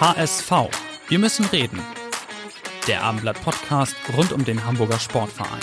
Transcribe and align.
HSV. 0.00 0.52
Wir 1.08 1.18
müssen 1.18 1.44
reden. 1.46 1.80
Der 2.86 3.02
Abendblatt-Podcast 3.02 3.96
rund 4.16 4.30
um 4.30 4.44
den 4.44 4.64
Hamburger 4.64 5.00
Sportverein. 5.00 5.58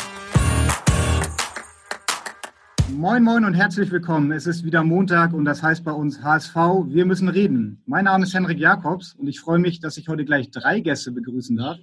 Moin, 2.90 3.24
moin 3.24 3.46
und 3.46 3.54
herzlich 3.54 3.92
willkommen. 3.92 4.34
Es 4.34 4.46
ist 4.46 4.66
wieder 4.66 4.84
Montag 4.84 5.32
und 5.32 5.46
das 5.46 5.64
heißt 5.64 5.86
bei 5.86 5.94
uns 5.94 6.22
HSV, 6.22 6.54
wir 6.54 7.06
müssen 7.06 7.30
reden. 7.30 7.82
Mein 7.86 8.04
Name 8.04 8.26
ist 8.26 8.34
Henrik 8.34 8.60
Jakobs 8.60 9.14
und 9.14 9.28
ich 9.30 9.40
freue 9.40 9.60
mich, 9.60 9.80
dass 9.80 9.96
ich 9.96 10.10
heute 10.10 10.26
gleich 10.26 10.52
drei 10.52 10.82
Gäste 10.82 11.14
begrüßen 11.14 11.56
darf. 11.56 11.78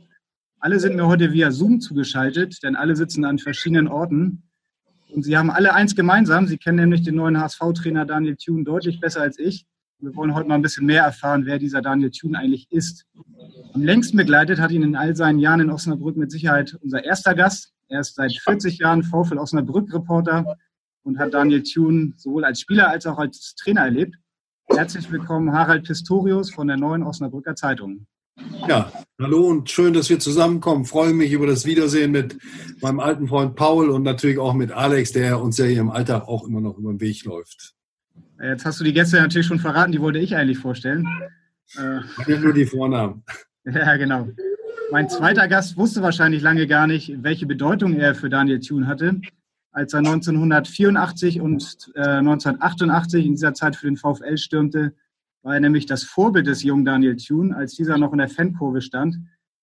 Alle 0.60 0.78
sind 0.78 0.94
mir 0.94 1.06
heute 1.06 1.32
via 1.32 1.52
Zoom 1.52 1.80
zugeschaltet, 1.80 2.62
denn 2.62 2.76
alle 2.76 2.96
sitzen 2.96 3.24
an 3.24 3.38
verschiedenen 3.38 3.88
Orten. 3.88 4.42
Und 5.08 5.22
sie 5.22 5.38
haben 5.38 5.50
alle 5.50 5.72
eins 5.72 5.96
gemeinsam. 5.96 6.46
Sie 6.46 6.58
kennen 6.58 6.76
nämlich 6.76 7.02
den 7.02 7.14
neuen 7.14 7.40
HSV-Trainer 7.40 8.04
Daniel 8.04 8.36
Thune 8.36 8.64
deutlich 8.64 9.00
besser 9.00 9.22
als 9.22 9.38
ich. 9.38 9.64
Wir 10.02 10.16
wollen 10.16 10.34
heute 10.34 10.48
mal 10.48 10.56
ein 10.56 10.62
bisschen 10.62 10.84
mehr 10.84 11.04
erfahren, 11.04 11.46
wer 11.46 11.60
dieser 11.60 11.80
Daniel 11.80 12.10
Thune 12.10 12.36
eigentlich 12.36 12.66
ist. 12.72 13.06
Am 13.72 13.84
längsten 13.84 14.16
begleitet 14.16 14.58
hat 14.58 14.72
ihn 14.72 14.82
in 14.82 14.96
all 14.96 15.14
seinen 15.14 15.38
Jahren 15.38 15.60
in 15.60 15.70
Osnabrück 15.70 16.16
mit 16.16 16.32
Sicherheit 16.32 16.76
unser 16.82 17.04
erster 17.04 17.36
Gast. 17.36 17.72
Er 17.86 18.00
ist 18.00 18.16
seit 18.16 18.32
40 18.32 18.78
Jahren 18.78 19.04
VfL 19.04 19.38
Osnabrück-Reporter 19.38 20.56
und 21.04 21.20
hat 21.20 21.34
Daniel 21.34 21.62
Thune 21.62 22.14
sowohl 22.16 22.44
als 22.44 22.58
Spieler 22.58 22.88
als 22.88 23.06
auch 23.06 23.16
als 23.16 23.54
Trainer 23.54 23.82
erlebt. 23.82 24.16
Herzlich 24.70 25.08
willkommen, 25.12 25.52
Harald 25.52 25.84
Pistorius 25.84 26.50
von 26.50 26.66
der 26.66 26.78
Neuen 26.78 27.04
Osnabrücker 27.04 27.54
Zeitung. 27.54 28.08
Ja, 28.66 28.90
hallo 29.20 29.46
und 29.46 29.70
schön, 29.70 29.94
dass 29.94 30.10
wir 30.10 30.18
zusammenkommen. 30.18 30.84
Freue 30.84 31.14
mich 31.14 31.30
über 31.30 31.46
das 31.46 31.64
Wiedersehen 31.64 32.10
mit 32.10 32.38
meinem 32.80 32.98
alten 32.98 33.28
Freund 33.28 33.54
Paul 33.54 33.88
und 33.88 34.02
natürlich 34.02 34.40
auch 34.40 34.54
mit 34.54 34.72
Alex, 34.72 35.12
der 35.12 35.40
uns 35.40 35.58
ja 35.58 35.64
hier 35.66 35.80
im 35.80 35.90
Alltag 35.90 36.26
auch 36.26 36.48
immer 36.48 36.60
noch 36.60 36.76
über 36.76 36.90
den 36.90 37.00
Weg 37.00 37.24
läuft. 37.24 37.76
Jetzt 38.42 38.64
hast 38.64 38.80
du 38.80 38.84
die 38.84 38.92
Gäste 38.92 39.18
natürlich 39.18 39.46
schon 39.46 39.60
verraten, 39.60 39.92
die 39.92 40.00
wollte 40.00 40.18
ich 40.18 40.34
eigentlich 40.34 40.58
vorstellen. 40.58 41.06
Äh, 41.76 42.38
nur 42.38 42.52
die 42.52 42.66
Vornamen. 42.66 43.24
Ja, 43.64 43.96
genau. 43.96 44.26
Mein 44.90 45.08
zweiter 45.08 45.46
Gast 45.46 45.76
wusste 45.76 46.02
wahrscheinlich 46.02 46.42
lange 46.42 46.66
gar 46.66 46.88
nicht, 46.88 47.22
welche 47.22 47.46
Bedeutung 47.46 47.94
er 47.94 48.16
für 48.16 48.28
Daniel 48.28 48.58
Thune 48.58 48.88
hatte. 48.88 49.20
Als 49.70 49.92
er 49.94 50.00
1984 50.00 51.40
und 51.40 51.92
äh, 51.94 52.00
1988 52.00 53.24
in 53.24 53.32
dieser 53.34 53.54
Zeit 53.54 53.76
für 53.76 53.86
den 53.86 53.96
VfL 53.96 54.36
stürmte, 54.36 54.96
war 55.42 55.54
er 55.54 55.60
nämlich 55.60 55.86
das 55.86 56.02
Vorbild 56.02 56.48
des 56.48 56.64
jungen 56.64 56.84
Daniel 56.84 57.14
Thune, 57.14 57.56
als 57.56 57.76
dieser 57.76 57.98
noch 57.98 58.10
in 58.10 58.18
der 58.18 58.28
Fankurve 58.28 58.80
stand. 58.80 59.16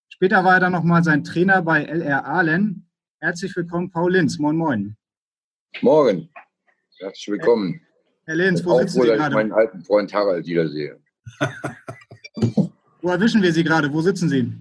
Später 0.08 0.46
war 0.46 0.54
er 0.54 0.60
dann 0.62 0.72
nochmal 0.72 1.04
sein 1.04 1.26
Trainer 1.26 1.62
bei 1.62 1.84
LR 1.84 2.26
Ahlen. 2.26 2.88
Herzlich 3.20 3.54
willkommen, 3.54 3.92
Paul 3.92 4.14
Linz. 4.14 4.40
Moin, 4.40 4.56
moin. 4.56 4.96
Morgen. 5.82 6.30
Herzlich 7.00 7.28
willkommen. 7.28 7.82
Herr 8.30 8.36
Lenz, 8.36 8.64
wo 8.64 8.78
sitzen 8.78 9.02
Sie 9.02 9.08
ich 9.08 9.16
gerade? 9.16 9.34
meinen 9.34 9.52
alten 9.52 9.84
Freund 9.84 10.14
Harald 10.14 10.46
wiedersehe. 10.46 11.00
Wo 13.02 13.10
erwischen 13.10 13.42
wir 13.42 13.52
Sie 13.52 13.64
gerade? 13.64 13.92
Wo 13.92 14.02
sitzen 14.02 14.30
Sie? 14.30 14.54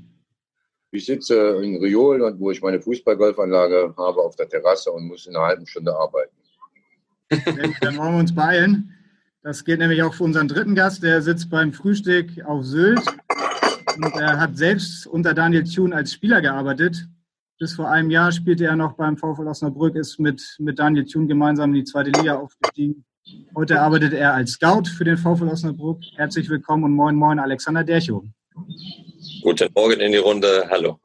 Ich 0.91 1.05
sitze 1.05 1.61
in 1.63 1.77
Riol, 1.77 2.23
und 2.23 2.41
wo 2.41 2.51
ich 2.51 2.63
meine 2.63 2.81
Fußballgolfanlage 2.81 3.93
habe, 3.95 4.23
auf 4.23 4.37
der 4.37 4.49
Terrasse 4.49 4.91
und 4.91 5.07
muss 5.07 5.27
in 5.27 5.37
einer 5.37 5.45
halben 5.45 5.67
Stunde 5.67 5.95
arbeiten. 5.95 6.35
Dann 7.29 7.99
wollen 7.99 8.15
wir 8.15 8.21
uns 8.21 8.35
beeilen. 8.35 8.91
Das 9.43 9.63
gilt 9.63 9.81
nämlich 9.81 10.03
auch 10.03 10.15
für 10.15 10.25
unseren 10.25 10.49
dritten 10.49 10.75
Gast. 10.75 11.03
Der 11.03 11.21
sitzt 11.21 11.51
beim 11.51 11.75
Frühstück 11.75 12.43
auf 12.47 12.65
Sylt 12.65 13.03
und 13.99 14.15
er 14.15 14.41
hat 14.41 14.57
selbst 14.57 15.07
unter 15.07 15.35
Daniel 15.35 15.65
Thune 15.65 15.95
als 15.95 16.15
Spieler 16.15 16.41
gearbeitet. 16.41 17.07
Bis 17.59 17.75
vor 17.75 17.91
einem 17.91 18.09
Jahr 18.09 18.33
spielte 18.33 18.65
er 18.65 18.77
noch 18.77 18.95
beim 18.95 19.19
VfL 19.19 19.47
Osnabrück, 19.47 19.95
ist 19.95 20.19
mit, 20.19 20.57
mit 20.59 20.79
Daniel 20.79 21.05
Thune 21.05 21.27
gemeinsam 21.27 21.75
in 21.75 21.81
die 21.81 21.85
zweite 21.85 22.13
Liga 22.13 22.37
aufgestiegen. 22.37 23.05
Heute 23.55 23.81
arbeitet 23.81 24.13
er 24.13 24.35
als 24.35 24.53
Scout 24.53 24.85
für 24.97 25.05
den 25.05 25.17
VfL 25.17 25.49
Osnabrück. 25.49 26.01
Herzlich 26.17 26.49
willkommen 26.49 26.85
und 26.85 26.93
moin 26.93 27.15
moin 27.15 27.39
Alexander 27.39 27.85
Derchow. 27.85 28.23
Guten 29.43 29.69
Morgen 29.75 30.01
in 30.01 30.13
die 30.13 30.19
Runde. 30.19 30.69
Hallo. 30.71 30.99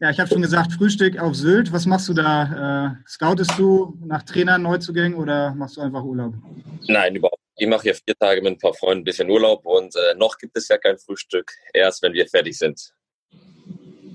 Ja, 0.00 0.10
ich 0.10 0.18
habe 0.18 0.30
schon 0.30 0.40
gesagt, 0.40 0.72
Frühstück 0.72 1.18
auf 1.18 1.34
Sylt. 1.34 1.72
Was 1.72 1.84
machst 1.84 2.08
du 2.08 2.14
da? 2.14 2.96
Äh, 3.04 3.08
scoutest 3.08 3.52
du 3.58 3.98
nach 4.04 4.22
Trainern 4.22 4.62
Neuzugängen 4.62 5.18
oder 5.18 5.54
machst 5.54 5.76
du 5.76 5.82
einfach 5.82 6.02
Urlaub? 6.02 6.34
Nein, 6.88 7.16
überhaupt. 7.16 7.40
Ich 7.56 7.68
mache 7.68 7.82
hier 7.82 7.94
vier 7.94 8.14
Tage 8.18 8.40
mit 8.40 8.52
ein 8.52 8.58
paar 8.58 8.72
Freunden 8.72 9.02
ein 9.02 9.04
bisschen 9.04 9.28
Urlaub 9.28 9.66
und 9.66 9.94
äh, 9.94 10.14
noch 10.16 10.38
gibt 10.38 10.56
es 10.56 10.68
ja 10.68 10.78
kein 10.78 10.96
Frühstück. 10.96 11.52
Erst 11.74 12.02
wenn 12.02 12.14
wir 12.14 12.26
fertig 12.26 12.56
sind. 12.56 12.94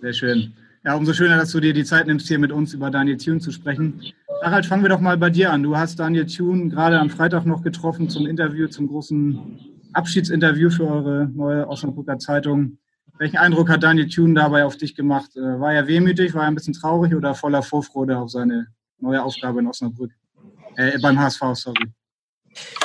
Sehr 0.01 0.13
schön. 0.13 0.55
Ja, 0.85 0.93
umso 0.95 1.13
schöner, 1.13 1.37
dass 1.37 1.51
du 1.51 1.59
dir 1.59 1.73
die 1.73 1.83
Zeit 1.83 2.05
nimmst, 2.05 2.27
hier 2.27 2.37
mit 2.37 2.51
uns 2.51 2.75
über 2.75 2.91
Daniel 2.91 3.17
Thune 3.17 3.39
zu 3.39 3.51
sprechen. 3.51 4.01
Harald, 4.43 4.67
fangen 4.67 4.83
wir 4.83 4.89
doch 4.89 4.99
mal 4.99 5.17
bei 5.17 5.31
dir 5.31 5.51
an. 5.51 5.63
Du 5.63 5.75
hast 5.75 5.97
Daniel 5.97 6.27
Thune 6.27 6.69
gerade 6.69 6.99
am 6.99 7.09
Freitag 7.09 7.47
noch 7.47 7.63
getroffen 7.63 8.07
zum 8.07 8.27
Interview, 8.27 8.67
zum 8.67 8.87
großen 8.87 9.59
Abschiedsinterview 9.93 10.69
für 10.69 10.87
eure 10.87 11.27
neue 11.33 11.67
Osnabrücker 11.67 12.19
Zeitung. 12.19 12.77
Welchen 13.17 13.37
Eindruck 13.37 13.67
hat 13.69 13.81
Daniel 13.81 14.07
Thune 14.07 14.35
dabei 14.35 14.63
auf 14.63 14.77
dich 14.77 14.93
gemacht? 14.93 15.35
Äh, 15.35 15.59
war 15.59 15.73
er 15.73 15.87
wehmütig, 15.87 16.35
war 16.35 16.43
er 16.43 16.49
ein 16.49 16.55
bisschen 16.55 16.75
traurig 16.75 17.15
oder 17.15 17.33
voller 17.33 17.63
Vorfreude 17.63 18.19
auf 18.19 18.29
seine 18.29 18.67
neue 18.99 19.23
Aufgabe 19.23 19.61
in 19.61 19.67
Osnabrück? 19.67 20.11
Äh, 20.75 20.99
beim 20.99 21.17
HSV, 21.19 21.41
sorry. 21.53 21.91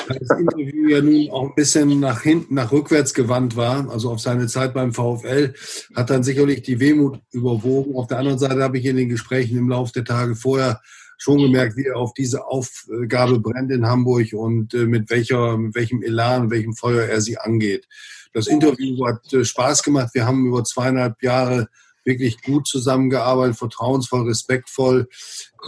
Das 0.07 0.39
Interview 0.39 0.89
ja 0.89 1.01
nun 1.01 1.29
auch 1.31 1.49
ein 1.49 1.55
bisschen 1.55 1.99
nach 1.99 2.21
hinten, 2.21 2.55
nach 2.55 2.71
rückwärts 2.71 3.13
gewandt 3.13 3.55
war, 3.55 3.89
also 3.89 4.11
auf 4.11 4.19
seine 4.19 4.47
Zeit 4.47 4.73
beim 4.73 4.93
VfL, 4.93 5.53
hat 5.95 6.09
dann 6.09 6.23
sicherlich 6.23 6.61
die 6.61 6.79
Wehmut 6.79 7.19
überwogen. 7.31 7.95
Auf 7.95 8.07
der 8.07 8.19
anderen 8.19 8.39
Seite 8.39 8.61
habe 8.61 8.77
ich 8.77 8.85
in 8.85 8.97
den 8.97 9.09
Gesprächen 9.09 9.57
im 9.57 9.69
Laufe 9.69 9.93
der 9.93 10.05
Tage 10.05 10.35
vorher 10.35 10.81
schon 11.17 11.37
gemerkt, 11.37 11.77
wie 11.77 11.85
er 11.85 11.97
auf 11.97 12.13
diese 12.13 12.45
Aufgabe 12.47 13.39
brennt 13.39 13.71
in 13.71 13.85
Hamburg 13.85 14.33
und 14.33 14.73
äh, 14.73 14.85
mit, 14.85 15.11
welcher, 15.11 15.55
mit 15.57 15.75
welchem 15.75 16.01
Elan, 16.01 16.49
welchem 16.49 16.73
Feuer 16.73 17.03
er 17.03 17.21
sie 17.21 17.37
angeht. 17.37 17.87
Das 18.33 18.47
Interview 18.47 19.05
hat 19.05 19.31
äh, 19.31 19.45
Spaß 19.45 19.83
gemacht. 19.83 20.09
Wir 20.13 20.25
haben 20.25 20.47
über 20.47 20.63
zweieinhalb 20.63 21.21
Jahre 21.21 21.67
wirklich 22.03 22.41
gut 22.41 22.67
zusammengearbeitet, 22.67 23.57
vertrauensvoll, 23.57 24.27
respektvoll. 24.27 25.07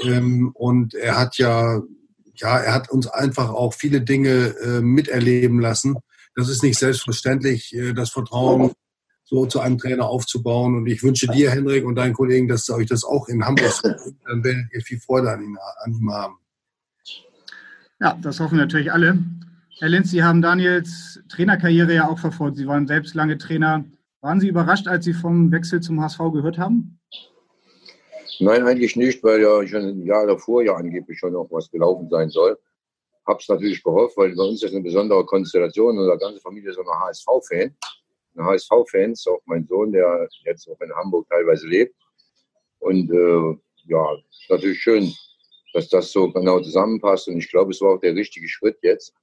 Ähm, 0.04 0.52
und 0.56 0.96
er 0.96 1.20
hat 1.20 1.38
ja, 1.38 1.82
ja, 2.36 2.58
er 2.58 2.74
hat 2.74 2.90
uns 2.90 3.08
einfach 3.08 3.50
auch 3.50 3.74
viele 3.74 4.02
Dinge 4.02 4.56
äh, 4.64 4.82
miterleben 4.82 5.60
lassen. 5.60 5.96
Das 6.36 6.50
ist 6.50 6.64
nicht 6.64 6.80
selbstverständlich, 6.80 7.76
das 7.96 8.10
Vertrauen 8.10 8.72
so 9.24 9.46
zu 9.46 9.60
einem 9.60 9.78
Trainer 9.78 10.06
aufzubauen. 10.06 10.76
Und 10.76 10.88
ich 10.88 11.04
wünsche 11.04 11.28
dir, 11.28 11.52
Henrik, 11.52 11.86
und 11.86 11.96
deinen 11.96 12.14
Kollegen, 12.14 12.48
dass 12.48 12.70
euch 12.70 12.88
das 12.88 13.04
auch 13.04 13.28
in 13.28 13.46
Hamburg 13.46 13.74
tut. 13.82 14.16
Dann 14.26 14.44
werdet 14.44 14.66
ihr 14.74 14.82
viel 14.82 15.00
Freude 15.00 15.32
an 15.32 15.44
ihm, 15.44 15.58
an 15.84 15.94
ihm 15.94 16.12
haben. 16.12 16.36
Ja, 18.00 18.18
das 18.22 18.40
hoffen 18.40 18.58
natürlich 18.58 18.92
alle. 18.92 19.18
Herr 19.80 19.90
Linz, 19.90 20.12
Sie 20.12 20.24
haben 20.24 20.42
Daniels 20.42 21.22
Trainerkarriere 21.30 21.94
ja 21.94 22.08
auch 22.08 22.20
verfolgt. 22.20 22.58
Sie 22.58 22.68
waren 22.68 22.88
selbst 22.88 23.16
lange 23.16 23.38
Trainer. 23.38 23.86
Waren 24.22 24.40
Sie 24.40 24.48
überrascht, 24.48 24.88
als 24.88 25.06
Sie 25.06 25.14
vom 25.14 25.52
Wechsel 25.52 25.82
zum 25.82 26.02
HSV 26.02 26.20
gehört 26.32 26.58
haben? 26.58 27.00
Nein, 28.40 28.66
eigentlich 28.66 28.96
nicht, 28.96 29.24
weil 29.24 29.42
ja 29.42 29.66
schon 29.68 29.82
ein 29.82 30.06
Jahr 30.06 30.28
davor 30.28 30.64
ja 30.64 30.76
angeblich 30.76 31.20
schon 31.20 31.34
noch 31.34 31.48
was 31.52 31.70
gelaufen 31.70 32.10
sein 32.10 32.30
soll. 32.30 32.58
Hab's 33.26 33.48
natürlich 33.48 33.84
gehofft, 33.84 34.18
weil 34.18 34.36
bei 34.36 34.44
uns 34.44 34.64
ist 34.64 34.74
eine 34.74 34.84
besondere 34.84 35.26
Konstellation. 35.26 35.98
Unsere 35.98 36.18
ganze 36.18 36.42
Familie 36.42 36.72
ist 36.72 36.78
immer 36.78 37.00
HSV-Fan. 37.00 37.76
HSV-Fans, 38.38 39.28
auch 39.28 39.42
mein 39.46 39.66
Sohn, 39.68 39.92
der 39.92 40.28
jetzt 40.46 40.68
auch 40.68 40.80
in 40.82 40.94
Hamburg 40.94 41.28
teilweise 41.30 41.68
lebt. 41.68 41.96
Und 42.80 43.10
äh, 43.12 43.58
ja, 43.86 44.14
ist 44.16 44.50
natürlich 44.50 44.82
schön, 44.82 45.14
dass 45.74 45.90
das 45.90 46.12
so 46.12 46.32
genau 46.32 46.60
zusammenpasst. 46.60 47.28
Und 47.28 47.38
ich 47.38 47.50
glaube, 47.50 47.72
es 47.72 47.82
war 47.82 47.96
auch 47.96 48.00
der 48.00 48.16
richtige 48.16 48.48
Schritt 48.48 48.78
jetzt, 48.82 49.14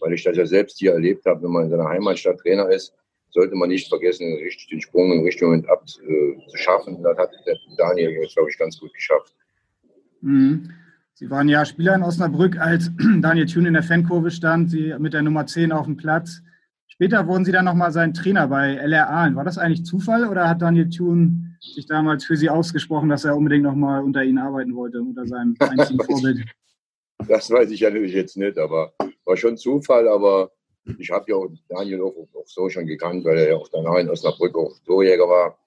weil 0.00 0.12
ich 0.12 0.24
das 0.24 0.36
ja 0.36 0.44
selbst 0.44 0.78
hier 0.78 0.92
erlebt 0.92 1.24
habe, 1.24 1.42
wenn 1.42 1.50
man 1.50 1.64
in 1.64 1.70
seiner 1.70 1.88
Heimatstadt 1.88 2.38
Trainer 2.38 2.68
ist, 2.70 2.92
sollte 3.30 3.54
man 3.54 3.68
nicht 3.68 3.88
vergessen, 3.88 4.34
richtig 4.36 4.68
den 4.68 4.80
Sprung 4.80 5.12
im 5.12 5.22
richtigen 5.22 5.46
Moment 5.46 5.68
abzuschaffen. 5.68 6.96
Äh, 6.96 7.02
das 7.02 7.18
hat 7.18 7.30
Daniel 7.76 8.10
jetzt, 8.10 8.34
glaube 8.34 8.50
ich, 8.50 8.58
ganz 8.58 8.78
gut 8.78 8.92
geschafft. 8.94 9.34
Mhm. 10.20 10.70
Sie 11.14 11.28
waren 11.30 11.48
ja 11.48 11.64
Spieler 11.64 11.96
in 11.96 12.02
Osnabrück, 12.02 12.58
als 12.58 12.90
Daniel 13.20 13.46
Thune 13.46 13.68
in 13.68 13.74
der 13.74 13.82
Fankurve 13.82 14.30
stand, 14.30 14.70
Sie 14.70 14.94
mit 14.98 15.14
der 15.14 15.22
Nummer 15.22 15.46
10 15.46 15.72
auf 15.72 15.86
dem 15.86 15.96
Platz. 15.96 16.42
Später 16.86 17.26
wurden 17.26 17.44
Sie 17.44 17.52
dann 17.52 17.64
nochmal 17.64 17.92
sein 17.92 18.14
Trainer 18.14 18.48
bei 18.48 18.74
LR 18.74 19.10
Aalen. 19.10 19.36
War 19.36 19.44
das 19.44 19.58
eigentlich 19.58 19.84
Zufall 19.84 20.26
oder 20.26 20.48
hat 20.48 20.62
Daniel 20.62 20.88
Thune 20.88 21.56
sich 21.60 21.86
damals 21.86 22.24
für 22.24 22.36
Sie 22.36 22.48
ausgesprochen, 22.48 23.08
dass 23.08 23.24
er 23.24 23.36
unbedingt 23.36 23.64
nochmal 23.64 24.02
unter 24.02 24.22
Ihnen 24.22 24.38
arbeiten 24.38 24.74
wollte, 24.74 25.00
unter 25.00 25.26
seinem 25.26 25.54
einzigen 25.60 26.02
Vorbild? 26.02 26.44
Das 27.26 27.50
weiß 27.50 27.70
ich 27.72 27.80
natürlich 27.80 28.14
jetzt 28.14 28.36
nicht, 28.36 28.58
aber 28.58 28.92
war 29.24 29.36
schon 29.36 29.56
Zufall, 29.56 30.08
aber 30.08 30.52
ich 30.98 31.10
habe 31.10 31.24
ja 31.28 31.36
auch 31.36 31.48
Daniel 31.68 32.02
auch, 32.02 32.14
auch, 32.34 32.46
so 32.46 32.68
schon 32.68 32.86
gekannt, 32.86 33.24
weil 33.24 33.38
er 33.38 33.48
ja 33.50 33.56
auch 33.56 33.68
danach 33.68 33.98
in 33.98 34.08
Osnabrück 34.08 34.56
auch 34.56 34.78
Torjäger 34.84 35.28
war. 35.28 35.58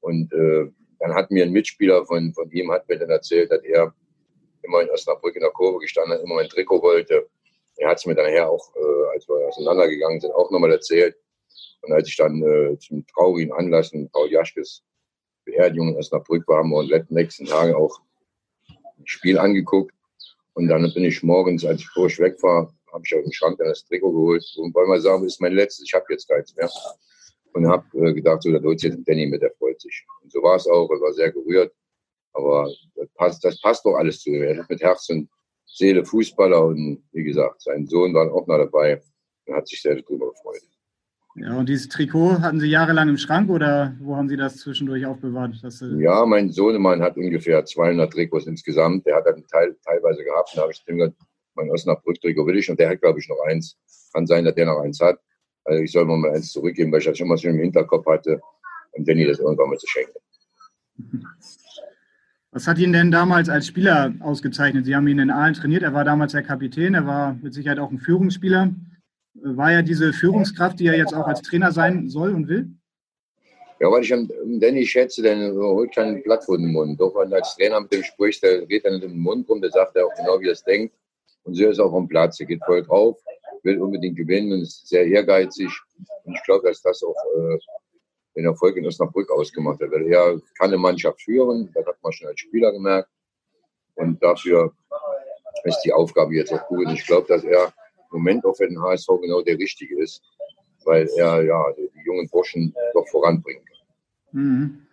Und 0.00 0.32
äh, 0.32 0.70
dann 0.98 1.14
hat 1.14 1.30
mir 1.30 1.44
ein 1.44 1.52
Mitspieler 1.52 2.04
von, 2.04 2.32
von 2.34 2.50
ihm 2.50 2.70
hat 2.70 2.88
mir 2.88 2.98
dann 2.98 3.10
erzählt, 3.10 3.50
dass 3.50 3.62
er 3.62 3.94
immer 4.62 4.82
in 4.82 4.90
Osnabrück 4.90 5.34
in 5.34 5.42
der 5.42 5.50
Kurve 5.50 5.78
gestanden 5.78 6.12
hat, 6.12 6.22
immer 6.22 6.36
mein 6.36 6.48
Trikot 6.48 6.82
wollte. 6.82 7.28
Er 7.76 7.88
hat 7.88 7.98
es 7.98 8.06
mir 8.06 8.14
nachher 8.14 8.50
auch, 8.50 8.74
äh, 8.76 9.14
als 9.14 9.26
wir 9.28 9.48
auseinandergegangen 9.48 10.20
sind, 10.20 10.32
auch 10.32 10.50
nochmal 10.50 10.72
erzählt. 10.72 11.16
Und 11.82 11.92
als 11.92 12.08
ich 12.08 12.16
dann 12.16 12.42
äh, 12.42 12.78
zum 12.78 13.06
traurigen 13.06 13.52
Anlass 13.52 13.92
in 13.92 14.10
Paul 14.10 14.30
Jaschkes 14.30 14.82
Beerdigung 15.44 15.88
in 15.88 15.96
Osnabrück 15.96 16.46
war, 16.48 16.58
haben 16.58 16.70
wir 16.70 16.76
uns 16.76 17.10
nächsten 17.10 17.46
Tagen 17.46 17.74
auch 17.74 18.00
ein 18.68 19.06
Spiel 19.06 19.38
angeguckt. 19.38 19.94
Und 20.52 20.68
dann 20.68 20.92
bin 20.92 21.04
ich 21.04 21.22
morgens, 21.22 21.64
als 21.64 21.80
ich 21.80 21.88
frisch 21.88 22.18
weg 22.18 22.42
war, 22.42 22.74
habe 22.92 23.02
ich 23.04 23.14
aus 23.14 23.22
dem 23.22 23.32
Schrank 23.32 23.58
dann 23.58 23.68
das 23.68 23.84
Trikot 23.84 24.12
geholt 24.12 24.44
und 24.58 24.74
wollte 24.74 24.88
mal 24.88 25.00
sagen, 25.00 25.22
das 25.22 25.34
ist 25.34 25.40
mein 25.40 25.52
letztes, 25.52 25.86
ich 25.86 25.94
habe 25.94 26.06
jetzt 26.10 26.28
keins 26.28 26.54
mehr. 26.56 26.70
Und 27.52 27.66
habe 27.66 27.84
äh, 27.98 28.14
gedacht, 28.14 28.42
so, 28.42 28.52
da 28.52 28.62
holt 28.62 28.80
jetzt 28.82 28.98
Danny 29.06 29.26
mit, 29.26 29.42
der 29.42 29.50
freut 29.58 29.80
sich. 29.80 30.06
Und 30.22 30.30
so 30.30 30.40
war 30.42 30.56
es 30.56 30.66
auch, 30.68 30.88
er 30.90 31.00
war 31.00 31.12
sehr 31.12 31.32
gerührt. 31.32 31.72
Aber 32.32 32.70
das 32.94 33.08
passt, 33.14 33.44
das 33.44 33.60
passt 33.60 33.84
doch 33.84 33.96
alles 33.96 34.20
zu 34.20 34.30
ihm. 34.30 34.42
Er 34.42 34.60
ist 34.60 34.70
mit 34.70 34.80
Herz 34.80 35.08
und 35.10 35.28
Seele 35.66 36.04
Fußballer 36.04 36.64
und 36.64 37.02
wie 37.12 37.24
gesagt, 37.24 37.62
sein 37.62 37.86
Sohn 37.86 38.12
war 38.14 38.32
auch 38.32 38.46
noch 38.46 38.58
dabei 38.58 39.00
und 39.46 39.54
hat 39.54 39.68
sich 39.68 39.82
sehr 39.82 39.96
darüber 39.96 40.30
gefreut. 40.30 40.62
Ja, 41.36 41.56
und 41.56 41.68
dieses 41.68 41.88
Trikot 41.88 42.40
hatten 42.40 42.58
Sie 42.58 42.68
jahrelang 42.68 43.08
im 43.08 43.16
Schrank 43.16 43.50
oder 43.50 43.94
wo 44.00 44.16
haben 44.16 44.28
Sie 44.28 44.36
das 44.36 44.56
zwischendurch 44.56 45.06
aufbewahrt? 45.06 45.54
Ja, 45.98 46.26
mein 46.26 46.50
Sohnemann 46.50 47.00
hat 47.00 47.16
ungefähr 47.16 47.64
200 47.64 48.12
Trikots 48.12 48.46
insgesamt. 48.46 49.06
Der 49.06 49.16
hat 49.16 49.26
dann 49.26 49.46
Teil, 49.46 49.76
teilweise 49.84 50.24
gehabt. 50.24 50.50
Da 50.56 50.62
habe 50.62 50.72
ich 50.72 50.84
dem 50.84 50.98
gesagt, 50.98 51.16
mein 51.54 51.70
Osnabrück-Trikot 51.70 52.46
will 52.46 52.58
ich 52.58 52.70
und 52.70 52.78
der 52.78 52.90
hat, 52.90 53.00
glaube 53.00 53.18
ich, 53.18 53.28
noch 53.28 53.40
eins. 53.48 53.76
Kann 54.12 54.26
sein, 54.26 54.44
dass 54.44 54.54
der 54.54 54.66
noch 54.66 54.80
eins 54.80 55.00
hat. 55.00 55.18
Also 55.64 55.82
ich 55.82 55.92
soll 55.92 56.04
mal 56.04 56.30
eins 56.30 56.52
zurückgeben, 56.52 56.90
weil 56.92 57.00
ich 57.00 57.06
das 57.06 57.18
schon 57.18 57.28
mal 57.28 57.36
so 57.36 57.48
im 57.48 57.58
Hinterkopf 57.58 58.06
hatte 58.06 58.40
und 58.92 59.08
Danny 59.08 59.26
das 59.26 59.38
irgendwann 59.38 59.70
mal 59.70 59.78
zu 59.78 59.86
schenken. 59.86 60.18
Was 62.52 62.66
hat 62.66 62.78
ihn 62.78 62.92
denn 62.92 63.12
damals 63.12 63.48
als 63.48 63.68
Spieler 63.68 64.12
ausgezeichnet? 64.18 64.84
Sie 64.84 64.96
haben 64.96 65.06
ihn 65.06 65.20
in 65.20 65.30
Aalen 65.30 65.54
trainiert. 65.54 65.84
Er 65.84 65.94
war 65.94 66.04
damals 66.04 66.32
der 66.32 66.42
Kapitän. 66.42 66.94
Er 66.94 67.06
war 67.06 67.34
mit 67.40 67.54
Sicherheit 67.54 67.78
auch 67.78 67.92
ein 67.92 68.00
Führungsspieler. 68.00 68.74
War 69.34 69.72
er 69.72 69.82
diese 69.84 70.12
Führungskraft, 70.12 70.80
die 70.80 70.88
er 70.88 70.96
jetzt 70.96 71.14
auch 71.14 71.28
als 71.28 71.42
Trainer 71.42 71.70
sein 71.70 72.08
soll 72.08 72.34
und 72.34 72.48
will? 72.48 72.68
Ja, 73.78 73.88
weil 73.90 74.02
ich 74.02 74.12
an 74.12 74.28
Danny 74.60 74.84
schätze, 74.84 75.22
der 75.22 75.54
holt 75.54 75.94
kein 75.94 76.22
Blatt 76.24 76.44
vor 76.44 76.58
den 76.58 76.72
Mund. 76.72 77.00
Doch 77.00 77.14
wenn 77.14 77.32
als 77.32 77.54
Trainer 77.54 77.80
mit 77.80 77.92
dem 77.92 78.02
spricht, 78.02 78.42
der 78.42 78.66
geht 78.66 78.84
dann 78.84 78.94
in 78.94 79.00
den 79.00 79.18
Mund 79.18 79.48
rum, 79.48 79.60
der 79.60 79.70
sagt 79.70 79.94
er 79.94 80.06
auch 80.06 80.14
genau, 80.16 80.40
wie 80.40 80.48
er 80.48 80.52
es 80.52 80.64
denkt. 80.64 80.94
Und 81.44 81.54
so 81.54 81.66
ist 81.66 81.80
auch 81.80 81.94
am 81.94 82.08
Platz. 82.08 82.40
Er 82.40 82.46
geht 82.46 82.64
voll 82.64 82.82
drauf, 82.82 83.18
will 83.62 83.80
unbedingt 83.80 84.16
gewinnen 84.16 84.52
und 84.52 84.62
ist 84.62 84.86
sehr 84.88 85.06
ehrgeizig. 85.06 85.70
Und 86.24 86.34
ich 86.34 86.42
glaube, 86.44 86.68
dass 86.68 86.82
das 86.82 87.02
auch 87.02 87.16
äh, 87.36 87.58
den 88.36 88.44
Erfolg 88.44 88.76
in 88.76 88.86
Osnabrück 88.86 89.30
ausgemacht 89.30 89.80
hat. 89.80 89.90
Weil 89.90 90.06
er 90.06 90.40
kann 90.58 90.68
eine 90.68 90.78
Mannschaft 90.78 91.22
führen, 91.22 91.70
das 91.74 91.86
hat 91.86 91.96
man 92.02 92.12
schon 92.12 92.28
als 92.28 92.40
Spieler 92.40 92.72
gemerkt. 92.72 93.08
Und 93.94 94.22
dafür 94.22 94.72
ist 95.64 95.80
die 95.84 95.92
Aufgabe 95.92 96.34
jetzt 96.34 96.52
auch 96.52 96.66
gut. 96.68 96.86
Und 96.86 96.94
ich 96.94 97.06
glaube, 97.06 97.26
dass 97.28 97.44
er 97.44 97.72
Moment 98.10 98.44
auch 98.44 98.56
für 98.56 98.66
den 98.66 98.80
HSV 98.80 99.08
genau 99.20 99.42
der 99.42 99.58
richtige 99.58 100.00
ist, 100.02 100.22
weil 100.84 101.08
er 101.16 101.42
ja 101.42 101.64
die 101.76 101.90
jungen 102.04 102.28
Burschen 102.28 102.74
doch 102.92 103.06
voranbringen 103.08 103.64
kann. 103.64 103.78
Mhm. 104.32 104.86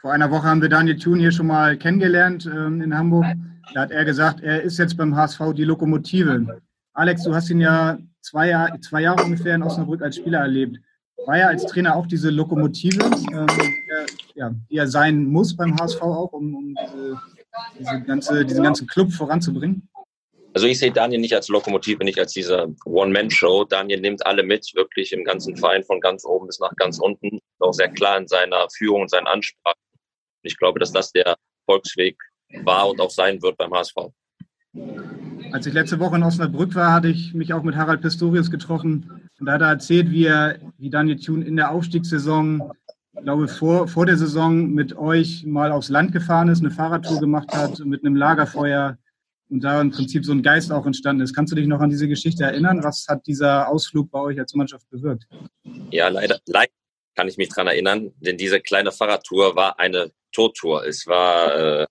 Vor 0.00 0.12
einer 0.12 0.30
Woche 0.30 0.44
haben 0.44 0.62
wir 0.62 0.68
Daniel 0.68 0.98
Thun 0.98 1.18
hier 1.18 1.32
schon 1.32 1.48
mal 1.48 1.76
kennengelernt 1.76 2.46
ähm, 2.46 2.80
in 2.80 2.96
Hamburg. 2.96 3.26
Da 3.74 3.82
hat 3.82 3.90
er 3.90 4.04
gesagt, 4.04 4.40
er 4.42 4.62
ist 4.62 4.78
jetzt 4.78 4.96
beim 4.96 5.16
HSV 5.16 5.40
die 5.54 5.64
Lokomotive. 5.64 6.60
Alex, 6.94 7.24
du 7.24 7.34
hast 7.34 7.50
ihn 7.50 7.60
ja 7.60 7.98
zwei, 8.22 8.48
Jahr, 8.48 8.80
zwei 8.80 9.02
Jahre 9.02 9.24
ungefähr 9.24 9.54
in 9.54 9.62
Osnabrück 9.62 10.02
als 10.02 10.16
Spieler 10.16 10.40
erlebt. 10.40 10.78
War 11.26 11.38
er 11.38 11.48
als 11.48 11.66
Trainer 11.66 11.96
auch 11.96 12.06
diese 12.06 12.30
Lokomotive, 12.30 13.04
ähm, 13.32 13.46
ja, 14.34 14.54
die 14.70 14.76
er 14.76 14.86
sein 14.86 15.24
muss 15.24 15.56
beim 15.56 15.78
HSV 15.78 16.00
auch, 16.02 16.32
um, 16.32 16.54
um 16.54 16.74
diese, 16.74 17.20
diese 17.78 18.02
ganze, 18.02 18.44
diesen 18.44 18.62
ganzen 18.62 18.86
Club 18.86 19.12
voranzubringen? 19.12 19.88
Also 20.54 20.66
ich 20.68 20.78
sehe 20.78 20.90
Daniel 20.90 21.20
nicht 21.20 21.34
als 21.34 21.48
Lokomotive, 21.48 22.02
nicht 22.02 22.18
als 22.18 22.32
diese 22.32 22.74
One-Man-Show. 22.86 23.64
Daniel 23.64 24.00
nimmt 24.00 24.24
alle 24.24 24.42
mit, 24.42 24.66
wirklich 24.74 25.12
im 25.12 25.22
ganzen 25.24 25.54
Verein 25.54 25.84
von 25.84 26.00
ganz 26.00 26.24
oben 26.24 26.46
bis 26.46 26.60
nach 26.60 26.74
ganz 26.76 26.98
unten. 26.98 27.40
Auch 27.58 27.72
sehr 27.72 27.90
klar 27.90 28.16
in 28.16 28.26
seiner 28.26 28.66
Führung 28.74 29.02
und 29.02 29.10
seinen 29.10 29.26
Ansprachen. 29.26 29.78
Ich 30.42 30.56
glaube, 30.56 30.78
dass 30.78 30.92
das 30.92 31.12
der 31.12 31.36
Volksweg 31.66 32.16
war 32.62 32.88
und 32.88 33.00
auch 33.00 33.10
sein 33.10 33.40
wird 33.42 33.56
beim 33.56 33.72
HSV. 33.72 33.96
Als 35.52 35.66
ich 35.66 35.72
letzte 35.72 36.00
Woche 36.00 36.16
in 36.16 36.22
Osnabrück 36.22 36.74
war, 36.74 36.92
hatte 36.92 37.08
ich 37.08 37.32
mich 37.34 37.52
auch 37.52 37.62
mit 37.62 37.76
Harald 37.76 38.02
Pistorius 38.02 38.50
getroffen. 38.50 39.28
Und 39.38 39.46
da 39.46 39.52
hat 39.52 39.62
er 39.62 39.68
erzählt, 39.68 40.10
wie, 40.10 40.26
er, 40.26 40.58
wie 40.78 40.90
Daniel 40.90 41.18
Thun 41.18 41.42
in 41.42 41.56
der 41.56 41.70
Aufstiegssaison, 41.70 42.72
ich 43.14 43.22
glaube 43.22 43.48
vor, 43.48 43.88
vor 43.88 44.06
der 44.06 44.16
Saison 44.16 44.70
mit 44.70 44.96
euch 44.96 45.44
mal 45.46 45.72
aufs 45.72 45.88
Land 45.88 46.12
gefahren 46.12 46.48
ist, 46.48 46.60
eine 46.60 46.70
Fahrradtour 46.70 47.20
gemacht 47.20 47.52
hat 47.54 47.78
mit 47.80 48.04
einem 48.04 48.16
Lagerfeuer 48.16 48.98
und 49.48 49.62
da 49.62 49.80
im 49.80 49.90
Prinzip 49.90 50.24
so 50.24 50.32
ein 50.32 50.42
Geist 50.42 50.72
auch 50.72 50.86
entstanden 50.86 51.22
ist. 51.22 51.34
Kannst 51.34 51.52
du 51.52 51.56
dich 51.56 51.66
noch 51.66 51.80
an 51.80 51.90
diese 51.90 52.08
Geschichte 52.08 52.44
erinnern? 52.44 52.82
Was 52.82 53.06
hat 53.08 53.26
dieser 53.26 53.68
Ausflug 53.68 54.10
bei 54.10 54.20
euch 54.20 54.38
als 54.38 54.54
Mannschaft 54.54 54.88
bewirkt? 54.90 55.26
Ja, 55.90 56.08
leider, 56.08 56.38
leider 56.46 56.72
kann 57.14 57.28
ich 57.28 57.36
mich 57.36 57.48
daran 57.48 57.68
erinnern, 57.68 58.12
denn 58.18 58.36
diese 58.36 58.60
kleine 58.60 58.92
Fahrradtour 58.92 59.56
war 59.56 59.78
eine 59.78 60.10
Tortour. 60.32 60.84
Es 60.84 61.06
war, 61.06 61.54
äh, 61.82 61.86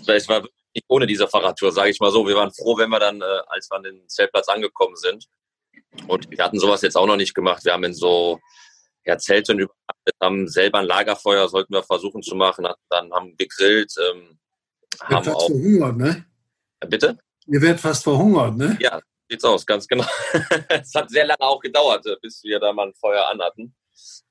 es 0.00 0.06
war, 0.06 0.14
es 0.14 0.28
war 0.28 0.42
nicht 0.74 0.84
ohne 0.88 1.06
diese 1.06 1.26
Fahrradtour, 1.26 1.72
sage 1.72 1.90
ich 1.90 2.00
mal 2.00 2.10
so. 2.10 2.26
Wir 2.26 2.36
waren 2.36 2.52
froh, 2.52 2.76
wenn 2.76 2.90
wir 2.90 3.00
dann, 3.00 3.20
äh, 3.20 3.40
als 3.48 3.68
wir 3.70 3.76
an 3.76 3.82
den 3.82 4.08
Zeltplatz 4.08 4.48
angekommen 4.48 4.96
sind. 4.96 5.26
Und 6.06 6.30
wir 6.30 6.44
hatten 6.44 6.58
sowas 6.58 6.82
jetzt 6.82 6.96
auch 6.96 7.06
noch 7.06 7.16
nicht 7.16 7.34
gemacht. 7.34 7.64
Wir 7.64 7.72
haben 7.72 7.84
in 7.84 7.94
so 7.94 8.38
ja, 9.06 9.16
Zelten 9.18 9.58
übernachtet, 9.58 10.14
haben 10.20 10.48
selber 10.48 10.78
ein 10.78 10.86
Lagerfeuer, 10.86 11.48
sollten 11.48 11.72
wir 11.72 11.82
versuchen 11.82 12.22
zu 12.22 12.34
machen, 12.34 12.66
dann 12.90 13.12
haben 13.12 13.36
gegrillt, 13.36 13.92
ähm, 14.10 14.38
haben 15.00 15.24
fast 15.24 15.36
auch. 15.36 15.46
verhungert, 15.46 15.96
ne? 15.96 16.26
Bitte? 16.88 17.18
Ihr 17.46 17.62
werdet 17.62 17.80
fast 17.80 18.02
verhungert, 18.02 18.56
ne? 18.56 18.76
Ja, 18.80 19.00
sieht's 19.30 19.44
aus, 19.44 19.64
ganz 19.64 19.86
genau. 19.86 20.04
es 20.68 20.92
hat 20.94 21.10
sehr 21.10 21.26
lange 21.26 21.40
auch 21.40 21.60
gedauert, 21.60 22.04
äh, 22.06 22.16
bis 22.20 22.42
wir 22.42 22.58
da 22.58 22.72
mal 22.72 22.88
ein 22.88 22.94
Feuer 22.94 23.28
anhatten. 23.30 23.74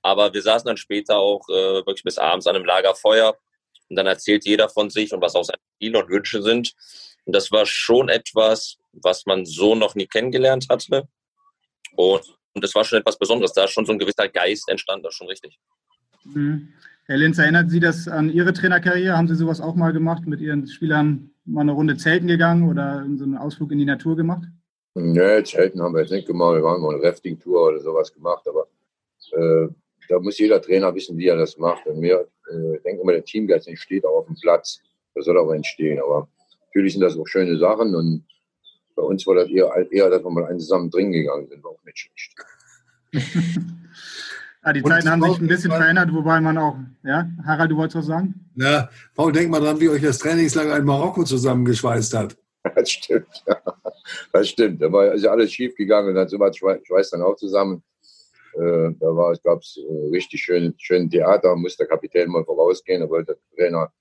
Aber 0.02 0.32
wir 0.34 0.42
saßen 0.42 0.68
dann 0.68 0.78
später 0.78 1.18
auch 1.18 1.48
äh, 1.50 1.86
wirklich 1.86 2.04
bis 2.04 2.18
abends 2.18 2.46
an 2.46 2.56
einem 2.56 2.66
Lagerfeuer 2.66 3.36
und 3.90 3.96
dann 3.96 4.08
erzählt 4.08 4.46
jeder 4.46 4.70
von 4.70 4.90
sich 4.90 5.14
und 5.14 5.22
was 5.22 5.36
auch 5.36 5.44
seine 5.44 5.60
Ziele 5.80 6.00
und 6.00 6.10
Wünsche 6.10 6.42
sind. 6.42 6.74
Und 7.26 7.36
das 7.36 7.52
war 7.52 7.66
schon 7.66 8.10
etwas, 8.10 8.78
was 8.94 9.26
man 9.26 9.46
so 9.46 9.76
noch 9.76 9.96
nie 9.96 10.08
kennengelernt 10.08 10.68
hatte. 10.70 11.08
Und, 11.96 12.38
und 12.54 12.64
das 12.64 12.74
war 12.76 12.84
schon 12.84 13.00
etwas 13.00 13.18
Besonderes. 13.18 13.54
Da 13.54 13.66
ist 13.66 13.72
schon 13.72 13.86
so 13.86 13.92
ein 13.92 14.00
gewisser 14.00 14.28
Geist 14.28 14.70
entstanden, 14.70 15.04
das 15.04 15.14
ist 15.14 15.18
schon 15.18 15.28
richtig. 15.28 15.58
Mhm. 16.24 16.74
Herr 17.08 17.18
Linz, 17.18 17.38
erinnert 17.38 17.70
Sie 17.70 17.80
das 17.80 18.08
an 18.08 18.32
Ihre 18.32 18.52
Trainerkarriere? 18.52 19.16
Haben 19.16 19.28
Sie 19.28 19.36
sowas 19.36 19.62
auch 19.62 19.76
mal 19.76 19.94
gemacht, 19.94 20.26
mit 20.26 20.42
Ihren 20.42 20.68
Spielern 20.68 21.30
mal 21.46 21.62
eine 21.62 21.74
Runde 21.74 21.98
Zelten 21.98 22.28
gegangen 22.28 22.68
oder 22.68 23.06
so 23.16 23.24
einen 23.24 23.38
Ausflug 23.38 23.72
in 23.72 23.78
die 23.78 23.86
Natur 23.86 24.16
gemacht? 24.16 24.44
Nee, 24.96 25.44
Zelten 25.44 25.82
haben 25.82 25.94
wir 25.94 26.02
jetzt 26.02 26.12
nicht 26.12 26.26
gemacht. 26.26 26.56
Wir 26.56 26.68
haben 26.68 26.82
mal 26.82 26.96
eine 26.96 27.04
Rafting-Tour 27.04 27.68
oder 27.68 27.80
sowas 27.80 28.12
gemacht, 28.12 28.48
aber 28.48 28.68
äh, 29.34 29.68
da 30.10 30.20
muss 30.20 30.38
jeder 30.38 30.62
Trainer 30.62 30.94
wissen, 30.94 31.18
wie 31.18 31.28
er 31.28 31.38
das 31.38 31.58
macht. 31.58 31.86
Und 31.86 32.00
mir, 32.00 32.28
äh, 32.52 32.76
ich 32.78 32.84
denke 32.84 33.02
immer, 33.02 33.14
der 33.14 33.24
Teamgeist 33.24 33.68
entsteht 33.68 34.06
auch 34.06 34.20
auf 34.20 34.26
dem 34.28 34.36
Platz. 34.36 34.80
Das 35.14 35.26
soll 35.26 35.38
auch 35.38 35.52
entstehen. 35.52 36.00
Aber 36.00 36.28
natürlich 36.68 36.94
sind 36.94 37.02
das 37.02 37.18
auch 37.18 37.28
schöne 37.28 37.58
Sachen 37.58 37.96
und 37.96 38.26
bei 38.96 39.04
uns 39.04 39.28
war 39.28 39.36
das 39.36 39.50
eher, 39.50 39.70
eher 39.92 40.10
dass 40.10 40.24
wir 40.24 40.32
mal 40.32 40.46
einen 40.46 40.60
zusammen 40.60 40.90
drin 40.90 41.12
gegangen 41.12 41.48
sind, 41.48 41.64
war 41.64 41.72
auch 41.72 41.84
nicht 41.86 41.98
schlecht. 42.00 42.34
Ja, 44.64 44.74
die 44.74 44.84
Zeiten 44.84 45.10
haben 45.10 45.22
sich 45.22 45.40
ein 45.40 45.48
bisschen 45.48 45.72
verändert, 45.72 46.14
wobei 46.14 46.40
man 46.40 46.58
auch, 46.58 46.78
ja, 47.04 47.30
Harald, 47.46 47.72
du 47.72 47.78
wolltest 47.78 47.98
was 47.98 48.06
sagen? 48.08 48.34
Ja, 48.56 48.90
Paul, 49.16 49.32
denk 49.32 49.50
mal 49.50 49.60
dran, 49.60 49.80
wie 49.80 49.90
euch 49.90 50.02
das 50.02 50.18
Trainingslager 50.20 50.78
in 50.78 50.86
Marokko 50.86 51.24
zusammengeschweißt 51.24 52.14
hat. 52.14 52.38
Das 52.76 52.90
stimmt, 52.90 53.44
ja. 53.46 53.62
Das 54.34 54.50
stimmt. 54.50 54.82
Da 54.82 54.92
war 54.92 55.16
ja 55.16 55.30
alles 55.30 55.54
schief 55.54 55.76
gegangen 55.76 56.10
und 56.10 56.16
dann 56.16 56.28
so 56.28 56.40
was 56.40 56.58
schweißt 56.58 57.14
dann 57.14 57.22
auch 57.22 57.36
zusammen. 57.36 57.84
Äh, 58.56 58.94
da 59.00 59.08
war 59.16 59.32
es, 59.32 59.42
glaube 59.42 59.62
ich, 59.64 59.78
richtig 60.12 60.42
schön, 60.42 60.74
schön 60.78 61.10
Theater, 61.10 61.56
musste 61.56 61.84
der 61.84 61.88
Kapitän 61.88 62.30
mal 62.30 62.46
vorausgehen, 62.46 63.02
da 63.02 63.10
wollte 63.10 63.34
der 63.34 63.58
Trainer 63.58 63.92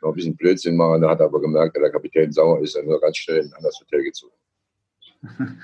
noch 0.00 0.10
ein 0.10 0.14
bisschen 0.14 0.36
Blödsinn 0.36 0.76
machen, 0.76 1.02
da 1.02 1.10
hat 1.10 1.20
er 1.20 1.26
aber 1.26 1.40
gemerkt, 1.40 1.76
dass 1.76 1.82
der 1.82 1.92
Kapitän 1.92 2.30
sauer 2.32 2.60
ist, 2.62 2.76
dann 2.76 2.88
ganz 3.00 3.16
schnell 3.16 3.38
in 3.38 3.46
ein 3.46 3.54
anderes 3.54 3.80
Hotel 3.80 4.04
gezogen. 4.04 4.34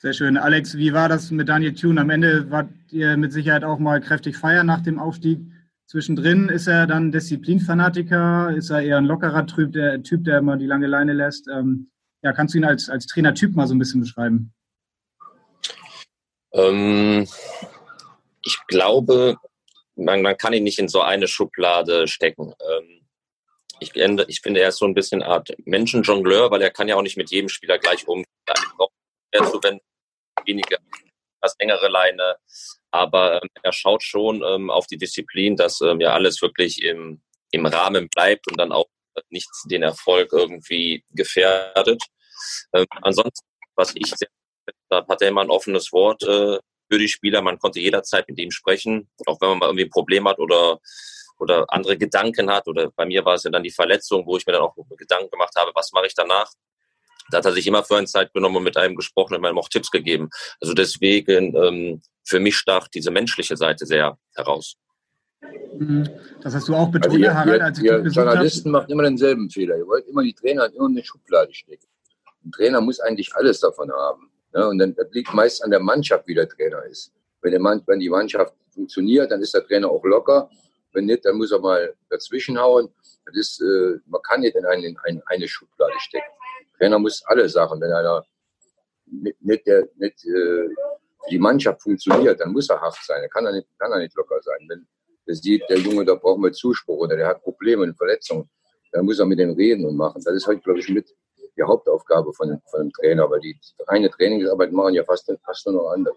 Sehr 0.00 0.12
schön. 0.12 0.36
Alex, 0.36 0.76
wie 0.76 0.92
war 0.92 1.08
das 1.08 1.32
mit 1.32 1.48
Daniel 1.48 1.74
Thune? 1.74 2.00
Am 2.00 2.10
Ende 2.10 2.48
wart 2.50 2.68
ihr 2.90 3.16
mit 3.16 3.32
Sicherheit 3.32 3.64
auch 3.64 3.80
mal 3.80 4.00
kräftig 4.00 4.36
feiern 4.36 4.66
nach 4.66 4.80
dem 4.80 5.00
Aufstieg. 5.00 5.40
Zwischendrin 5.86 6.48
ist 6.50 6.68
er 6.68 6.86
dann 6.86 7.10
Disziplinfanatiker, 7.10 8.54
ist 8.54 8.70
er 8.70 8.82
eher 8.82 8.98
ein 8.98 9.06
lockerer 9.06 9.46
Typ, 9.46 9.72
der, 9.72 10.02
typ, 10.02 10.22
der 10.22 10.38
immer 10.38 10.56
die 10.56 10.66
lange 10.66 10.86
Leine 10.86 11.14
lässt. 11.14 11.48
Ähm, 11.48 11.90
ja, 12.22 12.32
kannst 12.32 12.54
du 12.54 12.58
ihn 12.58 12.64
als, 12.64 12.88
als 12.88 13.06
Trainertyp 13.06 13.56
mal 13.56 13.66
so 13.66 13.74
ein 13.74 13.78
bisschen 13.78 14.02
beschreiben? 14.02 14.52
Ähm, 16.52 17.26
ich 18.44 18.58
glaube, 18.68 19.36
man, 19.96 20.22
man 20.22 20.36
kann 20.36 20.52
ihn 20.52 20.64
nicht 20.64 20.78
in 20.78 20.88
so 20.88 21.00
eine 21.00 21.28
Schublade 21.28 22.08
stecken. 22.08 22.54
Ähm, 22.70 23.06
ich, 23.80 23.94
ich 23.94 24.40
finde, 24.40 24.60
er 24.60 24.70
ist 24.70 24.78
so 24.78 24.86
ein 24.86 24.94
bisschen 24.94 25.22
Art 25.22 25.54
Menschenjongleur, 25.64 26.50
weil 26.50 26.62
er 26.62 26.70
kann 26.70 26.88
ja 26.88 26.96
auch 26.96 27.02
nicht 27.02 27.16
mit 27.16 27.30
jedem 27.30 27.48
Spieler 27.48 27.78
gleich 27.78 28.06
umgehen. 28.08 28.24
Zu 29.32 29.62
wenden, 29.62 29.84
weniger, 30.44 30.78
was 31.40 31.54
engere 31.58 31.88
Leine. 31.88 32.36
Aber 32.90 33.42
ähm, 33.42 33.48
er 33.62 33.72
schaut 33.72 34.02
schon 34.02 34.42
ähm, 34.42 34.70
auf 34.70 34.86
die 34.86 34.96
Disziplin, 34.96 35.56
dass 35.56 35.80
ja 35.80 36.12
alles 36.12 36.40
wirklich 36.40 36.82
im, 36.82 37.20
im 37.50 37.66
Rahmen 37.66 38.08
bleibt 38.08 38.48
und 38.50 38.58
dann 38.58 38.72
auch 38.72 38.86
nichts 39.30 39.64
den 39.64 39.82
Erfolg 39.82 40.32
irgendwie 40.32 41.04
gefährdet. 41.10 42.02
Ansonsten, 43.02 43.46
was 43.74 43.92
ich 43.94 44.06
sehr, 44.14 44.28
da 44.88 45.04
hat 45.06 45.22
er 45.22 45.28
immer 45.28 45.42
ein 45.42 45.50
offenes 45.50 45.92
Wort 45.92 46.22
äh, 46.22 46.58
für 46.90 46.98
die 46.98 47.08
Spieler. 47.08 47.42
Man 47.42 47.58
konnte 47.58 47.80
jederzeit 47.80 48.28
mit 48.28 48.38
ihm 48.38 48.50
sprechen, 48.50 49.08
auch 49.26 49.40
wenn 49.40 49.50
man 49.50 49.58
mal 49.58 49.66
irgendwie 49.66 49.84
ein 49.84 49.90
Problem 49.90 50.26
hat 50.28 50.38
oder 50.38 50.80
oder 51.40 51.64
andere 51.68 51.96
Gedanken 51.96 52.50
hat. 52.50 52.66
Oder 52.66 52.90
bei 52.90 53.06
mir 53.06 53.24
war 53.24 53.34
es 53.34 53.44
ja 53.44 53.50
dann 53.50 53.62
die 53.62 53.70
Verletzung, 53.70 54.26
wo 54.26 54.36
ich 54.36 54.46
mir 54.46 54.52
dann 54.52 54.62
auch 54.62 54.74
Gedanken 54.96 55.30
gemacht 55.30 55.54
habe, 55.56 55.70
was 55.74 55.92
mache 55.92 56.06
ich 56.06 56.14
danach? 56.14 56.50
Da 57.30 57.38
hat 57.38 57.44
er 57.44 57.52
sich 57.52 57.66
immer 57.66 57.84
für 57.84 57.96
eine 57.96 58.06
Zeit 58.06 58.32
genommen 58.32 58.56
und 58.56 58.64
mit 58.64 58.76
einem 58.76 58.96
gesprochen 58.96 59.34
und 59.34 59.42
mir 59.42 59.54
auch 59.54 59.68
Tipps 59.68 59.90
gegeben. 59.90 60.30
Also 60.60 60.72
deswegen, 60.72 61.54
ähm, 61.56 62.02
für 62.24 62.40
mich 62.40 62.56
stach 62.56 62.88
diese 62.88 63.10
menschliche 63.10 63.56
Seite 63.56 63.86
sehr 63.86 64.18
heraus. 64.34 64.76
Mhm. 65.78 66.08
Das 66.42 66.54
hast 66.54 66.68
du 66.68 66.74
auch 66.74 66.90
betont, 66.90 67.12
also 67.12 67.18
ihr, 67.18 67.34
Harald, 67.34 67.62
als 67.62 67.78
ich 67.78 67.84
ihr 67.84 67.98
Journalisten 68.00 68.70
machen 68.70 68.90
immer 68.90 69.04
denselben 69.04 69.50
Fehler. 69.50 69.76
Ihr 69.76 69.86
wollt 69.86 70.06
immer 70.08 70.22
die 70.22 70.34
Trainer 70.34 70.66
in 70.66 70.72
irgendeine 70.72 71.04
Schublade 71.04 71.54
stecken. 71.54 71.86
Ein 72.44 72.52
Trainer 72.52 72.80
muss 72.80 72.98
eigentlich 73.00 73.34
alles 73.34 73.60
davon 73.60 73.90
haben. 73.92 74.27
Ne? 74.52 74.68
Und 74.68 74.78
dann 74.78 74.94
das 74.94 75.08
liegt 75.12 75.32
meist 75.34 75.62
an 75.62 75.70
der 75.70 75.80
Mannschaft, 75.80 76.26
wie 76.26 76.34
der 76.34 76.48
Trainer 76.48 76.84
ist. 76.84 77.12
Wenn, 77.42 77.60
Mann, 77.60 77.82
wenn 77.86 78.00
die 78.00 78.08
Mannschaft 78.08 78.54
funktioniert, 78.70 79.30
dann 79.30 79.40
ist 79.40 79.54
der 79.54 79.64
Trainer 79.64 79.90
auch 79.90 80.04
locker. 80.04 80.50
Wenn 80.92 81.06
nicht, 81.06 81.24
dann 81.24 81.36
muss 81.36 81.52
er 81.52 81.60
mal 81.60 81.94
dazwischenhauen. 82.10 82.88
Das 83.26 83.36
ist, 83.36 83.60
äh, 83.60 83.98
man 84.06 84.22
kann 84.22 84.40
nicht 84.40 84.56
in 84.56 84.64
eine, 84.64 84.86
in 85.06 85.22
eine 85.26 85.46
Schublade 85.46 85.92
stecken. 85.98 86.24
Der 86.72 86.78
Trainer 86.78 86.98
muss 86.98 87.22
alle 87.26 87.48
Sachen. 87.48 87.80
Wenn 87.80 87.92
einer 87.92 88.24
nicht, 89.06 89.42
nicht, 89.42 89.66
der, 89.66 89.88
nicht 89.96 90.24
äh, 90.24 90.68
die 91.30 91.38
Mannschaft 91.38 91.82
funktioniert, 91.82 92.40
dann 92.40 92.52
muss 92.52 92.68
er 92.70 92.80
hart 92.80 92.98
sein. 93.02 93.20
Dann 93.20 93.30
kann 93.30 93.46
er 93.46 93.52
nicht, 93.52 93.68
kann 93.78 93.92
er 93.92 93.98
nicht 93.98 94.14
locker 94.16 94.40
sein. 94.42 94.66
Wenn 94.68 94.86
er 95.26 95.34
sieht, 95.34 95.62
der 95.68 95.78
Junge, 95.78 96.04
da 96.04 96.14
braucht 96.14 96.40
man 96.40 96.52
Zuspruch 96.52 96.98
oder 96.98 97.16
der 97.16 97.28
hat 97.28 97.42
Probleme 97.42 97.82
und 97.82 97.96
Verletzungen, 97.96 98.48
dann 98.92 99.04
muss 99.04 99.18
er 99.18 99.26
mit 99.26 99.38
dem 99.38 99.50
reden 99.50 99.84
und 99.84 99.96
machen. 99.96 100.22
Das 100.24 100.34
ist 100.34 100.46
halt, 100.46 100.64
glaube 100.64 100.80
ich, 100.80 100.88
mit 100.88 101.14
die 101.58 101.62
Hauptaufgabe 101.62 102.32
von, 102.32 102.60
von 102.66 102.80
dem 102.80 102.92
Trainer. 102.92 103.24
Aber 103.24 103.38
die 103.40 103.58
reine 103.86 104.10
Trainingsarbeit 104.10 104.72
machen 104.72 104.94
ja 104.94 105.04
fast, 105.04 105.30
fast 105.44 105.66
nur 105.66 105.74
noch 105.74 105.90
andere. 105.90 106.16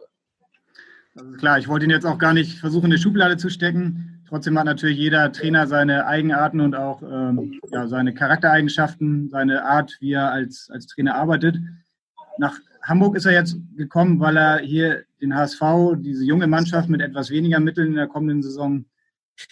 Also 1.15 1.31
klar, 1.33 1.60
ich 1.60 1.67
wollte 1.67 1.86
ihn 1.86 1.91
jetzt 1.91 2.05
auch 2.05 2.17
gar 2.17 2.33
nicht 2.33 2.60
versuchen, 2.60 2.86
in 2.86 2.91
eine 2.93 3.01
Schublade 3.01 3.38
zu 3.38 3.50
stecken. 3.50 4.24
Trotzdem 4.29 4.57
hat 4.57 4.65
natürlich 4.65 4.98
jeder 4.98 5.31
Trainer 5.33 5.67
seine 5.67 6.05
Eigenarten 6.07 6.62
und 6.62 6.74
auch 6.74 7.01
ähm, 7.01 7.60
ja, 7.69 7.88
seine 7.88 8.13
Charaktereigenschaften, 8.13 9.29
seine 9.29 9.65
Art, 9.65 9.98
wie 10.00 10.13
er 10.13 10.31
als, 10.31 10.69
als 10.71 10.88
Trainer 10.88 11.15
arbeitet. 11.15 11.57
Nach 12.38 12.57
Hamburg 12.81 13.17
ist 13.17 13.25
er 13.25 13.33
jetzt 13.33 13.57
gekommen, 13.75 14.21
weil 14.21 14.38
er 14.38 14.60
hier 14.60 15.03
den 15.21 15.36
HSV, 15.36 15.62
diese 15.98 16.24
junge 16.24 16.48
Mannschaft 16.48 16.88
mit 16.88 17.01
etwas 17.01 17.29
weniger 17.29 17.60
Mitteln 17.60 17.89
in 17.89 17.95
der 17.95 18.07
kommenden 18.07 18.41
Saison 18.41 18.86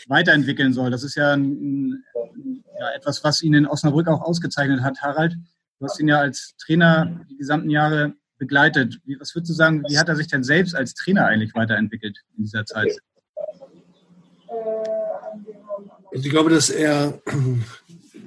weiterentwickeln 0.07 0.71
soll. 0.71 0.91
Das 0.91 1.03
ist 1.03 1.15
ja, 1.15 1.33
ein, 1.33 2.03
ja 2.79 2.89
etwas, 2.95 3.23
was 3.23 3.41
ihn 3.41 3.53
in 3.53 3.67
Osnabrück 3.67 4.07
auch 4.07 4.21
ausgezeichnet 4.21 4.81
hat, 4.81 5.01
Harald. 5.01 5.35
Du 5.79 5.85
hast 5.85 5.99
ihn 5.99 6.09
ja 6.09 6.19
als 6.19 6.55
Trainer 6.57 7.25
die 7.29 7.37
gesamten 7.37 7.69
Jahre 7.69 8.13
begleitet. 8.37 8.99
Wie, 9.05 9.17
was 9.17 9.33
würdest 9.33 9.51
du 9.51 9.53
sagen, 9.53 9.81
wie 9.87 9.97
hat 9.97 10.09
er 10.09 10.15
sich 10.17 10.27
denn 10.27 10.43
selbst 10.43 10.75
als 10.75 10.93
Trainer 10.93 11.25
eigentlich 11.25 11.55
weiterentwickelt 11.55 12.17
in 12.37 12.43
dieser 12.43 12.65
Zeit? 12.65 12.97
Also 16.11 16.25
ich 16.25 16.29
glaube, 16.29 16.49
dass 16.49 16.69
er, 16.69 17.21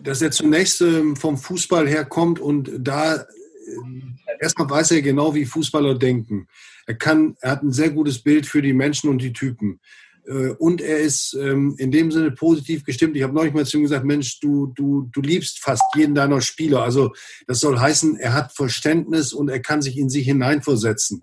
dass 0.03 0.23
er 0.23 0.31
zunächst 0.31 0.81
ähm, 0.81 1.15
vom 1.15 1.37
Fußball 1.37 1.87
her 1.87 2.07
kommt 2.07 2.41
und 2.41 2.71
da 2.79 3.17
äh, 3.17 3.25
erstmal 4.41 4.71
weiß 4.71 4.93
er 4.93 5.03
genau, 5.03 5.35
wie 5.35 5.45
Fußballer 5.45 5.99
denken. 5.99 6.49
Er 6.87 6.95
kann, 6.95 7.37
er 7.41 7.51
hat 7.51 7.63
ein 7.63 7.73
sehr 7.73 7.91
gutes 7.91 8.23
Bild 8.23 8.47
für 8.47 8.63
die 8.63 8.73
Menschen 8.73 9.11
und 9.11 9.19
die 9.19 9.35
Typen. 9.35 9.79
Äh, 10.27 10.51
und 10.59 10.81
er 10.81 10.99
ist 10.99 11.35
ähm, 11.35 11.75
in 11.79 11.91
dem 11.91 12.11
Sinne 12.11 12.31
positiv 12.31 12.85
gestimmt. 12.85 13.17
Ich 13.17 13.23
habe 13.23 13.35
neulich 13.35 13.55
mal 13.55 13.67
zu 13.67 13.79
ihm 13.79 13.83
gesagt, 13.85 14.05
Mensch, 14.05 14.41
du, 14.41 14.73
du, 14.75 15.09
du 15.13 15.21
liebst 15.21 15.61
fast 15.61 15.85
jeden 15.95 16.15
deiner 16.15 16.41
Spieler. 16.41 16.83
Also 16.83 17.13
das 17.47 17.61
soll 17.61 17.79
heißen, 17.79 18.19
er 18.19 18.35
hat 18.35 18.53
Verständnis 18.53 19.33
und 19.33 19.49
er 19.49 19.61
kann 19.61 19.83
sich 19.83 19.99
in 19.99 20.09
sich 20.09 20.27
hineinversetzen. 20.27 21.21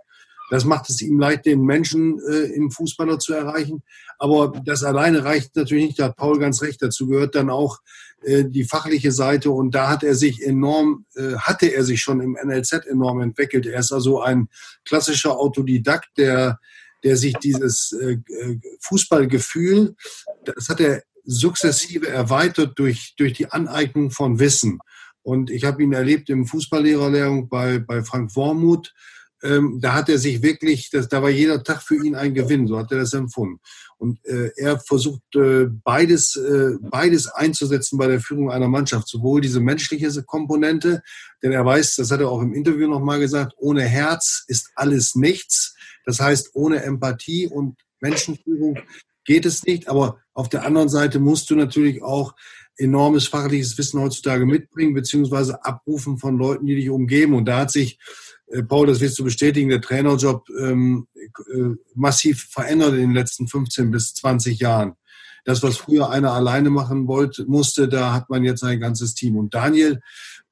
Das 0.50 0.66
macht 0.66 0.90
es 0.90 1.02
ihm 1.02 1.20
leicht, 1.20 1.46
den 1.46 1.62
Menschen 1.62 2.20
äh, 2.28 2.52
im 2.54 2.72
Fußballer 2.72 3.20
zu 3.20 3.34
erreichen. 3.34 3.84
Aber 4.18 4.52
das 4.66 4.84
alleine 4.84 5.24
reicht 5.24 5.56
natürlich 5.56 5.86
nicht. 5.86 6.00
Da 6.00 6.06
hat 6.06 6.18
Paul 6.18 6.40
ganz 6.40 6.62
recht. 6.64 6.82
Dazu 6.82 7.08
gehört 7.08 7.36
dann 7.36 7.52
auch 7.52 7.78
äh, 8.24 8.46
die 8.46 8.64
fachliche 8.64 9.12
Seite. 9.12 9.52
Und 9.52 9.76
da 9.76 9.90
hat 9.90 10.04
er 10.04 10.16
sich 10.16 10.44
enorm, 10.44 11.06
äh, 11.16 11.36
hatte 11.36 11.68
er 11.68 11.84
sich 11.84 12.02
schon 12.02 12.20
im 12.20 12.36
NLZ 12.44 12.88
enorm 12.88 13.22
entwickelt. 13.22 13.68
Er 13.68 13.80
ist 13.80 13.92
also 13.92 14.22
ein 14.22 14.50
klassischer 14.86 15.38
Autodidakt, 15.38 16.10
der 16.18 16.60
der 17.04 17.18
sich 17.18 17.34
dieses 17.36 17.92
äh, 17.94 18.14
äh, 18.14 18.60
Fußballgefühl, 18.82 19.96
das 20.44 20.70
hat 20.70 20.80
er 20.80 21.04
sukzessive 21.24 22.08
erweitert 22.08 22.78
durch, 22.80 23.14
durch 23.18 23.34
die 23.34 23.52
Aneignung 23.52 24.12
von 24.12 24.40
Wissen. 24.40 24.80
Und 25.22 25.52
ich 25.52 25.64
habe 25.66 25.84
ihn 25.84 25.94
erlebt 25.94 26.30
im 26.30 26.46
Fußballlehrerlehrung 26.46 27.50
bei, 27.50 27.80
bei 27.80 28.04
Frank 28.04 28.36
Wormuth. 28.36 28.94
Ähm, 29.42 29.80
da 29.82 29.94
hat 29.94 30.10
er 30.10 30.18
sich 30.18 30.42
wirklich, 30.42 30.90
das, 30.90 31.08
da 31.08 31.22
war 31.22 31.30
jeder 31.30 31.64
Tag 31.64 31.82
für 31.82 31.96
ihn 31.96 32.16
ein 32.16 32.34
Gewinn, 32.34 32.68
so 32.68 32.78
hat 32.78 32.92
er 32.92 33.00
das 33.00 33.14
empfunden. 33.14 33.60
Und 33.98 34.24
äh, 34.26 34.52
er 34.56 34.80
versucht 34.80 35.22
äh, 35.36 35.66
beides, 35.66 36.36
äh, 36.36 36.72
beides 36.82 37.28
einzusetzen 37.28 37.98
bei 37.98 38.08
der 38.08 38.20
Führung 38.20 38.52
einer 38.52 38.68
Mannschaft, 38.68 39.08
sowohl 39.08 39.42
diese 39.42 39.60
menschliche 39.60 40.24
Komponente, 40.24 41.02
denn 41.44 41.52
er 41.52 41.66
weiß, 41.66 41.96
das 41.96 42.12
hat 42.12 42.20
er 42.20 42.30
auch 42.30 42.42
im 42.42 42.54
Interview 42.54 42.88
nochmal 42.88 43.20
gesagt, 43.20 43.54
ohne 43.58 43.84
Herz 43.84 44.44
ist 44.48 44.72
alles 44.76 45.16
nichts. 45.16 45.76
Das 46.06 46.20
heißt, 46.20 46.52
ohne 46.54 46.84
Empathie 46.84 47.48
und 47.48 47.78
Menschenführung 48.00 48.80
geht 49.26 49.46
es 49.46 49.64
nicht. 49.64 49.88
Aber 49.88 50.20
auf 50.34 50.50
der 50.50 50.66
anderen 50.66 50.90
Seite 50.90 51.20
musst 51.20 51.50
du 51.50 51.56
natürlich 51.56 52.02
auch 52.02 52.36
enormes 52.78 53.28
fachliches 53.28 53.78
Wissen 53.78 54.02
heutzutage 54.02 54.46
mitbringen, 54.46 54.94
beziehungsweise 54.94 55.64
abrufen 55.66 56.18
von 56.18 56.38
Leuten, 56.38 56.66
die 56.66 56.76
dich 56.76 56.90
umgeben. 56.90 57.34
Und 57.34 57.46
da 57.46 57.60
hat 57.60 57.72
sich, 57.72 58.00
Paul, 58.68 58.88
das 58.88 59.00
wirst 59.00 59.20
du 59.20 59.24
bestätigen, 59.24 59.70
der 59.70 59.82
Trainerjob 59.82 60.48
ähm, 60.60 61.08
äh, 61.16 61.76
massiv 61.94 62.48
verändert 62.50 62.94
in 62.94 63.00
den 63.00 63.14
letzten 63.14 63.48
15 63.48 63.92
bis 63.92 64.14
20 64.16 64.60
Jahren. 64.60 64.94
Das, 65.46 65.64
was 65.64 65.78
früher 65.78 66.10
einer 66.10 66.34
alleine 66.34 66.70
machen 66.70 67.08
wollte, 67.08 67.46
musste, 67.46 67.88
da 67.88 68.14
hat 68.14 68.30
man 68.30 68.44
jetzt 68.44 68.64
ein 68.64 68.80
ganzes 68.80 69.14
Team. 69.14 69.38
Und 69.38 69.54
Daniel 69.54 70.02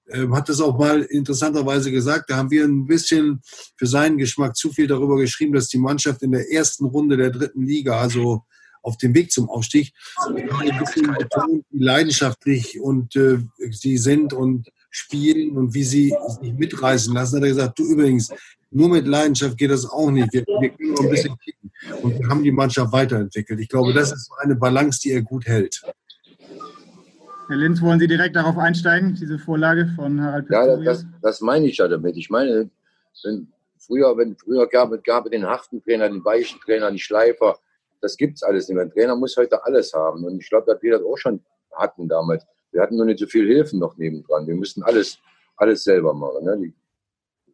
ähm, 0.09 0.35
hat 0.35 0.47
das 0.47 0.61
auch 0.61 0.77
mal 0.77 1.01
interessanterweise 1.01 1.91
gesagt. 1.91 2.29
Da 2.29 2.37
haben 2.37 2.51
wir 2.51 2.63
ein 2.63 2.85
bisschen 2.85 3.41
für 3.75 3.87
seinen 3.87 4.17
Geschmack 4.17 4.55
zu 4.55 4.71
viel 4.71 4.87
darüber 4.87 5.17
geschrieben, 5.17 5.53
dass 5.53 5.67
die 5.67 5.79
Mannschaft 5.79 6.21
in 6.21 6.31
der 6.31 6.51
ersten 6.51 6.85
Runde 6.85 7.17
der 7.17 7.31
dritten 7.31 7.65
Liga, 7.65 7.99
also 7.99 8.43
auf 8.81 8.97
dem 8.97 9.13
Weg 9.13 9.31
zum 9.31 9.49
Aufstieg, 9.49 9.91
ein 10.27 10.79
bisschen 10.79 11.13
betont, 11.13 11.65
wie 11.71 11.83
leidenschaftlich 11.83 12.79
und 12.79 13.15
äh, 13.15 13.39
sie 13.71 13.97
sind 13.97 14.33
und 14.33 14.69
spielen 14.97 15.57
und 15.57 15.73
wie 15.73 15.83
sie 15.83 16.15
sich 16.41 16.53
mitreißen 16.53 17.13
lassen. 17.13 17.37
Hat 17.37 17.43
er 17.43 17.49
gesagt, 17.49 17.79
du 17.79 17.83
übrigens, 17.83 18.31
nur 18.71 18.89
mit 18.89 19.07
Leidenschaft 19.07 19.57
geht 19.57 19.71
das 19.71 19.85
auch 19.85 20.11
nicht. 20.11 20.31
Wir, 20.33 20.45
wir 20.45 20.69
können 20.69 20.93
noch 20.93 21.03
ein 21.03 21.09
bisschen 21.09 21.37
kicken. 21.39 21.71
Und 22.01 22.19
wir 22.19 22.27
haben 22.27 22.43
die 22.43 22.51
Mannschaft 22.51 22.91
weiterentwickelt. 22.91 23.59
Ich 23.59 23.69
glaube, 23.69 23.93
das 23.93 24.11
ist 24.11 24.31
eine 24.39 24.55
Balance, 24.55 24.99
die 25.01 25.11
er 25.11 25.21
gut 25.21 25.45
hält. 25.45 25.81
Herr 27.47 27.55
Linz, 27.55 27.81
wollen 27.81 27.99
Sie 27.99 28.07
direkt 28.07 28.35
darauf 28.35 28.57
einsteigen, 28.57 29.15
diese 29.15 29.39
Vorlage 29.39 29.89
von 29.95 30.21
Harald 30.21 30.47
Pistorius? 30.47 30.85
Ja, 30.85 30.91
das, 30.91 31.05
das 31.21 31.41
meine 31.41 31.67
ich 31.67 31.77
ja 31.77 31.87
damit. 31.87 32.17
Ich 32.17 32.29
meine, 32.29 32.69
wenn 33.23 33.47
früher, 33.77 34.17
wenn 34.17 34.35
früher 34.35 34.67
gab, 34.67 34.91
gab 35.05 35.25
es 35.25 35.31
den 35.31 35.45
harten 35.45 35.81
Trainer, 35.81 36.09
den 36.09 36.25
weichen 36.25 36.59
Trainer, 36.59 36.89
den 36.89 36.99
Schleifer, 36.99 37.57
das 38.01 38.17
gibt 38.17 38.35
es 38.35 38.43
alles 38.43 38.67
nicht 38.67 38.75
mehr. 38.75 38.83
Ein 38.83 38.91
Trainer 38.91 39.15
muss 39.15 39.37
heute 39.37 39.63
alles 39.63 39.93
haben. 39.93 40.25
Und 40.25 40.41
ich 40.41 40.49
glaube, 40.49 40.65
dass 40.71 40.81
wir 40.81 40.97
das 40.97 41.05
auch 41.05 41.17
schon 41.17 41.41
hatten 41.73 42.09
damals. 42.09 42.45
Wir 42.71 42.81
hatten 42.81 42.97
nur 42.97 43.05
nicht 43.05 43.19
so 43.19 43.27
viel 43.27 43.47
Hilfen 43.47 43.79
noch 43.79 43.97
nebendran. 43.97 44.47
Wir 44.47 44.55
mussten 44.55 44.83
alles, 44.83 45.19
alles 45.55 45.83
selber 45.83 46.13
machen. 46.13 46.45
Ne? 46.45 46.57
Die 46.57 46.73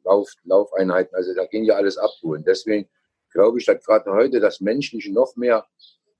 Lauf, 0.03 0.29
Laufeinheiten, 0.43 1.15
also 1.15 1.33
da 1.33 1.45
ging 1.45 1.63
ja 1.63 1.75
alles 1.75 1.97
abholen. 1.97 2.43
Deswegen 2.45 2.89
glaube 3.31 3.59
ich, 3.59 3.65
dass 3.65 3.83
gerade 3.83 4.11
heute 4.11 4.39
das 4.39 4.59
Menschliche 4.59 5.13
noch 5.13 5.35
mehr 5.35 5.65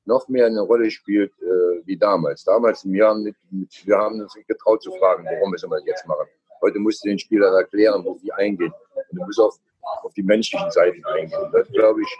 noch 0.06 0.28
mehr 0.28 0.48
eine 0.48 0.62
Rolle 0.62 0.92
spielt 0.92 1.32
äh, 1.42 1.86
wie 1.86 1.98
damals. 1.98 2.44
Damals, 2.44 2.86
wir 2.86 3.08
haben, 3.08 3.24
nicht, 3.24 3.88
wir 3.88 3.98
haben 3.98 4.22
uns 4.22 4.36
nicht 4.36 4.48
getraut 4.48 4.82
zu 4.82 4.92
fragen, 4.94 5.26
warum 5.26 5.52
müssen 5.52 5.70
wir 5.70 5.78
das 5.78 5.86
jetzt 5.86 6.08
machen. 6.08 6.28
Heute 6.62 6.80
musst 6.80 7.04
du 7.04 7.10
den 7.10 7.20
Spielern 7.20 7.54
erklären, 7.54 8.04
wo 8.06 8.18
die 8.18 8.32
eingehen. 8.34 8.74
Und 8.96 9.20
du 9.20 9.26
musst 9.26 9.40
auf, 9.40 9.60
auf 10.04 10.14
die 10.14 10.24
menschlichen 10.24 10.70
Seiten 10.72 11.04
eingehen. 11.06 11.42
Und 11.42 11.54
das, 11.54 11.68
glaube 11.70 12.02
ich, 12.02 12.18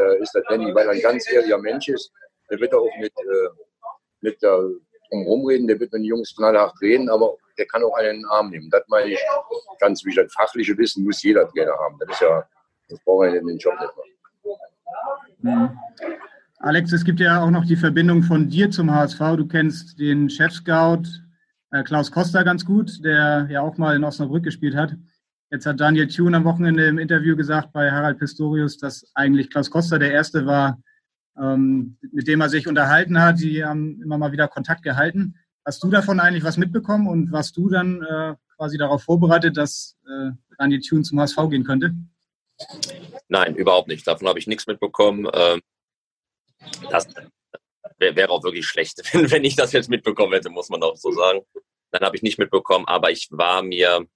äh, 0.00 0.22
ist 0.22 0.32
der 0.32 0.42
Danny, 0.48 0.74
weil 0.74 0.86
er 0.86 0.92
ein 0.92 1.00
ganz 1.00 1.30
ehrlicher 1.30 1.58
Mensch 1.58 1.88
ist. 1.88 2.12
Der 2.50 2.58
wird 2.60 2.74
auch 2.74 2.90
mit, 3.00 3.12
äh, 3.18 3.48
mit 4.20 4.42
der 4.42 4.70
drum 5.12 5.46
reden, 5.46 5.66
der 5.66 5.78
wird 5.78 5.92
mit 5.92 6.00
den 6.00 6.04
Jungs 6.04 6.34
knallhart 6.34 6.80
reden, 6.80 7.08
aber 7.10 7.36
der 7.58 7.66
kann 7.66 7.82
auch 7.82 7.94
einen 7.96 8.10
in 8.10 8.16
den 8.22 8.26
Arm 8.26 8.50
nehmen. 8.50 8.70
Das 8.70 8.82
meine 8.88 9.10
ich 9.10 9.18
ganz 9.78 10.04
wichtig. 10.04 10.24
Das 10.24 10.32
fachliche 10.32 10.76
Wissen 10.78 11.04
muss 11.04 11.22
jeder 11.22 11.48
Trainer 11.48 11.72
haben. 11.78 11.98
Das 12.00 12.10
ist 12.10 12.20
ja, 12.20 12.44
das 12.88 12.98
brauchen 13.04 13.32
wir 13.32 13.40
in 13.40 13.46
den 13.46 13.58
Job 13.58 13.74
nicht 13.80 13.92
machen. 13.96 14.10
Mhm. 15.42 15.78
Alex, 16.60 16.92
es 16.92 17.04
gibt 17.04 17.18
ja 17.18 17.42
auch 17.42 17.50
noch 17.50 17.64
die 17.64 17.76
Verbindung 17.76 18.22
von 18.22 18.48
dir 18.48 18.70
zum 18.70 18.94
HSV. 18.94 19.18
Du 19.36 19.48
kennst 19.48 19.98
den 19.98 20.30
Chef-Scout 20.30 21.02
äh, 21.72 21.82
Klaus 21.82 22.10
Costa 22.10 22.42
ganz 22.42 22.64
gut, 22.64 23.04
der 23.04 23.48
ja 23.50 23.62
auch 23.62 23.76
mal 23.78 23.96
in 23.96 24.04
Osnabrück 24.04 24.44
gespielt 24.44 24.76
hat. 24.76 24.94
Jetzt 25.50 25.66
hat 25.66 25.80
Daniel 25.80 26.06
Thune 26.06 26.36
am 26.36 26.44
Wochenende 26.44 26.86
im 26.86 26.98
Interview 26.98 27.36
gesagt 27.36 27.72
bei 27.72 27.90
Harald 27.90 28.18
Pistorius, 28.18 28.78
dass 28.78 29.10
eigentlich 29.14 29.50
Klaus 29.50 29.70
Costa 29.70 29.98
der 29.98 30.12
Erste 30.12 30.46
war, 30.46 30.78
ähm, 31.40 31.96
mit 32.12 32.28
dem 32.28 32.40
er 32.40 32.48
sich 32.48 32.66
unterhalten 32.66 33.20
hat. 33.20 33.40
Die 33.40 33.64
haben 33.64 34.00
immer 34.02 34.18
mal 34.18 34.32
wieder 34.32 34.48
Kontakt 34.48 34.82
gehalten. 34.82 35.36
Hast 35.64 35.82
du 35.82 35.90
davon 35.90 36.20
eigentlich 36.20 36.44
was 36.44 36.56
mitbekommen 36.56 37.06
und 37.06 37.32
warst 37.32 37.56
du 37.56 37.68
dann 37.68 38.02
äh, 38.02 38.34
quasi 38.56 38.78
darauf 38.78 39.02
vorbereitet, 39.04 39.56
dass 39.56 39.96
äh, 40.06 40.30
Daniel 40.58 40.80
Thune 40.80 41.02
zum 41.02 41.20
HSV 41.20 41.36
gehen 41.50 41.64
könnte? 41.64 41.94
Nein, 43.28 43.56
überhaupt 43.56 43.88
nicht. 43.88 44.06
Davon 44.06 44.28
habe 44.28 44.38
ich 44.38 44.46
nichts 44.46 44.66
mitbekommen. 44.66 45.28
Ähm, 45.32 45.60
das 46.90 47.08
wäre 47.98 48.30
auch 48.30 48.42
wirklich 48.42 48.66
schlecht, 48.66 49.02
wenn 49.30 49.44
ich 49.44 49.56
das 49.56 49.72
jetzt 49.72 49.88
mitbekommen 49.88 50.32
hätte, 50.32 50.50
muss 50.50 50.68
man 50.68 50.82
auch 50.82 50.96
so 50.96 51.12
sagen. 51.12 51.40
Dann 51.92 52.02
habe 52.02 52.16
ich 52.16 52.22
nicht 52.22 52.38
mitbekommen, 52.38 52.86
aber 52.86 53.10
ich 53.10 53.28
war 53.30 53.62
mir 53.62 54.06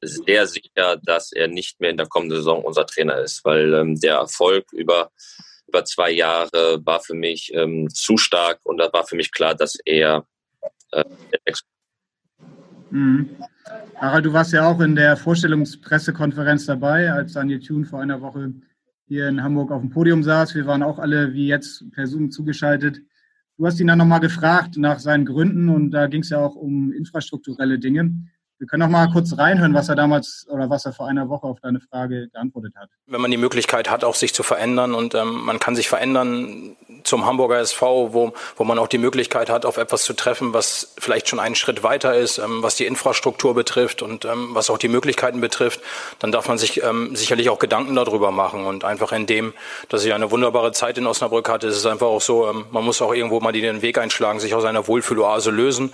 sehr 0.00 0.46
sicher, 0.46 0.98
dass 1.02 1.32
er 1.32 1.48
nicht 1.48 1.80
mehr 1.80 1.90
in 1.90 1.96
der 1.96 2.06
kommenden 2.06 2.38
Saison 2.38 2.62
unser 2.62 2.86
Trainer 2.86 3.18
ist, 3.18 3.44
weil 3.44 3.72
ähm, 3.74 3.98
der 3.98 4.16
Erfolg 4.16 4.72
über, 4.72 5.10
über 5.72 5.86
zwei 5.86 6.10
Jahre 6.10 6.84
war 6.84 7.00
für 7.00 7.14
mich 7.14 7.50
ähm, 7.54 7.88
zu 7.88 8.18
stark 8.18 8.60
und 8.64 8.76
da 8.76 8.92
war 8.92 9.06
für 9.06 9.16
mich 9.16 9.32
klar, 9.32 9.54
dass 9.54 9.78
er 9.86 10.26
äh, 10.92 11.04
mhm. 12.90 13.30
Harald, 13.96 14.26
du 14.26 14.32
warst 14.34 14.52
ja 14.52 14.68
auch 14.68 14.80
in 14.80 14.94
der 14.94 15.16
Vorstellungspressekonferenz 15.16 16.66
dabei, 16.66 17.10
als 17.10 17.32
Daniel 17.32 17.60
Thune 17.60 17.86
vor 17.86 18.00
einer 18.00 18.20
Woche 18.20 18.52
hier 19.08 19.28
in 19.28 19.42
Hamburg 19.42 19.70
auf 19.70 19.80
dem 19.80 19.90
Podium 19.90 20.22
saß. 20.22 20.54
Wir 20.54 20.66
waren 20.66 20.82
auch 20.82 20.98
alle 20.98 21.32
wie 21.32 21.46
jetzt 21.46 21.90
per 21.92 22.06
Zoom 22.06 22.30
zugeschaltet. 22.30 23.00
Du 23.56 23.66
hast 23.66 23.80
ihn 23.80 23.86
dann 23.86 23.98
nochmal 23.98 24.20
gefragt 24.20 24.76
nach 24.76 24.98
seinen 24.98 25.24
Gründen 25.24 25.70
und 25.70 25.90
da 25.90 26.06
ging 26.06 26.20
es 26.20 26.30
ja 26.30 26.38
auch 26.38 26.54
um 26.54 26.92
infrastrukturelle 26.92 27.78
Dinge. 27.78 28.12
Wir 28.62 28.68
können 28.68 28.82
noch 28.82 28.90
mal 28.90 29.10
kurz 29.10 29.36
reinhören, 29.36 29.74
was 29.74 29.88
er 29.88 29.96
damals 29.96 30.46
oder 30.48 30.70
was 30.70 30.86
er 30.86 30.92
vor 30.92 31.08
einer 31.08 31.28
Woche 31.28 31.48
auf 31.48 31.58
deine 31.58 31.80
Frage 31.80 32.28
geantwortet 32.28 32.74
hat. 32.76 32.90
Wenn 33.06 33.20
man 33.20 33.32
die 33.32 33.36
Möglichkeit 33.36 33.90
hat, 33.90 34.04
auch 34.04 34.14
sich 34.14 34.34
zu 34.34 34.44
verändern 34.44 34.94
und 34.94 35.16
ähm, 35.16 35.44
man 35.44 35.58
kann 35.58 35.74
sich 35.74 35.88
verändern 35.88 36.76
zum 37.04 37.26
Hamburger 37.26 37.58
SV, 37.58 38.12
wo, 38.12 38.32
wo 38.56 38.64
man 38.64 38.78
auch 38.78 38.88
die 38.88 38.98
Möglichkeit 38.98 39.50
hat, 39.50 39.66
auf 39.66 39.76
etwas 39.76 40.02
zu 40.02 40.12
treffen, 40.12 40.52
was 40.52 40.94
vielleicht 40.98 41.28
schon 41.28 41.40
einen 41.40 41.54
Schritt 41.54 41.82
weiter 41.82 42.14
ist, 42.14 42.38
ähm, 42.38 42.62
was 42.62 42.76
die 42.76 42.86
Infrastruktur 42.86 43.54
betrifft 43.54 44.02
und 44.02 44.24
ähm, 44.24 44.50
was 44.52 44.70
auch 44.70 44.78
die 44.78 44.88
Möglichkeiten 44.88 45.40
betrifft, 45.40 45.80
dann 46.18 46.32
darf 46.32 46.48
man 46.48 46.58
sich 46.58 46.82
ähm, 46.82 47.14
sicherlich 47.14 47.50
auch 47.50 47.58
Gedanken 47.58 47.94
darüber 47.94 48.30
machen 48.30 48.64
und 48.64 48.84
einfach 48.84 49.12
in 49.12 49.26
dem, 49.26 49.52
dass 49.88 50.04
ich 50.04 50.12
eine 50.14 50.30
wunderbare 50.30 50.72
Zeit 50.72 50.98
in 50.98 51.06
Osnabrück 51.06 51.48
hatte, 51.48 51.66
ist 51.66 51.76
es 51.76 51.86
einfach 51.86 52.06
auch 52.06 52.20
so, 52.20 52.48
ähm, 52.48 52.66
man 52.70 52.84
muss 52.84 53.02
auch 53.02 53.14
irgendwo 53.14 53.40
mal 53.40 53.52
den 53.52 53.82
Weg 53.82 53.98
einschlagen, 53.98 54.40
sich 54.40 54.54
aus 54.54 54.64
einer 54.64 54.86
Wohlfühloase 54.86 55.50
lösen 55.50 55.92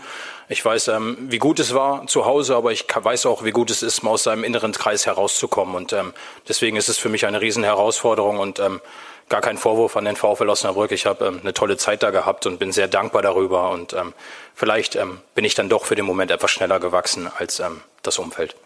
ich 0.51 0.65
weiß, 0.65 0.89
ähm, 0.89 1.19
wie 1.29 1.39
gut 1.39 1.61
es 1.61 1.75
war 1.75 2.07
zu 2.07 2.25
Hause, 2.25 2.57
aber 2.57 2.73
ich 2.73 2.87
weiß 2.95 3.27
auch, 3.27 3.45
wie 3.45 3.51
gut 3.51 3.71
es 3.71 3.83
ist, 3.83 4.03
mal 4.03 4.13
aus 4.13 4.23
seinem 4.23 4.45
inneren 4.45 4.73
Kreis 4.73 5.05
herauszukommen. 5.05 5.75
Und 5.75 5.93
ähm, 5.93 6.15
deswegen 6.49 6.77
ist 6.79 6.89
es 6.89 6.97
für 6.97 7.11
mich 7.11 7.27
eine 7.27 7.43
riesen 7.43 7.65
Herausforderung 7.65 8.39
und 8.39 8.59
ähm, 8.59 8.81
gar 9.29 9.41
kein 9.41 9.57
Vorwurf 9.57 9.97
an 9.97 10.05
den 10.05 10.17
VfL 10.17 10.49
Osnabrück. 10.49 10.93
Ich 10.93 11.07
habe 11.07 11.25
ähm, 11.27 11.41
eine 11.43 11.53
tolle 11.53 11.77
Zeit 11.77 12.03
da 12.03 12.11
gehabt 12.11 12.47
und 12.47 12.59
bin 12.59 12.73
sehr 12.73 12.89
dankbar 12.89 13.23
darüber. 13.23 13.71
Und 13.71 13.93
ähm, 13.93 14.13
vielleicht 14.55 14.97
ähm, 14.97 15.19
bin 15.35 15.45
ich 15.45 15.55
dann 15.55 15.69
doch 15.69 15.85
für 15.85 15.95
den 15.95 16.05
Moment 16.05 16.31
etwas 16.31 16.51
schneller 16.51 16.81
gewachsen 16.81 17.29
als 17.39 17.61
ähm, 17.61 17.81
das 18.03 18.19
Umfeld. 18.19 18.57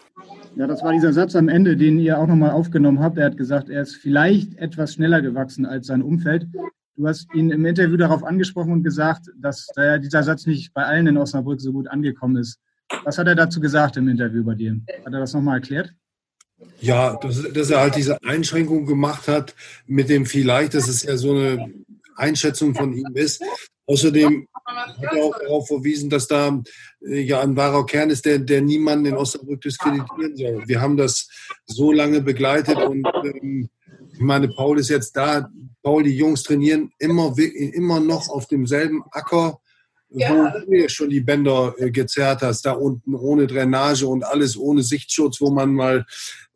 Ja, 0.57 0.67
das 0.67 0.83
war 0.83 0.93
dieser 0.93 1.13
Satz 1.13 1.35
am 1.35 1.49
Ende, 1.49 1.77
den 1.77 1.99
ihr 1.99 2.19
auch 2.19 2.27
nochmal 2.27 2.51
aufgenommen 2.51 3.01
habt. 3.01 3.17
Er 3.17 3.27
hat 3.27 3.37
gesagt, 3.37 3.71
er 3.71 3.83
ist 3.83 3.97
vielleicht 3.97 4.55
etwas 4.59 4.95
schneller 4.95 5.23
gewachsen 5.23 5.65
als 5.65 5.87
sein 5.87 6.03
Umfeld. 6.03 6.47
Du 6.97 7.09
hast 7.09 7.33
ihn 7.35 7.51
im 7.51 7.65
Interview 7.65 7.97
darauf 7.97 8.23
angesprochen 8.23 8.73
und 8.73 8.83
gesagt, 8.83 9.31
dass 9.41 9.67
dieser 10.03 10.23
Satz 10.23 10.47
nicht 10.47 10.75
bei 10.75 10.85
allen 10.85 11.07
in 11.07 11.17
Osnabrück 11.17 11.59
so 11.59 11.73
gut 11.73 11.89
angekommen 11.89 12.37
ist. 12.37 12.61
Was 13.05 13.17
hat 13.17 13.27
er 13.27 13.35
dazu 13.35 13.61
gesagt 13.61 13.97
im 13.97 14.09
Interview 14.09 14.45
bei 14.45 14.55
dir? 14.55 14.79
Hat 15.05 15.15
er 15.15 15.21
das 15.21 15.33
nochmal 15.33 15.57
erklärt? 15.57 15.95
Ja, 16.81 17.17
dass, 17.17 17.43
dass, 17.53 17.71
er 17.71 17.81
halt 17.81 17.97
diese 17.97 18.23
Einschränkung 18.23 18.87
gemacht 18.87 19.29
hat 19.29 19.55
mit 19.87 20.09
dem 20.09 20.27
vielleicht, 20.27 20.75
dass 20.75 20.89
es 20.89 21.05
ja 21.05 21.17
so 21.17 21.31
eine 21.31 21.73
Einschätzung 22.17 22.75
von 22.75 22.93
ihm 22.93 23.15
ist. 23.15 23.43
Außerdem 23.87 24.49
hat 24.65 25.03
er 25.03 25.25
auch 25.25 25.39
darauf 25.39 25.67
verwiesen, 25.67 26.09
dass 26.09 26.29
da 26.29 26.63
äh, 27.05 27.21
ja 27.21 27.41
ein 27.41 27.57
wahrer 27.57 27.85
Kern 27.85 28.11
ist, 28.11 28.25
der, 28.25 28.39
der 28.39 28.63
niemanden 28.63 29.07
in 29.07 29.15
Osnabrück 29.15 29.61
diskreditieren 29.61 30.37
soll. 30.37 30.63
Wir 30.67 30.81
haben 30.81 30.97
das 30.97 31.29
so 31.67 31.93
lange 31.93 32.21
begleitet 32.21 32.77
und 32.77 33.07
ähm, 33.25 33.69
ich 34.13 34.21
meine, 34.21 34.49
Paul 34.49 34.79
ist 34.79 34.91
jetzt 34.91 35.17
da. 35.17 35.49
Paul, 35.83 36.05
die 36.05 36.17
Jungs 36.17 36.45
trainieren 36.45 36.93
immer, 36.99 37.35
immer 37.37 37.99
noch 37.99 38.29
auf 38.29 38.47
demselben 38.47 39.03
Acker, 39.11 39.59
ja. 40.11 40.31
wo 40.31 40.67
du 40.67 40.79
ja 40.79 40.89
schon 40.89 41.11
die 41.11 41.21
Bänder 41.21 41.75
äh, 41.79 41.91
gezerrt 41.91 42.43
hast, 42.43 42.63
da 42.63 42.73
unten 42.73 43.15
ohne 43.15 43.47
Drainage 43.47 44.07
und 44.07 44.25
alles 44.25 44.57
ohne 44.57 44.83
Sichtschutz, 44.83 45.41
wo 45.41 45.51
man 45.51 45.75
mal 45.75 46.07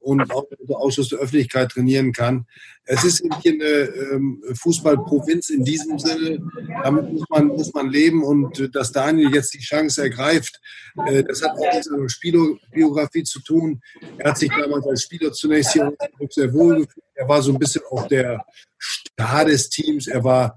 und 0.07 0.31
auch 0.33 0.45
unter 0.59 0.79
Ausschuss 0.79 1.09
der 1.09 1.19
Öffentlichkeit 1.19 1.71
trainieren 1.71 2.13
kann. 2.13 2.47
Es 2.85 3.03
ist 3.03 3.25
hier 3.43 3.53
eine 3.53 3.65
ähm, 3.65 4.43
Fußballprovinz 4.55 5.51
in 5.51 5.65
diesem 5.65 5.99
Sinne. 5.99 6.39
Damit 6.85 7.13
muss 7.13 7.25
man, 7.29 7.49
muss 7.49 7.75
man 7.75 7.91
leben 7.91 8.23
und 8.23 8.61
äh, 8.61 8.69
dass 8.69 8.93
Daniel 8.93 9.35
jetzt 9.35 9.53
die 9.55 9.59
Chance 9.59 10.03
ergreift, 10.03 10.61
äh, 11.07 11.25
das 11.25 11.43
hat 11.43 11.51
auch 11.59 11.75
mit 11.75 11.85
seiner 11.85 12.09
Spielbiografie 12.09 13.25
zu 13.25 13.41
tun. 13.41 13.81
Er 14.19 14.31
hat 14.31 14.39
sich 14.39 14.51
damals 14.51 14.87
als 14.87 15.03
Spieler 15.03 15.33
zunächst 15.33 15.73
hier 15.73 15.93
sehr 16.31 16.53
wohl 16.55 16.77
gefühlt. 16.77 17.05
Er 17.15 17.29
war 17.29 17.43
so 17.43 17.53
ein 17.53 17.59
bisschen 17.59 17.83
auch 17.91 18.07
der 18.07 18.45
Star 18.79 19.45
des 19.45 19.69
Teams. 19.69 20.07
Er 20.07 20.23
war 20.23 20.57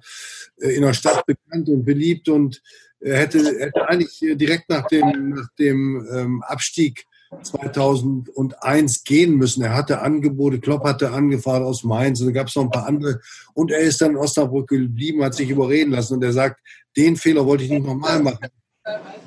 äh, 0.58 0.76
in 0.76 0.84
der 0.84 0.94
Stadt 0.94 1.26
bekannt 1.26 1.70
und 1.70 1.84
beliebt 1.84 2.30
und 2.30 2.62
er 3.00 3.18
hätte, 3.18 3.40
hätte 3.60 3.88
eigentlich 3.88 4.20
direkt 4.20 4.70
nach 4.70 4.86
dem, 4.88 5.30
nach 5.30 5.48
dem 5.58 6.08
ähm, 6.14 6.44
Abstieg 6.44 7.06
2001 7.44 9.04
gehen 9.04 9.36
müssen. 9.36 9.64
Er 9.64 9.76
hatte 9.76 10.02
Angebote, 10.02 10.60
Klopp 10.60 10.84
hatte 10.84 11.12
angefahren 11.12 11.64
aus 11.64 11.84
Mainz, 11.84 12.20
und 12.22 12.28
da 12.28 12.34
gab 12.34 12.48
es 12.48 12.56
noch 12.56 12.64
ein 12.64 12.72
paar 12.72 12.88
andere. 12.88 13.22
Und 13.54 13.72
er 13.72 13.80
ist 13.80 14.02
dann 14.02 14.12
in 14.12 14.18
Osnabrück 14.18 14.70
geblieben, 14.70 15.24
hat 15.24 15.36
sich 15.36 15.50
überreden 15.50 15.92
lassen. 15.92 16.16
Und 16.16 16.24
er 16.24 16.34
sagt, 16.34 16.60
den 16.98 17.16
Fehler 17.16 17.46
wollte 17.46 17.64
ich 17.64 17.70
nicht 17.70 17.86
nochmal 17.86 18.22
machen. 18.22 18.48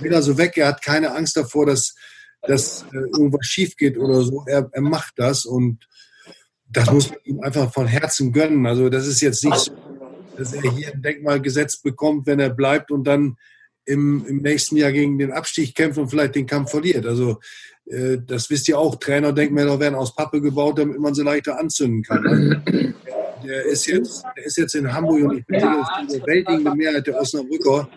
Will 0.00 0.14
also 0.14 0.36
weg, 0.36 0.56
er 0.56 0.68
hat 0.68 0.82
keine 0.82 1.14
Angst 1.14 1.36
davor, 1.36 1.66
dass, 1.66 1.94
dass 2.42 2.82
äh, 2.92 2.96
irgendwas 2.96 3.46
schief 3.46 3.76
geht 3.76 3.96
oder 3.96 4.22
so. 4.22 4.44
Er, 4.46 4.68
er 4.72 4.82
macht 4.82 5.14
das 5.16 5.44
und 5.44 5.86
das 6.68 6.90
muss 6.90 7.10
man 7.10 7.18
ihm 7.24 7.40
einfach 7.40 7.72
von 7.72 7.86
Herzen 7.86 8.32
gönnen. 8.32 8.66
Also 8.66 8.88
das 8.88 9.06
ist 9.06 9.20
jetzt 9.20 9.44
nicht 9.44 9.56
so, 9.56 9.72
dass 10.36 10.52
er 10.52 10.62
hier 10.72 10.92
ein 10.92 11.02
Denkmal 11.02 11.40
gesetzt 11.40 11.82
bekommt, 11.82 12.26
wenn 12.26 12.40
er 12.40 12.50
bleibt 12.50 12.90
und 12.90 13.04
dann 13.04 13.36
im, 13.84 14.24
im 14.26 14.38
nächsten 14.38 14.76
Jahr 14.76 14.92
gegen 14.92 15.18
den 15.18 15.32
Abstieg 15.32 15.74
kämpft 15.74 15.98
und 15.98 16.08
vielleicht 16.08 16.34
den 16.34 16.46
Kampf 16.46 16.70
verliert. 16.70 17.06
Also 17.06 17.40
äh, 17.87 18.18
das 18.25 18.49
wisst 18.51 18.68
ihr 18.68 18.79
auch, 18.79 18.97
Trainerdenkmäler 18.97 19.79
werden 19.81 19.95
aus 19.95 20.14
Pappe 20.14 20.40
gebaut, 20.40 20.79
damit 20.79 20.99
man 20.99 21.14
sie 21.14 21.23
leichter 21.23 21.59
anzünden 21.59 22.03
kann. 22.03 22.27
Also, 22.27 22.55
der, 23.45 23.64
ist 23.66 23.87
jetzt, 23.87 24.25
der 24.37 24.45
ist 24.45 24.57
jetzt 24.57 24.75
in 24.75 24.92
Hamburg 24.92 25.23
und 25.23 25.38
ich 25.38 25.47
bin 25.47 25.61
sicher, 25.61 25.77
dass 25.77 26.12
die 26.12 26.16
überwältigende 26.16 26.75
Mehrheit 26.75 27.07
der 27.07 27.21
Osnabrücker 27.21 27.88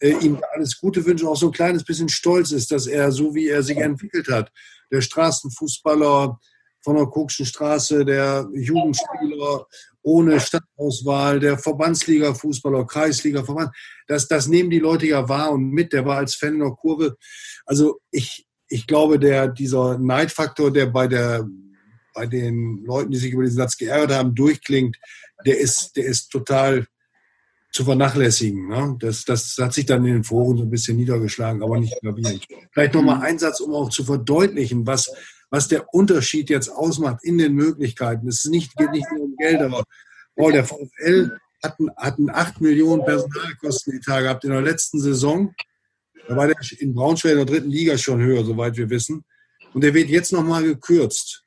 äh, 0.00 0.14
ihm 0.20 0.40
alles 0.54 0.78
Gute 0.80 1.04
wünschen, 1.04 1.26
auch 1.26 1.36
so 1.36 1.46
ein 1.46 1.52
kleines 1.52 1.84
bisschen 1.84 2.08
stolz 2.08 2.52
ist, 2.52 2.70
dass 2.70 2.86
er 2.86 3.10
so, 3.12 3.34
wie 3.34 3.48
er 3.48 3.62
sich 3.62 3.78
entwickelt 3.78 4.28
hat, 4.28 4.50
der 4.90 5.00
Straßenfußballer 5.00 6.38
von 6.82 6.96
der 6.96 7.06
Kokschen 7.06 7.46
Straße, 7.46 8.04
der 8.04 8.46
Jugendspieler 8.52 9.66
ohne 10.02 10.38
Stadtauswahl, 10.38 11.40
der 11.40 11.58
Verbandsliga-Fußballer, 11.58 12.86
Kreisliga-Verband, 12.86 13.74
das, 14.06 14.28
das 14.28 14.46
nehmen 14.48 14.68
die 14.68 14.78
Leute 14.78 15.06
ja 15.06 15.26
wahr 15.28 15.52
und 15.52 15.70
mit. 15.70 15.94
Der 15.94 16.04
war 16.04 16.18
als 16.18 16.34
Fan 16.34 16.54
in 16.54 16.60
der 16.60 16.72
Kurve. 16.72 17.16
Also 17.64 18.00
ich, 18.10 18.46
ich 18.68 18.86
glaube, 18.86 19.18
der, 19.18 19.48
dieser 19.48 19.98
Neidfaktor, 19.98 20.72
der 20.72 20.86
bei, 20.86 21.06
der 21.06 21.46
bei 22.14 22.26
den 22.26 22.84
Leuten, 22.84 23.10
die 23.10 23.18
sich 23.18 23.32
über 23.32 23.42
diesen 23.42 23.58
Satz 23.58 23.76
geärgert 23.76 24.12
haben, 24.12 24.34
durchklingt, 24.34 24.96
der 25.44 25.58
ist, 25.58 25.96
der 25.96 26.06
ist 26.06 26.30
total 26.30 26.86
zu 27.72 27.84
vernachlässigen. 27.84 28.68
Ne? 28.68 28.96
Das, 29.00 29.24
das 29.24 29.56
hat 29.58 29.74
sich 29.74 29.84
dann 29.84 30.06
in 30.06 30.14
den 30.14 30.24
Foren 30.24 30.56
so 30.56 30.62
ein 30.62 30.70
bisschen 30.70 30.96
niedergeschlagen, 30.96 31.62
aber 31.62 31.78
nicht 31.78 32.00
gravierend. 32.00 32.46
Vielleicht 32.72 32.94
nochmal 32.94 33.22
ein 33.22 33.38
Satz, 33.38 33.60
um 33.60 33.74
auch 33.74 33.90
zu 33.90 34.04
verdeutlichen, 34.04 34.86
was, 34.86 35.12
was 35.50 35.66
der 35.66 35.92
Unterschied 35.92 36.50
jetzt 36.50 36.68
ausmacht 36.68 37.24
in 37.24 37.36
den 37.36 37.54
Möglichkeiten. 37.54 38.28
Es 38.28 38.44
nicht, 38.44 38.76
geht 38.76 38.92
nicht 38.92 39.06
nur 39.12 39.24
um 39.24 39.36
Geld, 39.36 39.60
aber 39.60 39.82
oh, 40.36 40.50
der 40.52 40.64
VfL 40.64 41.36
hat, 41.64 41.76
hat 41.96 42.18
einen 42.18 42.30
8 42.30 42.60
Millionen 42.60 43.04
Personalkostenetat 43.04 44.22
gehabt 44.22 44.44
in 44.44 44.50
der 44.50 44.62
letzten 44.62 45.00
Saison. 45.00 45.52
Da 46.28 46.36
war 46.36 46.46
der 46.46 46.56
in 46.78 46.94
Braunschweig 46.94 47.32
in 47.32 47.38
der 47.38 47.46
dritten 47.46 47.70
Liga 47.70 47.98
schon 47.98 48.20
höher, 48.20 48.44
soweit 48.44 48.76
wir 48.76 48.88
wissen. 48.90 49.24
Und 49.72 49.82
der 49.82 49.92
wird 49.94 50.08
jetzt 50.08 50.32
nochmal 50.32 50.62
gekürzt. 50.62 51.44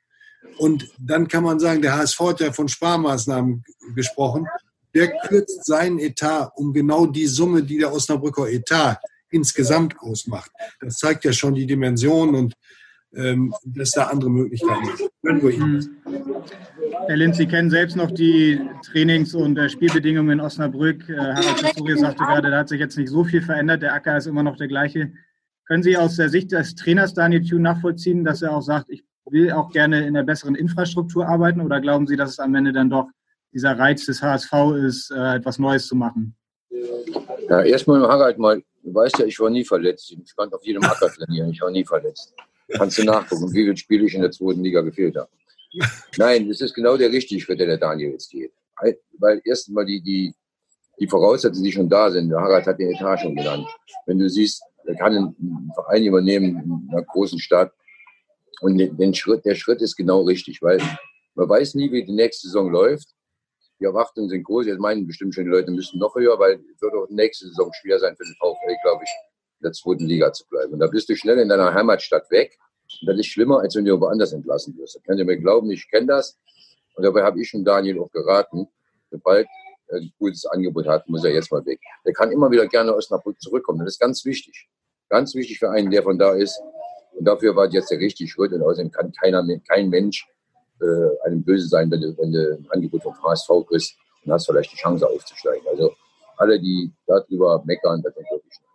Und 0.58 0.88
dann 0.98 1.28
kann 1.28 1.44
man 1.44 1.58
sagen, 1.58 1.82
der 1.82 1.96
HSV 1.96 2.20
hat 2.20 2.40
ja 2.40 2.52
von 2.52 2.68
Sparmaßnahmen 2.68 3.64
gesprochen. 3.94 4.46
Der 4.94 5.10
kürzt 5.20 5.64
seinen 5.64 5.98
Etat 5.98 6.52
um 6.56 6.72
genau 6.72 7.06
die 7.06 7.26
Summe, 7.26 7.62
die 7.62 7.78
der 7.78 7.92
Osnabrücker 7.92 8.48
Etat 8.48 8.98
insgesamt 9.30 9.98
ausmacht. 10.00 10.50
Das 10.80 10.98
zeigt 10.98 11.24
ja 11.24 11.32
schon 11.32 11.54
die 11.54 11.66
Dimension 11.66 12.34
und 12.34 12.54
ähm, 13.14 13.54
dass 13.64 13.90
da 13.92 14.04
andere 14.04 14.30
Möglichkeiten 14.30 14.84
sind. 14.96 15.42
Ihnen. 15.42 16.02
Herr 17.06 17.16
Linz, 17.16 17.36
Sie 17.36 17.46
kennen 17.46 17.70
selbst 17.70 17.96
noch 17.96 18.10
die 18.10 18.60
Trainings- 18.84 19.34
und 19.34 19.56
äh, 19.58 19.68
Spielbedingungen 19.68 20.38
in 20.38 20.40
Osnabrück. 20.40 21.08
Äh, 21.08 21.16
Harald 21.16 21.60
Pistorius 21.60 22.00
sagte 22.00 22.24
gerade, 22.24 22.50
da 22.50 22.58
hat 22.58 22.68
sich 22.68 22.80
jetzt 22.80 22.98
nicht 22.98 23.08
so 23.08 23.24
viel 23.24 23.42
verändert. 23.42 23.82
Der 23.82 23.94
Acker 23.94 24.16
ist 24.16 24.26
immer 24.26 24.42
noch 24.42 24.56
der 24.56 24.68
gleiche. 24.68 25.12
Können 25.66 25.82
Sie 25.82 25.96
aus 25.96 26.16
der 26.16 26.28
Sicht 26.28 26.52
des 26.52 26.74
Trainers 26.74 27.14
Daniel 27.14 27.42
Thune 27.42 27.62
nachvollziehen, 27.62 28.24
dass 28.24 28.42
er 28.42 28.54
auch 28.54 28.62
sagt, 28.62 28.90
ich 28.90 29.04
will 29.30 29.52
auch 29.52 29.70
gerne 29.70 30.06
in 30.06 30.14
der 30.14 30.22
besseren 30.22 30.54
Infrastruktur 30.54 31.26
arbeiten? 31.26 31.60
Oder 31.60 31.80
glauben 31.80 32.06
Sie, 32.06 32.16
dass 32.16 32.30
es 32.30 32.38
am 32.38 32.54
Ende 32.54 32.72
dann 32.72 32.90
doch 32.90 33.08
dieser 33.52 33.78
Reiz 33.78 34.06
des 34.06 34.22
HSV 34.22 34.52
ist, 34.84 35.10
äh, 35.10 35.36
etwas 35.36 35.58
Neues 35.58 35.86
zu 35.86 35.96
machen? 35.96 36.36
Ja, 37.48 37.62
erstmal, 37.62 38.02
Harald, 38.02 38.38
mal, 38.38 38.62
du 38.82 38.94
weißt 38.94 39.18
ja, 39.18 39.24
ich 39.26 39.38
war 39.40 39.50
nie 39.50 39.64
verletzt. 39.64 40.10
Ich 40.10 40.36
kann 40.36 40.52
auf 40.52 40.64
jedem 40.64 40.82
Acker 40.82 41.08
trainieren. 41.08 41.50
Ich 41.50 41.60
war 41.60 41.70
nie 41.70 41.84
verletzt. 41.84 42.34
Kannst 42.72 42.98
du 42.98 43.04
nachgucken, 43.04 43.50
wie 43.52 43.64
viele 43.64 43.76
Spiele 43.76 44.04
ich 44.06 44.14
in 44.14 44.20
der 44.20 44.30
zweiten 44.30 44.62
Liga 44.62 44.82
gefehlt 44.82 45.16
habe. 45.16 45.30
Nein, 46.16 46.48
das 46.48 46.60
ist 46.60 46.74
genau 46.74 46.96
der 46.96 47.10
richtige 47.10 47.40
Schritt, 47.40 47.60
der 47.60 47.66
der 47.66 47.78
Daniel 47.78 48.12
jetzt 48.12 48.30
geht. 48.30 48.52
Weil 49.18 49.40
erstens 49.44 49.74
mal 49.74 49.84
die, 49.84 50.00
die, 50.00 50.34
die 51.00 51.06
Voraussetzungen, 51.06 51.64
die 51.64 51.72
schon 51.72 51.88
da 51.88 52.10
sind, 52.10 52.28
der 52.28 52.40
Harald 52.40 52.66
hat 52.66 52.78
den 52.78 52.90
Etat 52.90 53.18
schon 53.18 53.34
genannt. 53.34 53.66
Wenn 54.06 54.18
du 54.18 54.28
siehst, 54.28 54.62
er 54.84 54.96
kann 54.96 55.14
einen 55.14 55.72
Verein 55.74 56.04
übernehmen 56.04 56.62
in 56.62 56.88
einer 56.90 57.02
großen 57.02 57.38
Stadt. 57.38 57.72
Und 58.60 58.78
den 58.78 59.14
Schritt, 59.14 59.44
der 59.44 59.54
Schritt 59.54 59.82
ist 59.82 59.96
genau 59.96 60.22
richtig, 60.22 60.62
weil 60.62 60.80
man 61.34 61.48
weiß 61.48 61.74
nie, 61.74 61.92
wie 61.92 62.04
die 62.04 62.12
nächste 62.12 62.48
Saison 62.48 62.70
läuft. 62.70 63.14
Die 63.80 63.84
Erwartungen 63.84 64.28
sind 64.28 64.42
groß. 64.42 64.66
Jetzt 64.66 64.80
meinen 64.80 65.06
bestimmt 65.06 65.34
schon 65.34 65.44
die 65.44 65.50
Leute 65.50 65.70
müssen 65.70 65.98
noch 66.00 66.14
höher, 66.16 66.38
weil 66.38 66.60
es 66.74 66.82
wird 66.82 66.94
auch 66.94 67.08
nächste 67.10 67.46
Saison 67.46 67.70
schwer 67.80 67.98
sein 68.00 68.16
für 68.16 68.24
den 68.24 68.34
VfL, 68.34 68.76
glaube 68.82 69.04
ich, 69.04 69.10
der 69.62 69.72
zweiten 69.72 70.06
Liga 70.06 70.32
zu 70.32 70.46
bleiben. 70.48 70.72
Und 70.72 70.80
da 70.80 70.86
bist 70.86 71.08
du 71.08 71.16
schnell 71.16 71.38
in 71.38 71.48
deiner 71.48 71.74
Heimatstadt 71.74 72.30
weg. 72.30 72.58
Und 73.00 73.08
das 73.08 73.18
ist 73.18 73.26
schlimmer, 73.26 73.60
als 73.60 73.74
wenn 73.76 73.84
du 73.84 74.00
woanders 74.00 74.32
entlassen 74.32 74.76
wirst. 74.78 74.96
Da 74.96 75.00
könnt 75.06 75.18
ihr 75.18 75.24
mir 75.24 75.38
glauben, 75.38 75.70
ich 75.70 75.90
kenne 75.90 76.06
das. 76.06 76.38
Und 76.94 77.04
dabei 77.04 77.22
habe 77.22 77.40
ich 77.40 77.48
schon 77.48 77.64
Daniel 77.64 78.00
auch 78.00 78.10
geraten, 78.10 78.68
sobald 79.10 79.46
er 79.88 79.98
ein 79.98 80.12
gutes 80.18 80.44
Angebot 80.46 80.86
hat, 80.86 81.08
muss 81.08 81.24
er 81.24 81.32
jetzt 81.32 81.50
mal 81.52 81.64
weg. 81.64 81.80
Der 82.04 82.12
kann 82.12 82.30
immer 82.32 82.50
wieder 82.50 82.66
gerne 82.66 82.92
aus 82.92 83.04
Osnabrück 83.04 83.40
zurückkommen. 83.40 83.80
Das 83.80 83.94
ist 83.94 84.00
ganz 84.00 84.24
wichtig. 84.24 84.68
Ganz 85.08 85.34
wichtig 85.34 85.58
für 85.58 85.70
einen, 85.70 85.90
der 85.90 86.02
von 86.02 86.18
da 86.18 86.32
ist. 86.32 86.60
Und 87.12 87.24
dafür 87.24 87.56
war 87.56 87.68
jetzt 87.68 87.90
der 87.90 87.98
richtige 87.98 88.28
Schritt. 88.28 88.52
Und 88.52 88.62
außerdem 88.62 88.90
kann 88.90 89.12
keiner, 89.12 89.44
kein 89.66 89.88
Mensch 89.88 90.26
äh, 90.80 91.26
einem 91.26 91.42
böse 91.42 91.68
sein, 91.68 91.90
wenn 91.90 92.00
du, 92.00 92.16
wenn 92.18 92.32
du 92.32 92.54
ein 92.54 92.66
Angebot 92.70 93.02
vom 93.02 93.22
HSV 93.22 93.48
kriegst 93.68 93.96
und 94.24 94.32
hast 94.32 94.46
vielleicht 94.46 94.72
die 94.72 94.76
Chance 94.76 95.08
aufzusteigen. 95.08 95.66
Also 95.68 95.92
alle, 96.36 96.60
die 96.60 96.92
darüber 97.06 97.62
meckern, 97.64 98.02
das 98.02 98.14
sind 98.14 98.26
wirklich 98.30 98.54
hm, 98.54 98.67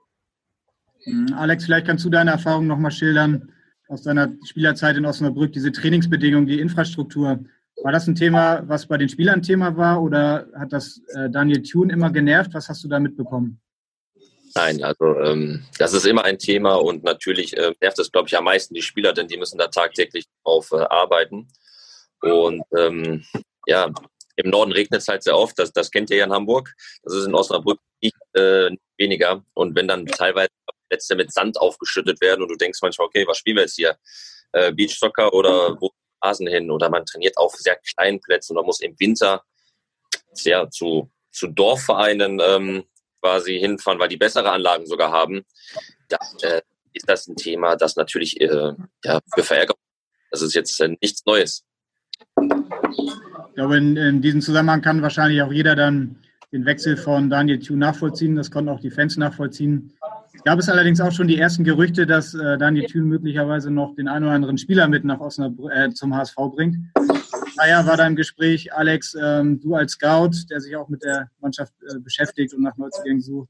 Alex, 1.35 1.65
vielleicht 1.65 1.87
kannst 1.87 2.05
du 2.05 2.09
deine 2.09 2.31
Erfahrungen 2.31 2.67
nochmal 2.67 2.91
schildern 2.91 3.51
aus 3.87 4.03
deiner 4.03 4.33
Spielerzeit 4.45 4.97
in 4.97 5.05
Osnabrück, 5.05 5.51
diese 5.51 5.71
Trainingsbedingungen, 5.71 6.47
die 6.47 6.59
Infrastruktur. 6.59 7.43
War 7.83 7.91
das 7.91 8.07
ein 8.07 8.15
Thema, 8.15 8.63
was 8.67 8.87
bei 8.87 8.97
den 8.97 9.09
Spielern 9.09 9.41
Thema 9.41 9.75
war 9.75 10.01
oder 10.01 10.47
hat 10.57 10.71
das 10.71 11.01
äh, 11.15 11.29
Daniel 11.29 11.61
Thune 11.61 11.91
immer 11.91 12.11
genervt? 12.11 12.53
Was 12.53 12.69
hast 12.69 12.83
du 12.83 12.87
da 12.87 12.99
mitbekommen? 12.99 13.59
Nein, 14.55 14.83
also 14.83 15.19
ähm, 15.19 15.65
das 15.79 15.93
ist 15.93 16.05
immer 16.05 16.23
ein 16.23 16.37
Thema 16.37 16.75
und 16.75 17.03
natürlich 17.03 17.57
äh, 17.57 17.73
nervt 17.81 17.97
es, 17.99 18.11
glaube 18.11 18.27
ich, 18.27 18.37
am 18.37 18.43
meisten 18.43 18.75
die 18.75 18.83
Spieler, 18.83 19.11
denn 19.11 19.27
die 19.27 19.37
müssen 19.37 19.57
da 19.57 19.67
tagtäglich 19.67 20.25
drauf 20.43 20.71
äh, 20.71 20.77
arbeiten. 20.77 21.47
Und 22.21 22.63
ähm, 22.77 23.25
ja, 23.65 23.91
im 24.35 24.49
Norden 24.49 24.71
regnet 24.71 25.01
es 25.01 25.07
halt 25.07 25.23
sehr 25.23 25.37
oft, 25.37 25.57
das, 25.57 25.71
das 25.73 25.91
kennt 25.91 26.09
ihr 26.11 26.17
ja 26.17 26.25
in 26.25 26.31
Hamburg. 26.31 26.73
Das 27.03 27.15
ist 27.15 27.25
in 27.25 27.35
Osnabrück 27.35 27.79
nicht 28.01 28.15
äh, 28.33 28.69
weniger. 28.97 29.43
Und 29.53 29.75
wenn 29.75 29.87
dann 29.87 30.05
teilweise 30.05 30.49
Plätze 30.93 31.15
mit 31.15 31.33
Sand 31.33 31.59
aufgeschüttet 31.59 32.21
werden 32.21 32.43
und 32.43 32.49
du 32.49 32.55
denkst 32.55 32.79
manchmal, 32.81 33.07
okay, 33.07 33.25
was 33.27 33.37
spielen 33.37 33.57
wir 33.57 33.63
jetzt 33.63 33.75
hier? 33.75 33.97
Äh, 34.51 34.71
Beach 34.71 34.95
Soccer 34.97 35.33
oder 35.33 35.75
wo 35.81 35.91
Rasen 36.21 36.47
hin? 36.47 36.69
Oder 36.69 36.89
man 36.89 37.05
trainiert 37.05 37.37
auf 37.37 37.53
sehr 37.55 37.75
kleinen 37.77 38.21
Plätzen 38.21 38.55
oder 38.55 38.65
muss 38.65 38.79
im 38.79 38.95
Winter 38.99 39.43
sehr 40.33 40.69
zu, 40.69 41.11
zu 41.31 41.47
Dorfvereinen 41.47 42.39
ähm, 42.41 42.83
quasi 43.21 43.57
hinfahren, 43.57 43.99
weil 43.99 44.09
die 44.09 44.17
bessere 44.17 44.51
Anlagen 44.51 44.85
sogar 44.85 45.11
haben. 45.11 45.43
Da 46.09 46.17
äh, 46.41 46.61
ist 46.93 47.09
das 47.09 47.27
ein 47.27 47.35
Thema, 47.35 47.75
das 47.75 47.95
natürlich 47.95 48.39
äh, 48.39 48.73
ja, 49.03 49.19
für 49.33 49.43
Verärgerung. 49.43 49.79
Das 50.31 50.41
ist 50.41 50.53
jetzt 50.53 50.79
äh, 50.79 50.89
nichts 51.01 51.25
Neues. 51.25 51.65
Ich 52.39 53.55
glaube, 53.55 53.77
in, 53.77 53.97
in 53.97 54.21
diesem 54.21 54.41
Zusammenhang 54.41 54.81
kann 54.81 55.01
wahrscheinlich 55.01 55.41
auch 55.41 55.51
jeder 55.51 55.75
dann 55.75 56.19
den 56.51 56.65
Wechsel 56.65 56.97
von 56.97 57.29
Daniel 57.29 57.59
Thune 57.59 57.79
nachvollziehen. 57.79 58.35
Das 58.35 58.51
konnten 58.51 58.69
auch 58.69 58.79
die 58.79 58.91
Fans 58.91 59.17
nachvollziehen. 59.17 59.93
Gab 60.45 60.59
es 60.59 60.67
allerdings 60.67 60.99
auch 60.99 61.11
schon 61.11 61.27
die 61.27 61.37
ersten 61.37 61.63
Gerüchte, 61.63 62.05
dass 62.07 62.33
äh, 62.33 62.57
Daniel 62.57 62.87
Thune 62.87 63.05
möglicherweise 63.05 63.69
noch 63.69 63.95
den 63.95 64.07
einen 64.07 64.25
oder 64.25 64.33
anderen 64.33 64.57
Spieler 64.57 64.87
mit 64.87 65.05
nach 65.05 65.19
Osnabrück, 65.19 65.71
äh, 65.71 65.89
zum 65.91 66.15
HSV 66.15 66.35
bringt. 66.53 66.77
Daher 67.55 67.85
war 67.85 67.97
da 67.97 68.07
im 68.07 68.15
Gespräch, 68.15 68.73
Alex, 68.73 69.15
ähm, 69.21 69.61
du 69.61 69.75
als 69.75 69.93
Scout, 69.93 70.31
der 70.49 70.59
sich 70.59 70.75
auch 70.75 70.89
mit 70.89 71.03
der 71.03 71.29
Mannschaft 71.39 71.71
äh, 71.87 71.99
beschäftigt 71.99 72.53
und 72.53 72.63
nach 72.63 72.75
Neuzugängen 72.77 73.21
sucht, 73.21 73.47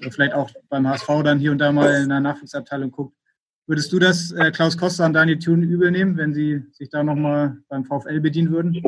oder 0.00 0.10
vielleicht 0.10 0.34
auch 0.34 0.50
beim 0.68 0.86
HSV 0.86 1.08
dann 1.24 1.38
hier 1.38 1.50
und 1.50 1.58
da 1.58 1.72
mal 1.72 2.02
in 2.02 2.10
der 2.10 2.20
Nachwuchsabteilung 2.20 2.90
guckt. 2.90 3.16
Würdest 3.66 3.92
du 3.92 3.98
das 3.98 4.32
äh, 4.32 4.50
Klaus 4.50 4.76
Koster 4.76 5.06
und 5.06 5.14
Daniel 5.14 5.38
Thune 5.38 5.64
übel 5.64 5.90
nehmen, 5.90 6.16
wenn 6.18 6.34
sie 6.34 6.62
sich 6.72 6.90
da 6.90 7.02
nochmal 7.02 7.56
beim 7.68 7.84
VfL 7.84 8.20
bedienen 8.20 8.52
würden? 8.52 8.82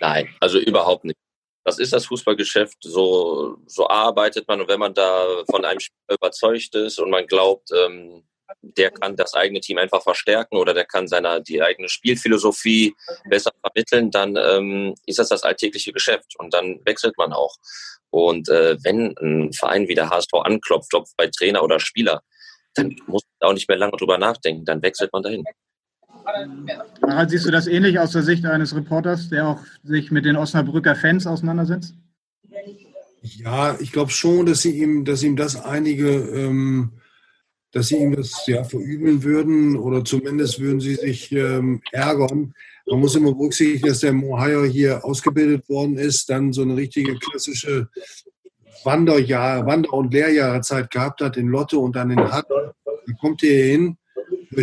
Nein, 0.00 0.28
also 0.40 0.60
überhaupt 0.60 1.04
nicht. 1.04 1.18
Das 1.66 1.80
ist 1.80 1.92
das 1.92 2.06
Fußballgeschäft, 2.06 2.76
so, 2.80 3.56
so 3.66 3.88
arbeitet 3.88 4.46
man 4.46 4.60
und 4.60 4.68
wenn 4.68 4.78
man 4.78 4.94
da 4.94 5.26
von 5.50 5.64
einem 5.64 5.80
Spieler 5.80 6.14
überzeugt 6.14 6.76
ist 6.76 7.00
und 7.00 7.10
man 7.10 7.26
glaubt, 7.26 7.70
ähm, 7.72 8.22
der 8.62 8.92
kann 8.92 9.16
das 9.16 9.34
eigene 9.34 9.58
Team 9.58 9.78
einfach 9.78 10.00
verstärken 10.00 10.58
oder 10.58 10.74
der 10.74 10.84
kann 10.84 11.08
seine, 11.08 11.42
die 11.42 11.60
eigene 11.60 11.88
Spielphilosophie 11.88 12.94
besser 13.28 13.50
vermitteln, 13.60 14.12
dann 14.12 14.36
ähm, 14.36 14.94
ist 15.06 15.18
das 15.18 15.30
das 15.30 15.42
alltägliche 15.42 15.92
Geschäft 15.92 16.38
und 16.38 16.54
dann 16.54 16.78
wechselt 16.84 17.18
man 17.18 17.32
auch. 17.32 17.56
Und 18.10 18.48
äh, 18.48 18.76
wenn 18.84 19.16
ein 19.18 19.52
Verein 19.52 19.88
wie 19.88 19.96
der 19.96 20.08
HSV 20.08 20.34
anklopft, 20.34 20.94
ob 20.94 21.08
bei 21.16 21.28
Trainer 21.36 21.64
oder 21.64 21.80
Spieler, 21.80 22.22
dann 22.74 22.94
muss 23.08 23.22
man 23.40 23.50
auch 23.50 23.54
nicht 23.54 23.68
mehr 23.68 23.78
lange 23.78 23.96
drüber 23.96 24.18
nachdenken, 24.18 24.64
dann 24.64 24.82
wechselt 24.82 25.12
man 25.12 25.24
dahin. 25.24 25.42
Harald, 26.26 27.30
siehst 27.30 27.46
du 27.46 27.50
das 27.50 27.66
ähnlich 27.66 27.98
aus 27.98 28.12
der 28.12 28.22
Sicht 28.22 28.44
eines 28.44 28.74
Reporters, 28.74 29.28
der 29.28 29.48
auch 29.48 29.60
sich 29.82 30.10
mit 30.10 30.24
den 30.24 30.36
Osnabrücker 30.36 30.96
Fans 30.96 31.26
auseinandersetzt? 31.26 31.94
Ja, 33.22 33.76
ich 33.80 33.92
glaube 33.92 34.10
schon, 34.10 34.46
dass 34.46 34.62
sie 34.62 34.78
ihm, 34.78 35.04
dass 35.04 35.22
ihm 35.22 35.36
das 35.36 35.56
einige, 35.56 36.08
ähm, 36.08 36.92
dass 37.72 37.88
sie 37.88 37.96
ihm 37.96 38.14
das 38.14 38.46
ja 38.46 38.64
verübeln 38.64 39.22
würden 39.22 39.76
oder 39.76 40.04
zumindest 40.04 40.60
würden 40.60 40.80
sie 40.80 40.94
sich 40.94 41.32
ähm, 41.32 41.80
ärgern. 41.92 42.54
Man 42.86 43.00
muss 43.00 43.16
immer 43.16 43.34
berücksichtigen, 43.34 43.88
dass 43.88 44.00
der 44.00 44.12
Mohio 44.12 44.64
hier 44.64 45.04
ausgebildet 45.04 45.68
worden 45.68 45.98
ist, 45.98 46.30
dann 46.30 46.52
so 46.52 46.62
eine 46.62 46.76
richtige 46.76 47.18
klassische 47.18 47.88
Wanderjahr, 48.84 49.66
Wander- 49.66 49.92
und 49.92 50.12
Lehrjahrezeit 50.12 50.90
gehabt 50.90 51.20
hat 51.20 51.36
in 51.36 51.48
Lotte 51.48 51.78
und 51.78 51.96
dann 51.96 52.10
in 52.10 52.20
Hatt. 52.20 52.46
Dann 52.48 53.16
kommt 53.18 53.40
hier 53.40 53.64
hin 53.64 53.96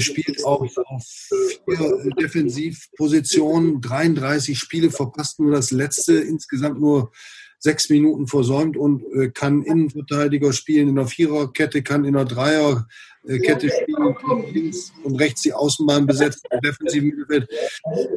spielt 0.01 0.43
auch 0.45 0.62
auf 0.62 1.06
vier 1.65 2.13
Defensivpositionen, 2.19 3.82
33 3.82 4.58
Spiele, 4.58 4.91
verpasst 4.91 5.39
nur 5.39 5.51
das 5.51 5.71
letzte, 5.71 6.15
insgesamt 6.15 6.79
nur 6.79 7.12
sechs 7.63 7.89
Minuten 7.89 8.27
versäumt 8.27 8.75
und 8.75 9.03
äh, 9.15 9.29
kann 9.29 9.63
Innenverteidiger 9.63 10.51
spielen 10.51 10.89
in 10.89 10.95
der 10.95 11.08
Viererkette, 11.08 11.82
kann 11.82 12.03
in 12.03 12.13
der 12.13 12.25
Dreierkette 12.25 13.69
spielen, 13.69 14.15
links 14.51 14.91
und 15.03 15.15
rechts 15.15 15.43
die 15.43 15.53
Außenbahn 15.53 16.06
besetzt, 16.06 16.45
defensiven 16.62 17.10
Mittelfeld. 17.10 17.49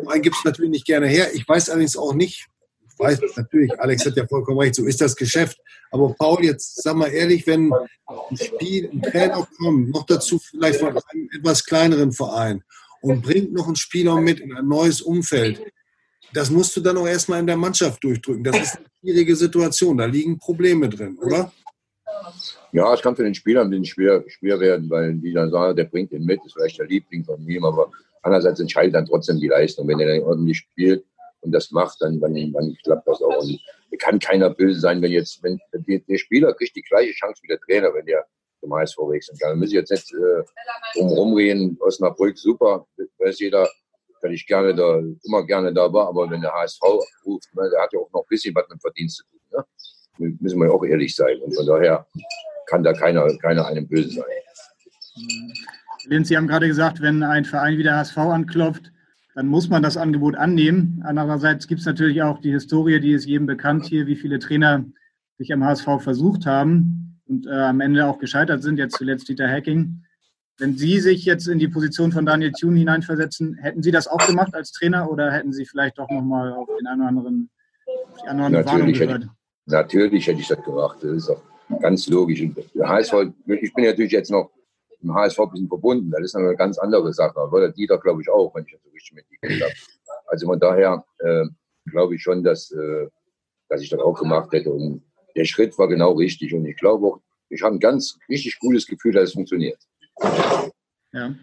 Einen 0.09 0.23
gibt 0.23 0.35
es 0.37 0.45
natürlich 0.45 0.73
nicht 0.73 0.87
gerne 0.87 1.07
her. 1.07 1.33
Ich 1.33 1.49
weiß 1.49 1.71
allerdings 1.71 1.97
auch 1.97 2.13
nicht, 2.13 2.49
ich 2.49 2.56
weiß 2.99 3.21
natürlich, 3.37 3.79
Alex 3.81 4.07
hat 4.07 4.17
ja 4.17 4.27
vollkommen 4.27 4.59
recht, 4.59 4.75
so 4.75 4.85
ist 4.85 5.01
das 5.01 5.17
Geschäft. 5.17 5.59
Aber 5.91 6.15
Paul, 6.15 6.45
jetzt 6.45 6.83
sag 6.83 6.97
mal 6.97 7.09
ehrlich, 7.09 7.47
wenn 7.47 7.73
ein 7.73 8.37
Spiel, 8.37 8.91
ein 8.93 9.03
Trainer 9.03 9.47
kommt, 9.59 9.91
noch 9.91 10.07
dazu 10.07 10.39
vielleicht 10.39 10.81
von 10.81 10.89
einem 10.89 11.31
etwas 11.37 11.65
kleineren 11.65 12.13
Verein 12.13 12.63
und 13.01 13.23
bringt 13.23 13.53
noch 13.53 13.67
einen 13.67 13.77
Spieler 13.77 14.21
mit 14.21 14.41
in 14.41 14.57
ein 14.57 14.67
neues 14.67 15.01
Umfeld, 15.01 15.63
das 16.33 16.51
musst 16.51 16.77
du 16.77 16.81
dann 16.81 16.97
auch 16.97 17.07
erstmal 17.07 17.41
in 17.41 17.47
der 17.47 17.57
Mannschaft 17.57 18.03
durchdrücken. 18.03 18.45
Das 18.45 18.61
ist 18.61 18.77
eine 18.77 18.87
schwierige 19.01 19.37
Situation, 19.37 19.97
da 19.97 20.07
liegen 20.07 20.39
Probleme 20.39 20.89
drin, 20.89 21.17
oder? 21.19 21.53
Ja, 22.73 22.93
es 22.93 23.01
kann 23.01 23.17
für 23.17 23.23
den 23.25 23.35
Spieler 23.35 23.63
ein 23.63 23.71
bisschen 23.71 23.87
schwer, 23.87 24.25
schwer 24.29 24.59
werden, 24.61 24.91
weil 24.91 25.15
die 25.15 25.33
dann 25.33 25.51
sagen, 25.51 25.77
der 25.77 25.85
bringt 25.85 26.13
ihn 26.13 26.25
mit, 26.25 26.45
ist 26.45 26.55
vielleicht 26.55 26.79
der 26.79 26.87
Liebling 26.87 27.25
von 27.25 27.47
ihm, 27.49 27.65
aber 27.65 27.91
andererseits 28.23 28.61
entscheidet 28.61 28.95
dann 28.95 29.07
trotzdem 29.07 29.39
die 29.39 29.49
Leistung. 29.49 29.87
Wenn 29.89 30.01
er 30.01 30.09
dann 30.09 30.27
ordentlich 30.27 30.59
spielt, 30.59 31.05
und 31.41 31.53
das 31.53 31.71
macht, 31.71 31.99
dann, 32.01 32.21
dann, 32.21 32.35
dann 32.53 32.77
klappt 32.85 33.07
das 33.07 33.23
auch. 33.23 33.43
Und 33.43 33.61
kann 33.99 34.19
keiner 34.19 34.51
böse 34.51 34.81
sein, 34.81 35.01
wenn 35.03 35.13
jetzt, 35.13 35.43
wenn 35.43 35.59
der, 35.73 36.19
Spieler 36.19 36.53
kriegt 36.55 36.77
die 36.77 36.83
gleiche 36.83 37.13
Chance 37.13 37.41
wie 37.43 37.49
der 37.49 37.61
Trainer, 37.61 37.95
wenn 37.95 38.07
der 38.07 38.27
zum 38.61 38.75
HSV 38.75 38.99
wechseln 38.99 39.39
kann. 39.39 39.51
Dann 39.51 39.59
muss 39.59 39.69
ich 39.69 39.75
jetzt 39.75 39.91
nicht 39.91 40.13
äh, 40.13 41.01
rumreden, 41.01 41.77
Osnabrück, 41.81 42.37
super, 42.39 42.87
weiß 43.19 43.39
jeder, 43.41 43.69
dass 44.23 44.33
ich 44.33 44.47
gerne 44.47 44.75
da, 44.75 44.99
immer 45.25 45.47
gerne 45.47 45.73
da 45.73 45.93
war, 45.93 46.09
aber 46.09 46.31
wenn 46.31 46.41
der 46.41 46.53
HSV 46.53 46.81
ruft, 47.25 47.55
ne, 47.55 47.71
der 47.71 47.83
hat 47.83 47.93
ja 47.93 48.01
auch 48.01 48.11
noch 48.13 48.23
ein 48.23 48.29
bisschen 48.29 48.55
was 48.55 48.67
mit 48.69 48.81
Verdienst 48.81 49.17
zu 49.19 49.25
tun. 49.25 49.41
Ne? 50.19 50.37
Müssen 50.41 50.61
wir 50.61 50.73
auch 50.73 50.85
ehrlich 50.85 51.15
sein. 51.15 51.41
Und 51.43 51.55
von 51.55 51.67
daher 51.67 52.07
kann 52.67 52.83
da 52.83 52.93
keiner, 52.93 53.27
keiner 53.39 53.67
einem 53.67 53.87
böse 53.87 54.11
sein. 54.11 54.25
Linz, 56.07 56.29
Sie 56.29 56.37
haben 56.37 56.47
gerade 56.47 56.67
gesagt, 56.67 57.01
wenn 57.01 57.23
ein 57.23 57.45
Verein 57.45 57.79
wie 57.79 57.83
der 57.83 57.97
HSV 57.97 58.19
anklopft, 58.19 58.93
dann 59.37 59.49
muss 59.49 59.69
man 59.69 59.83
das 59.83 59.99
Angebot 59.99 60.35
annehmen. 60.35 61.03
Andererseits 61.05 61.69
gibt 61.69 61.81
es 61.81 61.87
natürlich 61.87 62.23
auch 62.23 62.41
die 62.41 62.53
Historie, 62.53 63.01
die 63.01 63.13
ist 63.13 63.27
jedem 63.27 63.47
bekannt 63.47 63.85
hier, 63.85 64.07
wie 64.07 64.17
viele 64.17 64.39
Trainer 64.39 64.87
sich 65.37 65.53
am 65.53 65.63
HSV 65.63 66.01
versucht 66.01 66.47
haben 66.47 67.21
und 67.27 67.47
äh, 67.47 67.51
am 67.51 67.81
Ende 67.81 68.07
auch 68.07 68.19
gescheitert 68.19 68.63
sind, 68.63 68.79
jetzt 68.79 68.97
zuletzt 68.97 69.29
Dieter 69.29 69.47
Hacking. 69.47 70.03
Wenn 70.57 70.79
Sie 70.79 71.01
sich 71.01 71.27
jetzt 71.27 71.49
in 71.49 71.59
die 71.59 71.69
Position 71.69 72.13
von 72.13 72.25
Daniel 72.25 72.51
Thune 72.53 72.79
hineinversetzen, 72.79 73.57
hätten 73.57 73.83
Sie 73.83 73.91
das 73.91 74.09
auch 74.09 74.27
gemacht 74.27 74.55
als 74.55 74.73
Trainer 74.73 75.11
oder 75.11 75.31
hätten 75.31 75.53
Sie 75.53 75.67
vielleicht 75.67 75.99
doch 75.99 76.09
nochmal 76.09 76.55
auf 76.55 76.71
den 76.79 76.87
einen 76.87 77.03
oder 77.03 77.09
anderen, 77.11 77.51
auf 77.87 78.23
die 78.23 78.29
andere 78.29 78.65
Warnung 78.65 78.93
gehört? 78.95 79.29
Natürlich 79.67 80.27
hätte 80.27 80.41
ich 80.41 80.49
das 80.49 80.65
gemacht. 80.65 80.97
Das 81.03 81.11
ist 81.11 81.29
auch 81.29 81.43
ganz 81.83 82.09
logisch. 82.09 82.41
Und 82.41 82.57
HSV, 82.83 83.13
ich 83.49 83.75
bin 83.75 83.85
natürlich 83.85 84.13
jetzt 84.13 84.31
noch 84.31 84.51
im 85.07 85.15
HSV 85.15 85.39
ein 85.39 85.51
bisschen 85.51 85.69
verbunden. 85.69 86.11
Das 86.11 86.23
ist 86.23 86.35
eine 86.35 86.55
ganz 86.57 86.79
andere 86.79 87.13
Sache. 87.13 87.39
Aber 87.39 87.61
der 87.61 87.71
Dieter, 87.71 87.99
glaube 87.99 88.23
ich, 88.23 88.29
auch, 88.29 88.55
wenn 88.55 88.65
ich 88.65 88.73
das 88.73 88.83
so 88.83 88.91
richtig 88.91 89.15
mitgekriegt 89.15 89.63
habe. 89.63 89.73
Also 90.29 90.47
von 90.47 90.59
daher 90.59 91.05
äh, 91.19 91.45
glaube 91.91 92.17
ich 92.17 92.23
schon, 92.23 92.43
dass, 92.43 92.71
äh, 92.73 93.09
dass 93.69 93.83
ich 93.83 93.89
das 93.89 94.01
auch 94.01 94.19
gemacht 94.19 94.53
hätte. 94.53 94.71
Und 94.71 95.03
der 95.35 95.45
Schritt 95.45 95.79
war 95.79 95.89
genau 95.89 96.13
richtig. 96.13 96.53
Und 96.55 96.67
ich 96.67 96.77
glaube 96.77 97.07
auch, 97.07 97.21
ich 97.49 97.63
habe 97.63 97.77
ein 97.77 97.81
ganz 97.81 98.19
richtig 98.29 98.59
gutes 98.59 98.87
Gefühl, 98.87 99.13
dass 99.13 99.25
es 99.25 99.33
funktioniert. 99.35 99.79
Ja. 101.13 101.35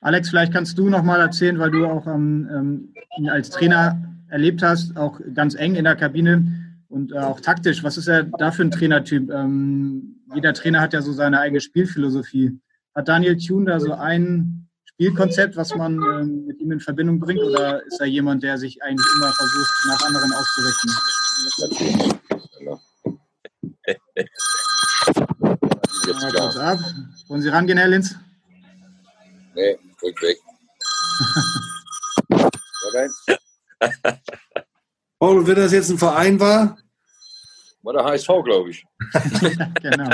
Alex, 0.00 0.30
vielleicht 0.30 0.52
kannst 0.52 0.78
du 0.78 0.88
noch 0.88 1.02
mal 1.02 1.20
erzählen, 1.20 1.58
weil 1.58 1.70
du 1.70 1.86
auch 1.86 2.06
ähm, 2.06 2.92
als 3.28 3.50
Trainer 3.50 4.02
erlebt 4.28 4.62
hast, 4.62 4.96
auch 4.96 5.20
ganz 5.34 5.54
eng 5.54 5.74
in 5.74 5.84
der 5.84 5.96
Kabine 5.96 6.62
und 6.88 7.12
äh, 7.12 7.18
auch 7.18 7.40
taktisch. 7.40 7.82
Was 7.82 7.96
ist 7.96 8.08
er 8.08 8.24
da 8.24 8.50
für 8.50 8.62
ein 8.62 8.70
Trainertyp? 8.70 9.30
Ähm, 9.30 10.16
jeder 10.34 10.54
Trainer 10.54 10.80
hat 10.80 10.92
ja 10.92 11.02
so 11.02 11.12
seine 11.12 11.40
eigene 11.40 11.60
Spielphilosophie. 11.60 12.58
Hat 12.94 13.08
Daniel 13.08 13.36
Thune 13.38 13.70
da 13.70 13.80
so 13.80 13.94
ein 13.94 14.68
Spielkonzept, 14.84 15.56
was 15.56 15.74
man 15.74 15.94
ähm, 15.94 16.44
mit 16.46 16.60
ihm 16.60 16.72
in 16.72 16.80
Verbindung 16.80 17.18
bringt, 17.18 17.40
oder 17.40 17.82
ist 17.86 18.00
er 18.00 18.06
jemand, 18.06 18.42
der 18.42 18.58
sich 18.58 18.82
eigentlich 18.82 19.06
immer 19.16 19.32
versucht, 19.32 19.72
nach 19.86 20.06
anderen 20.06 20.32
auszurichten? 20.32 20.90
Ja, 26.06 26.72
ab. 26.72 26.78
Wollen 27.28 27.42
Sie 27.42 27.48
rangehen, 27.48 27.78
Herr 27.78 27.88
Linz? 27.88 28.14
Nee, 29.54 29.78
ruhig 30.02 30.16
weg. 30.20 30.36
Paul, 35.18 35.46
wenn 35.46 35.56
das 35.56 35.72
jetzt 35.72 35.90
ein 35.90 35.98
Verein 35.98 36.38
war? 36.38 36.76
War 37.82 37.92
der 37.94 38.04
HSV, 38.04 38.28
glaube 38.44 38.70
ich. 38.70 38.84
genau. 39.82 40.10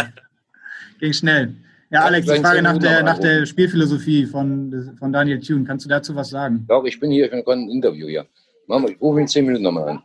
Ging 1.00 1.12
schnell. 1.12 1.56
Ja, 1.90 2.02
Alex, 2.04 2.28
ich 2.28 2.40
frage 2.40 2.60
nach 2.60 2.76
der, 2.78 3.02
nach 3.02 3.18
der 3.18 3.46
Spielphilosophie 3.46 4.26
von, 4.26 4.94
von 4.98 5.10
Daniel 5.10 5.40
Thune. 5.40 5.64
Kannst 5.64 5.86
du 5.86 5.88
dazu 5.88 6.14
was 6.14 6.28
sagen? 6.28 6.66
Doch, 6.68 6.84
ich 6.84 7.00
bin 7.00 7.10
hier, 7.10 7.24
ich 7.24 7.30
bin 7.30 7.42
gerade 7.42 7.62
ein 7.62 7.70
Interview 7.70 8.08
hier. 8.08 8.26
Machen 8.66 8.88
ich 8.88 9.00
rufe 9.00 9.20
in 9.20 9.28
zehn 9.28 9.46
Minuten 9.46 9.64
nochmal 9.64 9.88
an. 9.88 10.02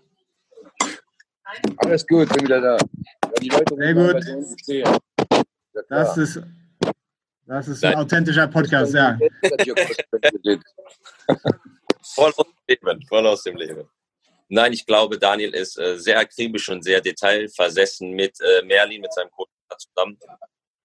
Alles 1.77 2.07
gut, 2.07 2.29
bin 2.29 2.45
wieder 2.45 2.61
da. 2.61 2.77
Ja, 2.77 3.31
die 3.41 3.49
Leute 3.49 3.75
Sehr 3.75 3.93
gut. 3.93 4.95
Das 5.89 6.17
ist, 6.17 6.41
das 7.45 7.67
ist 7.67 7.83
ein 7.83 7.95
authentischer 7.95 8.47
Podcast, 8.47 8.93
ja. 8.93 9.19
voll 12.15 12.31
aus 12.37 12.45
dem 12.45 12.53
Leben, 12.67 13.05
voll 13.07 13.27
aus 13.27 13.43
dem 13.43 13.57
Leben. 13.57 13.89
Nein, 14.47 14.71
ich 14.71 14.85
glaube, 14.85 15.17
Daniel 15.17 15.53
ist 15.53 15.77
äh, 15.77 15.97
sehr 15.97 16.19
akribisch 16.19 16.69
und 16.69 16.83
sehr 16.83 17.01
detailversessen 17.01 18.11
mit 18.11 18.39
äh, 18.39 18.63
Merlin, 18.65 19.01
mit 19.01 19.11
seinem 19.13 19.31
Coach 19.31 19.49
zusammen. 19.77 20.17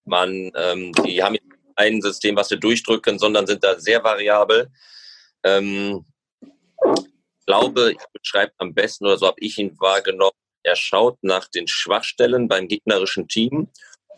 Man, 0.09 0.51
ähm, 0.57 0.93
die 1.05 1.23
haben 1.23 1.37
ein 1.77 2.01
System, 2.03 2.37
was 2.37 2.51
wir 2.51 2.59
durchdrücken, 2.59 3.19
sondern 3.19 3.47
sind 3.47 3.63
da 3.63 3.79
sehr 3.79 4.03
variabel. 4.03 4.71
Ähm, 5.45 6.05
ich 6.85 7.47
glaube, 7.47 7.93
ich 7.93 7.99
beschreibe 8.13 8.53
am 8.59 8.75
besten, 8.75 9.07
oder 9.07 9.19
so 9.19 9.27
habe 9.27 9.41
ich 9.41 9.59
ihn 9.59 9.79
wahrgenommen, 9.79 10.33
er 10.63 10.77
schaut 10.77 11.17
nach 11.23 11.49
den 11.49 11.69
Schwachstellen 11.69 12.49
beim 12.49 12.69
gegnerischen 12.69 13.29
Team 13.29 13.69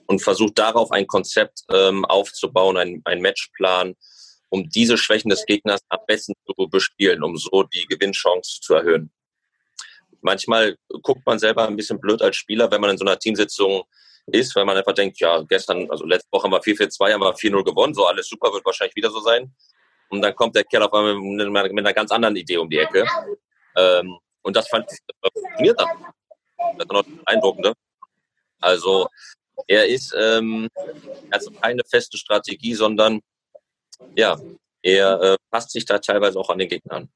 und 0.06 0.20
versucht 0.20 0.58
darauf 0.58 0.90
ein 0.90 1.06
Konzept 1.06 1.62
ähm, 1.70 2.04
aufzubauen, 2.04 2.76
ein, 2.76 3.02
ein 3.04 3.20
Matchplan, 3.20 3.94
um 4.48 4.68
diese 4.68 4.98
Schwächen 4.98 5.30
des 5.30 5.46
Gegners 5.46 5.80
am 5.88 6.00
besten 6.06 6.34
zu 6.46 6.68
bespielen, 6.68 7.22
um 7.22 7.36
so 7.36 7.62
die 7.62 7.86
Gewinnchance 7.86 8.60
zu 8.60 8.74
erhöhen. 8.74 9.12
Manchmal 10.22 10.76
guckt 11.02 11.24
man 11.24 11.38
selber 11.38 11.68
ein 11.68 11.76
bisschen 11.76 12.00
blöd 12.00 12.20
als 12.22 12.36
Spieler, 12.36 12.70
wenn 12.70 12.80
man 12.80 12.90
in 12.90 12.98
so 12.98 13.04
einer 13.04 13.18
Teamsitzung 13.18 13.84
ist, 14.34 14.54
weil 14.56 14.64
man 14.64 14.76
einfach 14.76 14.94
denkt, 14.94 15.20
ja, 15.20 15.42
gestern, 15.42 15.90
also 15.90 16.04
letzte 16.04 16.28
Woche 16.32 16.44
haben 16.44 16.52
wir 16.52 16.60
4-4-2, 16.60 17.12
haben 17.12 17.20
wir 17.20 17.34
4-0 17.34 17.64
gewonnen, 17.64 17.94
so 17.94 18.06
alles 18.06 18.28
super, 18.28 18.52
wird 18.52 18.64
wahrscheinlich 18.64 18.96
wieder 18.96 19.10
so 19.10 19.20
sein. 19.20 19.52
Und 20.10 20.22
dann 20.22 20.34
kommt 20.34 20.56
der 20.56 20.64
Kerl 20.64 20.82
auf 20.82 20.92
einmal 20.92 21.14
mit 21.16 21.78
einer 21.78 21.92
ganz 21.92 22.10
anderen 22.10 22.36
Idee 22.36 22.56
um 22.56 22.68
die 22.68 22.78
Ecke. 22.78 23.06
Ähm, 23.76 24.18
und 24.42 24.56
das 24.56 24.68
fand 24.68 24.86
das 24.90 24.98
funktioniert 25.32 25.80
dann. 25.80 25.88
Das 26.76 26.86
ist 26.86 26.92
noch 26.92 27.04
beeindruckende. 27.04 27.72
Also 28.60 29.08
er 29.66 29.86
ist 29.86 30.14
ähm, 30.18 30.68
also 31.30 31.50
keine 31.52 31.82
feste 31.88 32.16
Strategie, 32.16 32.74
sondern 32.74 33.20
ja, 34.16 34.38
er 34.82 35.22
äh, 35.22 35.36
passt 35.50 35.70
sich 35.70 35.84
da 35.84 35.98
teilweise 35.98 36.38
auch 36.38 36.50
an 36.50 36.58
den 36.58 36.68
Gegner 36.68 36.96
an. 36.96 37.08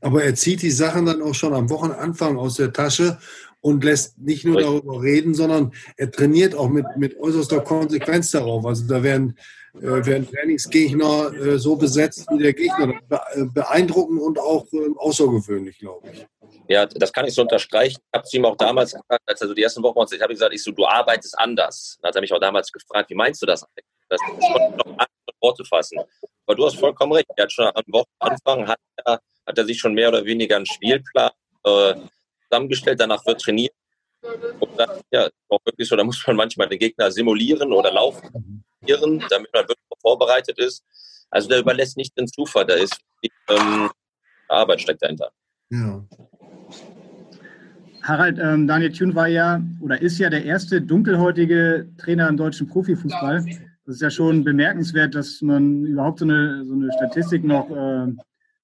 Aber 0.00 0.22
er 0.22 0.34
zieht 0.34 0.62
die 0.62 0.70
Sachen 0.70 1.06
dann 1.06 1.22
auch 1.22 1.34
schon 1.34 1.54
am 1.54 1.70
Wochenanfang 1.70 2.38
aus 2.38 2.56
der 2.56 2.72
Tasche 2.72 3.18
und 3.60 3.84
lässt 3.84 4.18
nicht 4.18 4.44
nur 4.44 4.60
darüber 4.60 5.02
reden, 5.02 5.34
sondern 5.34 5.72
er 5.96 6.10
trainiert 6.10 6.54
auch 6.54 6.68
mit, 6.68 6.86
mit 6.96 7.18
äußerster 7.18 7.60
Konsequenz 7.60 8.30
darauf. 8.30 8.64
Also 8.64 8.86
da 8.86 9.02
werden, 9.02 9.36
äh, 9.74 9.80
werden 9.82 10.28
Trainingsgegner 10.30 11.32
äh, 11.34 11.58
so 11.58 11.76
besetzt 11.76 12.26
wie 12.30 12.42
der 12.42 12.54
Gegner. 12.54 12.94
Äh, 13.10 13.44
beeindruckend 13.52 14.20
und 14.20 14.38
auch 14.38 14.66
äh, 14.72 14.88
außergewöhnlich, 14.96 15.78
glaube 15.78 16.08
ich. 16.12 16.26
Ja, 16.68 16.86
das 16.86 17.12
kann 17.12 17.26
ich 17.26 17.34
so 17.34 17.42
unterstreichen. 17.42 17.98
Ich 18.00 18.16
habe 18.16 18.24
es 18.24 18.34
ihm 18.34 18.44
auch 18.44 18.56
damals 18.56 18.92
gefragt, 18.92 19.22
als 19.26 19.40
er 19.40 19.48
so 19.48 19.54
die 19.54 19.62
ersten 19.62 19.82
Wochen 19.82 20.14
ich 20.14 20.20
habe 20.20 20.34
gesagt, 20.34 20.54
ich 20.54 20.62
so, 20.62 20.70
du 20.70 20.86
arbeitest 20.86 21.38
anders. 21.38 21.98
Dann 22.00 22.10
hat 22.10 22.16
er 22.16 22.20
mich 22.20 22.32
auch 22.32 22.40
damals 22.40 22.70
gefragt, 22.70 23.10
wie 23.10 23.14
meinst 23.14 23.42
du 23.42 23.46
das? 23.46 23.64
Das, 24.08 24.20
das 24.20 24.52
konnte 24.52 24.76
noch 24.76 24.86
andere 24.86 25.08
Worte 25.40 25.64
fassen. 25.64 25.98
Aber 26.46 26.54
du 26.54 26.66
hast 26.66 26.78
vollkommen 26.78 27.12
recht. 27.12 27.26
Er 27.36 27.44
hat 27.44 27.52
schon 27.52 27.66
am 27.66 27.82
Wochenanfang 27.88 28.68
hat 28.68 28.78
er, 29.04 29.20
hat 29.46 29.58
er 29.58 29.64
sich 29.64 29.78
schon 29.78 29.94
mehr 29.94 30.08
oder 30.08 30.24
weniger 30.24 30.56
einen 30.56 30.66
Spielplan 30.66 31.30
äh, 31.64 31.94
zusammengestellt, 32.50 33.00
danach 33.00 33.24
wird 33.26 33.40
trainiert. 33.40 33.72
Und 34.60 34.70
dann, 34.76 35.00
ja, 35.10 35.28
auch 35.48 35.60
wirklich 35.64 35.88
so, 35.88 35.96
da 35.96 36.04
muss 36.04 36.22
man 36.26 36.36
manchmal 36.36 36.68
den 36.68 36.78
Gegner 36.78 37.10
simulieren 37.10 37.72
oder 37.72 37.92
laufen, 37.92 38.64
damit 38.80 39.52
man 39.52 39.68
wirklich 39.68 39.86
vorbereitet 40.00 40.58
ist. 40.58 40.84
Also 41.30 41.48
der 41.48 41.60
überlässt 41.60 41.96
nicht 41.96 42.16
den 42.16 42.26
Zufall, 42.26 42.64
da 42.66 42.74
ist 42.74 42.98
ähm, 43.48 43.90
Arbeit 44.48 44.80
steckt 44.80 45.02
dahinter. 45.02 45.30
Ja. 45.70 46.04
Harald, 48.02 48.38
ähm, 48.38 48.66
Daniel 48.66 48.92
Thun 48.92 49.14
war 49.14 49.28
ja 49.28 49.62
oder 49.80 50.00
ist 50.00 50.18
ja 50.18 50.30
der 50.30 50.44
erste 50.44 50.80
dunkelhäutige 50.80 51.90
Trainer 51.98 52.28
im 52.28 52.38
deutschen 52.38 52.66
Profifußball. 52.66 53.44
Das 53.84 53.96
ist 53.96 54.02
ja 54.02 54.10
schon 54.10 54.44
bemerkenswert, 54.44 55.14
dass 55.14 55.42
man 55.42 55.84
überhaupt 55.84 56.20
so 56.20 56.24
eine, 56.24 56.64
so 56.64 56.72
eine 56.72 56.90
Statistik 56.92 57.44
noch 57.44 57.70
äh, 57.70 58.12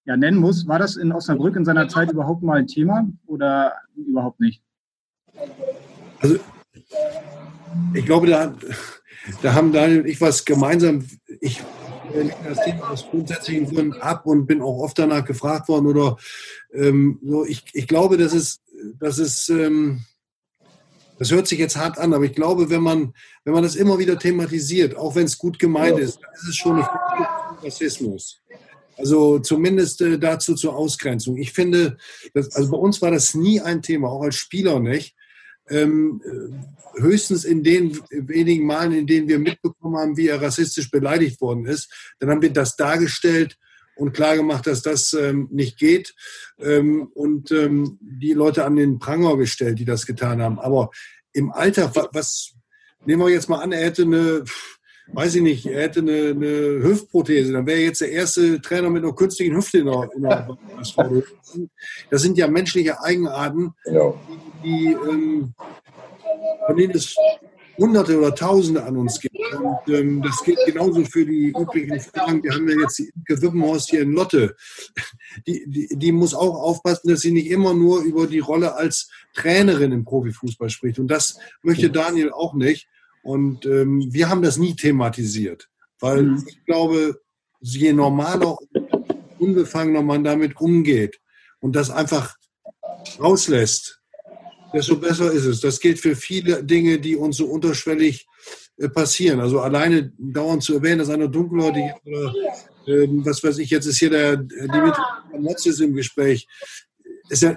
ja, 0.05 0.17
nennen 0.17 0.39
muss. 0.39 0.67
War 0.69 0.79
das 0.79 0.97
in 0.97 1.13
Osnabrück 1.13 1.57
in 1.57 1.65
seiner 1.65 1.89
Zeit 1.89 2.11
überhaupt 2.11 2.43
mal 2.43 2.59
ein 2.59 2.67
Thema 2.67 3.07
oder 3.27 3.73
überhaupt 3.97 4.41
nicht? 4.41 4.63
Also, 6.21 6.39
ich 7.95 8.05
glaube, 8.05 8.27
da, 8.27 8.55
da 9.43 9.55
haben 9.55 9.73
Daniel 9.73 10.03
und 10.03 10.07
ich 10.07 10.21
was 10.21 10.45
gemeinsam. 10.45 11.07
Ich 11.41 11.63
lehne 12.15 12.33
das 12.47 12.63
Thema 12.65 12.91
aus 12.91 13.07
grundsätzlichen 13.09 13.67
Gründen 13.67 14.01
ab 14.01 14.27
und 14.27 14.47
bin 14.47 14.63
auch 14.63 14.79
oft 14.79 14.99
danach 14.99 15.25
gefragt 15.25 15.69
worden. 15.69 15.87
Oder 15.87 16.17
ähm, 16.73 17.19
so. 17.23 17.45
ich, 17.45 17.65
ich 17.73 17.89
glaube, 17.89 18.17
das 18.17 18.33
ist, 18.33 18.63
das 18.99 19.19
ist 19.19 19.49
ähm, 19.49 20.05
das 21.19 21.31
hört 21.31 21.47
sich 21.47 21.59
jetzt 21.59 21.77
hart 21.77 21.99
an, 21.99 22.13
aber 22.13 22.25
ich 22.25 22.35
glaube, 22.35 22.71
wenn 22.71 22.83
man, 22.83 23.15
wenn 23.45 23.55
man 23.55 23.63
das 23.63 23.77
immer 23.77 23.99
wieder 23.99 24.19
thematisiert, 24.19 24.97
auch 24.97 25.15
wenn 25.15 25.27
es 25.27 25.39
gut 25.39 25.59
gemeint 25.59 25.99
ist, 25.99 26.21
dann 26.21 26.33
ist 26.35 26.49
es 26.49 26.57
schon 26.57 26.77
nicht 26.77 26.89
Rassismus. 27.63 28.43
Also 28.97 29.39
zumindest 29.39 30.01
äh, 30.01 30.19
dazu 30.19 30.55
zur 30.55 30.77
Ausgrenzung. 30.77 31.37
Ich 31.37 31.53
finde, 31.53 31.97
dass, 32.33 32.55
also 32.55 32.71
bei 32.71 32.79
uns 32.79 33.03
war 33.03 33.11
das 33.11 33.35
nie 33.35 33.61
ein 33.61 33.83
Thema, 33.83 34.09
auch 34.09 34.23
als 34.23 34.37
Spieler 34.37 34.81
nicht. 34.81 35.15
Ähm, 35.69 36.21
äh, 36.25 37.01
höchstens 37.01 37.45
in 37.45 37.63
den 37.63 37.99
wenigen 38.11 38.67
Malen, 38.67 38.93
in 38.93 39.07
denen 39.07 39.29
wir 39.29 39.39
mitbekommen 39.39 39.97
haben, 39.97 40.17
wie 40.17 40.29
er 40.29 40.41
rassistisch 40.41 40.91
beleidigt 40.91 41.41
worden 41.41 41.67
ist, 41.67 41.93
dann 42.19 42.31
haben 42.31 42.43
wir 42.43 42.53
das 42.53 42.77
dargestellt 42.77 43.57
und 43.97 44.13
klargemacht, 44.13 44.67
dass 44.67 44.83
das 44.83 45.13
ähm, 45.13 45.49
nicht 45.51 45.79
geht 45.79 46.15
ähm, 46.59 47.09
und 47.15 47.51
ähm, 47.53 47.99
die 48.01 48.33
Leute 48.33 48.65
an 48.65 48.77
den 48.77 48.99
Pranger 48.99 49.37
gestellt, 49.37 49.79
die 49.79 49.85
das 49.85 50.07
getan 50.07 50.43
haben. 50.43 50.59
Aber 50.59 50.91
im 51.33 51.51
Alltag, 51.51 51.93
was 52.13 52.55
nehmen 53.05 53.23
wir 53.23 53.31
jetzt 53.31 53.49
mal 53.49 53.63
an, 53.63 53.73
er 53.73 53.85
hätte 53.85 54.03
eine 54.03 54.45
weiß 55.13 55.37
ich 55.37 55.43
nicht, 55.43 55.67
er 55.67 55.83
hätte 55.83 56.01
eine, 56.01 56.31
eine 56.31 56.83
Hüftprothese, 56.83 57.53
dann 57.53 57.67
wäre 57.67 57.79
er 57.79 57.85
jetzt 57.85 58.01
der 58.01 58.11
erste 58.11 58.61
Trainer 58.61 58.91
mit 58.91 59.05
einer 59.05 59.15
künstlichen 59.15 59.57
Hüfte 59.57 59.79
in 59.79 59.87
der, 59.87 60.09
in 60.15 60.23
der 60.23 60.57
Das 62.11 62.23
sind 62.23 62.39
ja 62.39 62.49
menschliche 62.49 63.01
Eigenarten, 63.03 63.75
ja. 63.85 64.15
die, 64.63 64.93
ähm, 64.93 65.55
von 66.67 66.77
denen 66.77 66.95
es 66.95 67.17
Hunderte 67.77 68.19
oder 68.19 68.35
Tausende 68.35 68.85
an 68.85 68.97
uns 68.97 69.21
gibt. 69.21 69.37
Und 69.55 69.95
ähm, 69.95 70.23
das 70.23 70.43
gilt 70.45 70.59
genauso 70.67 71.05
für 71.05 71.27
die 71.27 71.49
üblichen 71.49 71.99
Fragen. 72.01 72.43
Wir 72.43 72.53
haben 72.53 72.69
ja 72.69 72.77
jetzt 72.81 72.99
die 72.99 73.11
Imke 73.15 73.43
Wippenhaus 73.43 73.89
hier 73.89 74.03
in 74.03 74.13
Lotte. 74.13 74.57
Die, 75.47 75.65
die, 75.67 75.89
die 75.91 76.13
muss 76.13 76.35
auch 76.35 76.55
aufpassen, 76.55 77.09
dass 77.09 77.21
sie 77.21 77.33
nicht 77.33 77.51
immer 77.51 77.75
nur 77.75 78.03
über 78.03 78.27
die 78.27 78.39
Rolle 78.39 78.75
als 78.75 79.11
Trainerin 79.35 79.93
im 79.93 80.05
Profifußball 80.05 80.71
spricht. 80.71 80.99
Und 80.99 81.09
das 81.09 81.39
möchte 81.63 81.91
Daniel 81.91 82.31
auch 82.31 82.55
nicht. 82.55 82.89
Und 83.25 83.65
ähm, 83.65 84.07
wir 84.13 84.29
haben 84.29 84.43
das 84.43 84.59
nie 84.59 84.77
thematisiert, 84.77 85.69
Weil 85.99 86.23
mhm. 86.23 86.45
ich 86.47 86.65
glaube, 86.67 87.21
je 87.61 87.93
normaler 87.93 88.57
und 88.59 88.95
unbefangener 89.39 90.03
man 90.03 90.23
damit 90.23 90.61
umgeht 90.61 91.19
und 91.61 91.75
das 91.75 91.91
einfach 91.91 92.37
rauslässt, 93.19 94.01
desto 94.75 94.97
besser 94.97 95.33
ist 95.33 95.47
es. 95.47 95.61
Das 95.61 95.81
gilt 95.81 95.99
für 95.99 96.15
viele 96.17 96.63
Dinge, 96.63 96.99
die 96.99 97.17
uns 97.17 97.39
so 97.39 97.47
unterschwellig 97.47 98.27
äh, 98.77 98.89
passieren. 98.89 99.41
Also 99.41 99.61
alleine 99.61 100.13
dauernd 100.19 100.63
zu 100.63 100.75
erwähnen, 100.75 100.99
dass 100.99 101.11
einer 101.11 101.29
dunkelhäutig 101.29 101.85
oder 102.05 102.35
äh, 102.87 103.09
was 103.25 103.43
weiß 103.43 103.59
ich, 103.59 103.71
jetzt 103.71 103.87
ist 103.87 103.99
hier 103.99 104.11
der 104.11 104.37
Dimitri 104.37 105.03
Motzis 105.39 105.81
im 105.81 105.95
Gespräch, 105.95 106.47
ist 107.31 107.43
ja 107.43 107.57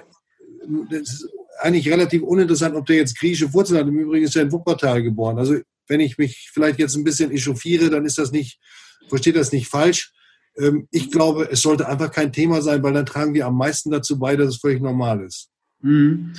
ist 0.90 1.28
eigentlich 1.60 1.90
relativ 1.90 2.22
uninteressant, 2.22 2.74
ob 2.74 2.86
der 2.86 2.96
jetzt 2.96 3.18
griechische 3.18 3.52
Wurzeln 3.52 3.80
hat. 3.80 3.88
Im 3.88 3.98
Übrigen 3.98 4.24
ist 4.24 4.36
er 4.36 4.42
in 4.42 4.52
Wuppertal 4.52 5.02
geboren. 5.02 5.38
Also 5.38 5.56
wenn 5.88 6.00
ich 6.00 6.18
mich 6.18 6.50
vielleicht 6.52 6.78
jetzt 6.78 6.96
ein 6.96 7.04
bisschen 7.04 7.30
echauffiere, 7.30 7.90
dann 7.90 8.04
ist 8.04 8.18
das 8.18 8.32
nicht, 8.32 8.58
versteht 9.08 9.36
das 9.36 9.52
nicht 9.52 9.68
falsch. 9.68 10.12
Ähm, 10.58 10.86
ich 10.90 11.10
glaube, 11.10 11.48
es 11.50 11.62
sollte 11.62 11.88
einfach 11.88 12.10
kein 12.10 12.32
Thema 12.32 12.62
sein, 12.62 12.82
weil 12.82 12.92
dann 12.92 13.06
tragen 13.06 13.34
wir 13.34 13.46
am 13.46 13.56
meisten 13.56 13.90
dazu 13.90 14.18
bei, 14.18 14.36
dass 14.36 14.48
es 14.48 14.60
völlig 14.60 14.80
normal 14.80 15.22
ist. 15.22 15.48
Mhm. 15.80 16.32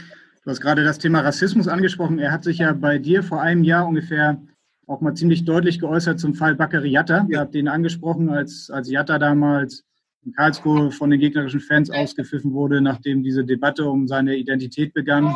Du 0.43 0.51
hast 0.51 0.61
gerade 0.61 0.83
das 0.83 0.99
Thema 0.99 1.21
Rassismus 1.21 1.67
angesprochen. 1.67 2.19
Er 2.19 2.31
hat 2.31 2.43
sich 2.43 2.59
ja 2.59 2.73
bei 2.73 2.97
dir 2.97 3.23
vor 3.23 3.41
einem 3.41 3.63
Jahr 3.63 3.87
ungefähr 3.87 4.41
auch 4.87 5.01
mal 5.01 5.13
ziemlich 5.13 5.45
deutlich 5.45 5.79
geäußert 5.79 6.19
zum 6.19 6.33
Fall 6.33 6.55
Bakary 6.55 6.89
Yatta. 6.89 7.17
Ja. 7.17 7.27
Ihr 7.29 7.39
habt 7.39 7.53
den 7.53 7.67
angesprochen, 7.67 8.29
als, 8.29 8.69
als 8.71 8.89
Yatta 8.89 9.19
damals 9.19 9.83
in 10.25 10.33
Karlsruhe 10.33 10.91
von 10.91 11.09
den 11.09 11.19
gegnerischen 11.19 11.59
Fans 11.59 11.89
ausgepfiffen 11.89 12.53
wurde, 12.53 12.81
nachdem 12.81 13.23
diese 13.23 13.45
Debatte 13.45 13.85
um 13.85 14.07
seine 14.07 14.35
Identität 14.35 14.93
begann. 14.93 15.33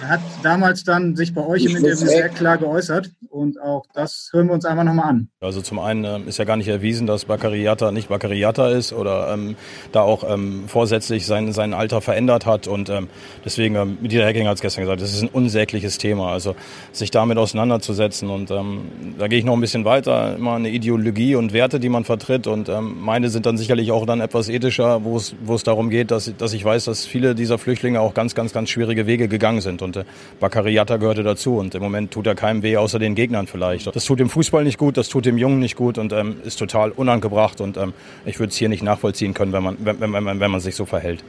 Er 0.00 0.08
hat 0.08 0.20
damals 0.42 0.84
dann 0.84 1.16
sich 1.16 1.34
bei 1.34 1.44
euch 1.44 1.64
im 1.64 1.76
Interview 1.76 2.06
sehr 2.06 2.28
klar 2.28 2.56
geäußert 2.56 3.10
und 3.28 3.60
auch 3.60 3.84
das 3.92 4.30
hören 4.32 4.46
wir 4.46 4.54
uns 4.54 4.64
einfach 4.64 4.84
nochmal 4.84 5.10
an. 5.10 5.28
Also 5.40 5.60
zum 5.60 5.78
einen 5.78 6.04
ähm, 6.04 6.28
ist 6.28 6.38
ja 6.38 6.44
gar 6.44 6.56
nicht 6.56 6.68
erwiesen, 6.68 7.06
dass 7.06 7.26
Bakariata 7.26 7.92
nicht 7.92 8.08
Bakariata 8.08 8.70
ist 8.70 8.92
oder 8.92 9.32
ähm, 9.34 9.56
da 9.92 10.00
auch 10.02 10.24
ähm, 10.28 10.64
vorsätzlich 10.68 11.26
sein, 11.26 11.52
sein 11.52 11.74
Alter 11.74 12.00
verändert 12.00 12.46
hat 12.46 12.66
und 12.66 12.88
ähm, 12.88 13.08
deswegen, 13.44 13.74
ähm, 13.74 13.98
Dieter 14.00 14.24
Hecking 14.24 14.46
hat 14.46 14.54
es 14.54 14.62
gestern 14.62 14.84
gesagt, 14.84 15.02
das 15.02 15.12
ist 15.12 15.22
ein 15.22 15.28
unsägliches 15.28 15.98
Thema, 15.98 16.32
also 16.32 16.56
sich 16.92 17.10
damit 17.10 17.36
auseinanderzusetzen 17.36 18.30
und 18.30 18.50
ähm, 18.50 18.82
da 19.18 19.28
gehe 19.28 19.38
ich 19.38 19.44
noch 19.44 19.54
ein 19.54 19.60
bisschen 19.60 19.84
weiter, 19.84 20.36
immer 20.36 20.54
eine 20.54 20.70
Ideologie 20.70 21.34
und 21.34 21.52
Werte, 21.52 21.78
die 21.78 21.88
man 21.88 22.04
vertritt 22.04 22.46
und 22.46 22.68
ähm, 22.68 22.96
meine 23.00 23.28
sind 23.28 23.44
dann 23.44 23.58
sicherlich 23.58 23.89
auch 23.90 24.06
dann 24.06 24.20
etwas 24.20 24.48
ethischer, 24.48 25.04
wo 25.04 25.18
es, 25.18 25.34
wo 25.44 25.54
es 25.54 25.62
darum 25.62 25.90
geht, 25.90 26.10
dass, 26.10 26.32
dass 26.38 26.54
ich 26.54 26.64
weiß, 26.64 26.86
dass 26.86 27.04
viele 27.04 27.34
dieser 27.34 27.58
Flüchtlinge 27.58 28.00
auch 28.00 28.14
ganz, 28.14 28.34
ganz, 28.34 28.54
ganz 28.54 28.70
schwierige 28.70 29.06
Wege 29.06 29.28
gegangen 29.28 29.60
sind 29.60 29.82
und 29.82 29.90
und 29.90 29.96
äh, 29.96 30.04
Bakariata 30.38 30.96
gehörte 30.96 31.22
dazu. 31.22 31.56
Und 31.56 31.74
im 31.74 31.82
Moment 31.82 32.12
tut 32.12 32.26
er 32.26 32.34
keinem 32.34 32.62
weh, 32.62 32.76
außer 32.76 32.98
den 32.98 33.14
Gegnern 33.14 33.46
vielleicht. 33.46 33.94
Das 33.94 34.04
tut 34.04 34.20
dem 34.20 34.30
Fußball 34.30 34.64
nicht 34.64 34.78
gut, 34.78 34.96
das 34.96 35.08
tut 35.08 35.26
dem 35.26 35.38
Jungen 35.38 35.58
nicht 35.58 35.76
gut 35.76 35.98
und 35.98 36.12
ähm, 36.12 36.36
ist 36.44 36.58
total 36.58 36.90
unangebracht. 36.90 37.60
Und 37.60 37.76
ähm, 37.76 37.92
ich 38.24 38.38
würde 38.38 38.50
es 38.50 38.56
hier 38.56 38.68
nicht 38.68 38.82
nachvollziehen 38.82 39.34
können, 39.34 39.52
wenn 39.52 39.62
man, 39.62 39.76
wenn, 39.80 40.00
wenn, 40.00 40.12
wenn, 40.12 40.40
wenn 40.40 40.50
man 40.50 40.60
sich 40.60 40.76
so 40.76 40.86
verhält. 40.86 41.24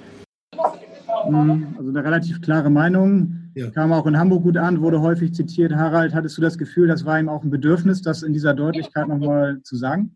Mhm, 1.29 1.75
also 1.77 1.89
eine 1.89 2.03
relativ 2.03 2.41
klare 2.41 2.69
Meinung. 2.69 3.37
Ja. 3.53 3.69
Kam 3.69 3.91
auch 3.91 4.05
in 4.05 4.17
Hamburg 4.17 4.43
gut 4.43 4.57
an, 4.57 4.81
wurde 4.81 5.01
häufig 5.01 5.33
zitiert. 5.33 5.73
Harald, 5.73 6.13
hattest 6.13 6.37
du 6.37 6.41
das 6.41 6.57
Gefühl, 6.57 6.87
das 6.87 7.05
war 7.05 7.19
ihm 7.19 7.27
auch 7.27 7.43
ein 7.43 7.49
Bedürfnis, 7.49 8.01
das 8.01 8.23
in 8.23 8.31
dieser 8.31 8.53
Deutlichkeit 8.53 9.07
nochmal 9.07 9.59
zu 9.63 9.75
sagen? 9.75 10.15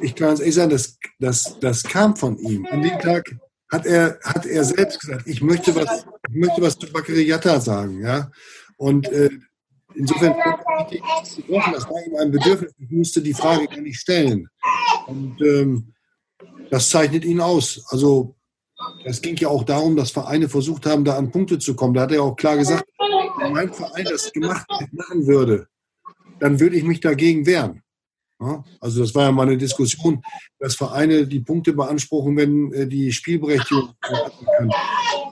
Ich 0.00 0.14
kann 0.14 0.34
es 0.34 0.40
ehrlich 0.40 0.54
sagen, 0.54 0.70
das, 0.70 0.98
das, 1.18 1.58
das 1.60 1.82
kam 1.82 2.16
von 2.16 2.38
ihm. 2.38 2.66
An 2.70 2.82
dem 2.82 2.98
Tag 2.98 3.24
hat 3.70 3.86
er, 3.86 4.18
hat 4.24 4.46
er 4.46 4.64
selbst 4.64 5.00
gesagt, 5.00 5.26
ich 5.26 5.42
möchte 5.42 5.74
was, 5.74 6.06
ich 6.28 6.34
möchte 6.34 6.62
was 6.62 6.78
zu 6.78 6.90
Bakariata 6.90 7.60
sagen, 7.60 8.00
ja. 8.00 8.30
Und 8.76 9.08
äh, 9.10 9.30
insofern 9.94 10.34
das 10.36 11.88
war 11.88 12.06
ihm 12.06 12.16
ein 12.16 12.30
Bedürfnis, 12.30 12.72
ich 12.78 12.90
musste 12.90 13.22
die 13.22 13.34
Frage 13.34 13.66
gar 13.66 13.80
nicht 13.80 13.98
stellen. 13.98 14.48
Und 15.06 15.40
ähm, 15.42 15.92
das 16.70 16.88
zeichnet 16.88 17.24
ihn 17.24 17.40
aus. 17.40 17.84
Also 17.88 18.36
es 19.04 19.20
ging 19.20 19.36
ja 19.36 19.48
auch 19.48 19.64
darum, 19.64 19.96
dass 19.96 20.10
Vereine 20.10 20.48
versucht 20.48 20.86
haben, 20.86 21.04
da 21.04 21.16
an 21.16 21.30
Punkte 21.30 21.58
zu 21.58 21.74
kommen. 21.74 21.94
Da 21.94 22.02
hat 22.02 22.12
er 22.12 22.22
auch 22.22 22.36
klar 22.36 22.56
gesagt, 22.56 22.84
wenn 23.38 23.52
mein 23.52 23.72
Verein 23.72 24.04
das 24.04 24.32
gemacht 24.32 24.66
machen 24.92 25.26
würde, 25.26 25.68
dann 26.38 26.58
würde 26.60 26.76
ich 26.76 26.84
mich 26.84 27.00
dagegen 27.00 27.46
wehren. 27.46 27.82
Also 28.80 29.02
das 29.02 29.14
war 29.14 29.24
ja 29.24 29.32
mal 29.32 29.46
eine 29.46 29.58
Diskussion, 29.58 30.22
dass 30.58 30.74
Vereine 30.74 31.26
die 31.26 31.40
Punkte 31.40 31.72
beanspruchen, 31.74 32.36
wenn 32.36 32.72
äh, 32.72 32.86
die 32.86 33.12
Spielberechtigung 33.12 33.90
kann. 34.00 34.70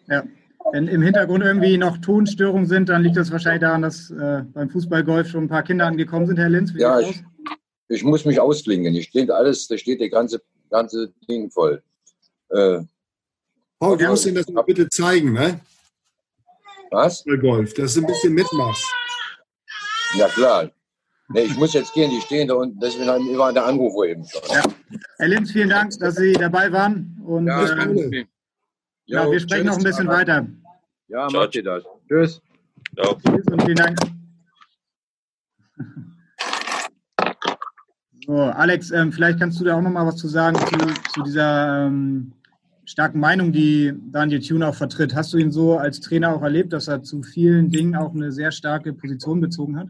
Ja. 0.08 0.24
Wenn 0.72 0.86
im 0.86 1.00
Hintergrund 1.00 1.42
irgendwie 1.42 1.78
noch 1.78 1.96
Tonstörungen 1.98 2.66
sind, 2.66 2.90
dann 2.90 3.02
liegt 3.02 3.16
das 3.16 3.30
wahrscheinlich 3.30 3.62
daran, 3.62 3.80
dass 3.80 4.10
äh, 4.10 4.42
beim 4.52 4.68
Fußballgolf 4.68 5.28
schon 5.28 5.44
ein 5.44 5.48
paar 5.48 5.62
Kinder 5.62 5.86
angekommen 5.86 6.26
sind, 6.26 6.38
Herr 6.38 6.50
Linz. 6.50 6.72
ja, 6.76 7.00
ich, 7.00 7.22
ich, 7.88 8.04
muss 8.04 8.26
mich 8.26 8.38
ausklingen. 8.38 8.94
Ich 8.94 9.06
steht 9.06 9.30
alles, 9.30 9.66
da 9.68 9.78
steht 9.78 10.00
der 10.00 10.10
ganze, 10.10 10.42
ganze 10.68 11.10
Ding 11.26 11.50
voll. 11.50 11.82
Äh, 12.50 12.80
Paul, 13.78 13.96
du 13.96 14.06
musst 14.08 14.26
Ihnen 14.26 14.34
das 14.34 14.48
mal 14.48 14.62
bitte 14.62 14.88
zeigen, 14.90 15.32
ne? 15.32 15.60
Was? 16.90 17.24
Golf, 17.24 17.72
dass 17.74 17.94
du 17.94 18.00
ein 18.00 18.06
bisschen 18.06 18.34
mitmachst. 18.34 18.84
Ja, 20.16 20.28
klar. 20.28 20.70
Nee, 21.30 21.42
ich 21.42 21.56
muss 21.58 21.74
jetzt 21.74 21.92
gehen, 21.92 22.10
die 22.10 22.20
stehen 22.22 22.48
da 22.48 22.54
und 22.54 22.82
deswegen 22.82 23.06
war 23.36 23.52
der 23.52 23.66
Anruf 23.66 23.92
eben 24.06 24.24
schon. 24.26 24.40
Ja. 24.48 24.62
Herr 25.18 25.28
Linz, 25.28 25.52
vielen 25.52 25.68
Dank, 25.68 25.92
dass 25.98 26.16
Sie 26.16 26.32
dabei 26.32 26.72
waren. 26.72 27.20
Und, 27.22 27.46
ja, 27.46 27.64
äh, 27.64 28.24
ja, 29.04 29.30
wir 29.30 29.38
sprechen 29.38 29.66
noch 29.66 29.76
ein 29.76 29.84
bisschen 29.84 30.08
weiter. 30.08 30.46
Ja, 31.08 31.28
macht 31.30 31.54
ihr 31.54 31.64
das. 31.64 31.84
Tschüss. 32.08 32.40
Ciao. 32.94 33.14
Tschüss 33.14 33.44
und 33.50 33.62
vielen 33.62 33.76
Dank. 33.76 33.98
So, 38.26 38.34
Alex, 38.34 38.90
ähm, 38.90 39.12
vielleicht 39.12 39.38
kannst 39.38 39.60
du 39.60 39.64
da 39.64 39.76
auch 39.76 39.82
noch 39.82 39.90
mal 39.90 40.06
was 40.06 40.16
zu 40.16 40.28
sagen 40.28 40.56
zu, 40.56 41.12
zu 41.14 41.22
dieser 41.22 41.86
ähm, 41.86 42.32
starken 42.84 43.20
Meinung, 43.20 43.52
die 43.52 43.92
Daniel 44.12 44.40
Thune 44.40 44.66
auch 44.66 44.74
vertritt. 44.74 45.14
Hast 45.14 45.34
du 45.34 45.38
ihn 45.38 45.50
so 45.50 45.76
als 45.76 46.00
Trainer 46.00 46.34
auch 46.34 46.42
erlebt, 46.42 46.72
dass 46.72 46.88
er 46.88 47.02
zu 47.02 47.22
vielen 47.22 47.70
Dingen 47.70 47.96
auch 47.96 48.14
eine 48.14 48.32
sehr 48.32 48.50
starke 48.50 48.94
Position 48.94 49.40
bezogen 49.40 49.78
hat? 49.78 49.88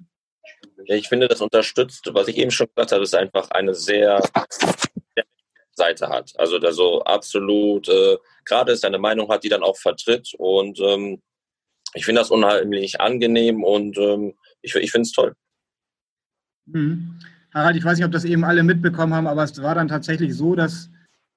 Ja, 0.85 0.95
ich 0.95 1.09
finde, 1.09 1.29
das 1.29 1.41
unterstützt, 1.41 2.09
was 2.13 2.29
ich 2.29 2.37
eben 2.39 2.51
schon 2.51 2.69
gesagt 2.69 2.93
habe, 2.93 3.03
ist 3.03 3.15
einfach 3.15 3.51
eine 3.51 3.75
sehr, 3.75 4.23
sehr 4.51 5.25
Seite 5.79 6.09
hat. 6.11 6.35
Also 6.37 6.59
da 6.59 6.73
so 6.73 7.03
absolut 7.05 7.89
äh, 7.89 8.19
gerade 8.45 8.73
ist 8.73 8.85
eine 8.85 8.99
Meinung 8.99 9.31
hat, 9.31 9.45
die 9.45 9.49
dann 9.49 9.63
auch 9.63 9.79
vertritt. 9.79 10.35
Und 10.37 10.79
ähm, 10.81 11.23
ich 11.95 12.05
finde 12.05 12.21
das 12.21 12.31
unheimlich 12.31 13.01
angenehm 13.01 13.65
und 13.65 13.97
ähm, 13.97 14.35
ich, 14.61 14.75
ich 14.75 14.91
finde 14.91 15.07
es 15.07 15.13
toll. 15.13 15.35
Mhm. 16.67 17.19
Harald, 17.55 17.77
ich 17.77 17.85
weiß 17.85 17.97
nicht, 17.97 18.05
ob 18.05 18.13
das 18.13 18.27
eben 18.27 18.45
alle 18.45 18.63
mitbekommen 18.63 19.15
haben, 19.15 19.27
aber 19.27 19.43
es 19.45 19.63
war 19.63 19.75
dann 19.75 19.89
tatsächlich 19.89 20.35
so, 20.35 20.55
dass 20.55 20.91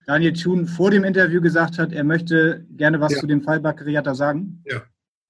Daniel 0.06 0.34
Thun 0.34 0.68
vor 0.68 0.92
dem 0.92 1.06
Interview 1.06 1.40
gesagt 1.40 1.78
hat, 1.78 1.94
er 1.94 2.04
möchte 2.04 2.66
gerne 2.72 3.00
was 3.00 3.14
ja. 3.14 3.20
zu 3.20 3.28
dem 3.28 3.42
Fall 3.42 3.62
Bakriata 3.62 4.14
sagen. 4.14 4.62
Ja. 4.66 4.84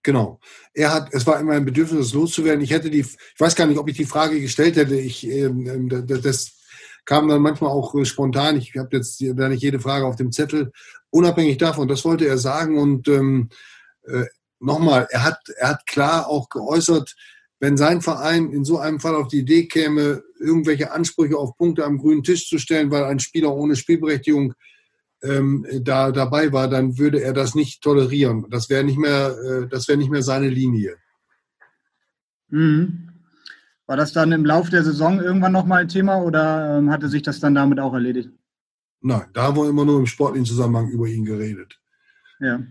Genau. 0.03 0.39
Er 0.73 0.93
hat, 0.93 1.13
es 1.13 1.27
war 1.27 1.39
immer 1.39 1.53
ein 1.53 1.65
Bedürfnis, 1.65 2.13
loszuwerden. 2.13 2.61
Ich 2.61 2.71
hätte 2.71 2.89
die, 2.89 3.01
ich 3.01 3.39
weiß 3.39 3.55
gar 3.55 3.67
nicht, 3.67 3.77
ob 3.77 3.87
ich 3.87 3.97
die 3.97 4.05
Frage 4.05 4.41
gestellt 4.41 4.75
hätte. 4.75 4.95
Ich, 4.95 5.27
ähm, 5.27 5.67
ähm 5.67 6.07
das 6.07 6.53
kam 7.05 7.27
dann 7.27 7.41
manchmal 7.41 7.71
auch 7.71 7.93
äh, 7.95 8.05
spontan. 8.05 8.57
Ich 8.57 8.75
habe 8.77 8.97
jetzt 8.97 9.21
da 9.21 9.49
nicht 9.49 9.61
jede 9.61 9.79
Frage 9.79 10.05
auf 10.05 10.15
dem 10.15 10.31
Zettel. 10.31 10.71
Unabhängig 11.09 11.57
davon, 11.57 11.87
das 11.87 12.03
wollte 12.05 12.25
er 12.25 12.37
sagen. 12.37 12.77
Und 12.77 13.07
ähm, 13.07 13.49
äh, 14.07 14.25
nochmal, 14.59 15.07
er 15.11 15.23
hat, 15.23 15.39
er 15.57 15.69
hat 15.69 15.85
klar 15.85 16.27
auch 16.27 16.49
geäußert, 16.49 17.15
wenn 17.59 17.77
sein 17.77 18.01
Verein 18.01 18.51
in 18.51 18.65
so 18.65 18.79
einem 18.79 18.99
Fall 18.99 19.13
auf 19.13 19.27
die 19.27 19.39
Idee 19.39 19.67
käme, 19.67 20.23
irgendwelche 20.39 20.91
Ansprüche 20.91 21.37
auf 21.37 21.55
Punkte 21.57 21.85
am 21.85 21.99
grünen 21.99 22.23
Tisch 22.23 22.49
zu 22.49 22.57
stellen, 22.57 22.89
weil 22.89 23.03
ein 23.03 23.19
Spieler 23.19 23.53
ohne 23.53 23.75
Spielberechtigung 23.75 24.55
ähm, 25.23 25.65
da 25.81 26.11
dabei 26.11 26.51
war, 26.51 26.67
dann 26.67 26.97
würde 26.97 27.21
er 27.21 27.33
das 27.33 27.55
nicht 27.55 27.81
tolerieren. 27.81 28.45
Das 28.49 28.69
wäre 28.69 28.83
nicht 28.83 28.97
mehr, 28.97 29.35
äh, 29.37 29.67
das 29.67 29.87
wäre 29.87 29.97
nicht 29.97 30.11
mehr 30.11 30.23
seine 30.23 30.49
Linie. 30.49 30.95
Mhm. 32.49 33.09
War 33.85 33.97
das 33.97 34.13
dann 34.13 34.31
im 34.31 34.45
Laufe 34.45 34.71
der 34.71 34.83
Saison 34.83 35.19
irgendwann 35.19 35.51
nochmal 35.51 35.81
ein 35.81 35.87
Thema 35.87 36.17
oder 36.21 36.77
ähm, 36.77 36.91
hatte 36.91 37.09
sich 37.09 37.21
das 37.21 37.39
dann 37.39 37.55
damit 37.55 37.79
auch 37.79 37.93
erledigt? 37.93 38.29
Nein, 39.01 39.25
da 39.33 39.43
haben 39.43 39.57
wir 39.57 39.67
immer 39.67 39.85
nur 39.85 39.99
im 39.99 40.05
sportlichen 40.05 40.45
Zusammenhang 40.45 40.89
über 40.89 41.07
ihn 41.07 41.25
geredet. 41.25 41.79
Ja. 42.39 42.61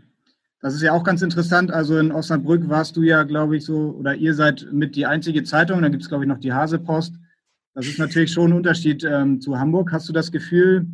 Das 0.62 0.74
ist 0.74 0.82
ja 0.82 0.92
auch 0.92 1.04
ganz 1.04 1.22
interessant. 1.22 1.70
Also 1.70 1.98
in 1.98 2.12
Osnabrück 2.12 2.68
warst 2.68 2.96
du 2.96 3.02
ja, 3.02 3.22
glaube 3.22 3.56
ich, 3.56 3.64
so, 3.64 3.96
oder 3.98 4.14
ihr 4.14 4.34
seid 4.34 4.68
mit 4.72 4.94
die 4.94 5.06
einzige 5.06 5.42
Zeitung. 5.42 5.80
Da 5.80 5.88
gibt 5.88 6.02
es, 6.02 6.08
glaube 6.08 6.24
ich, 6.24 6.28
noch 6.28 6.38
die 6.38 6.52
Hasepost. 6.52 7.14
Das 7.74 7.86
ist 7.86 7.98
natürlich 7.98 8.32
schon 8.32 8.50
ein 8.50 8.56
Unterschied 8.56 9.02
ähm, 9.04 9.40
zu 9.40 9.58
Hamburg. 9.58 9.90
Hast 9.92 10.08
du 10.08 10.12
das 10.12 10.30
Gefühl, 10.30 10.86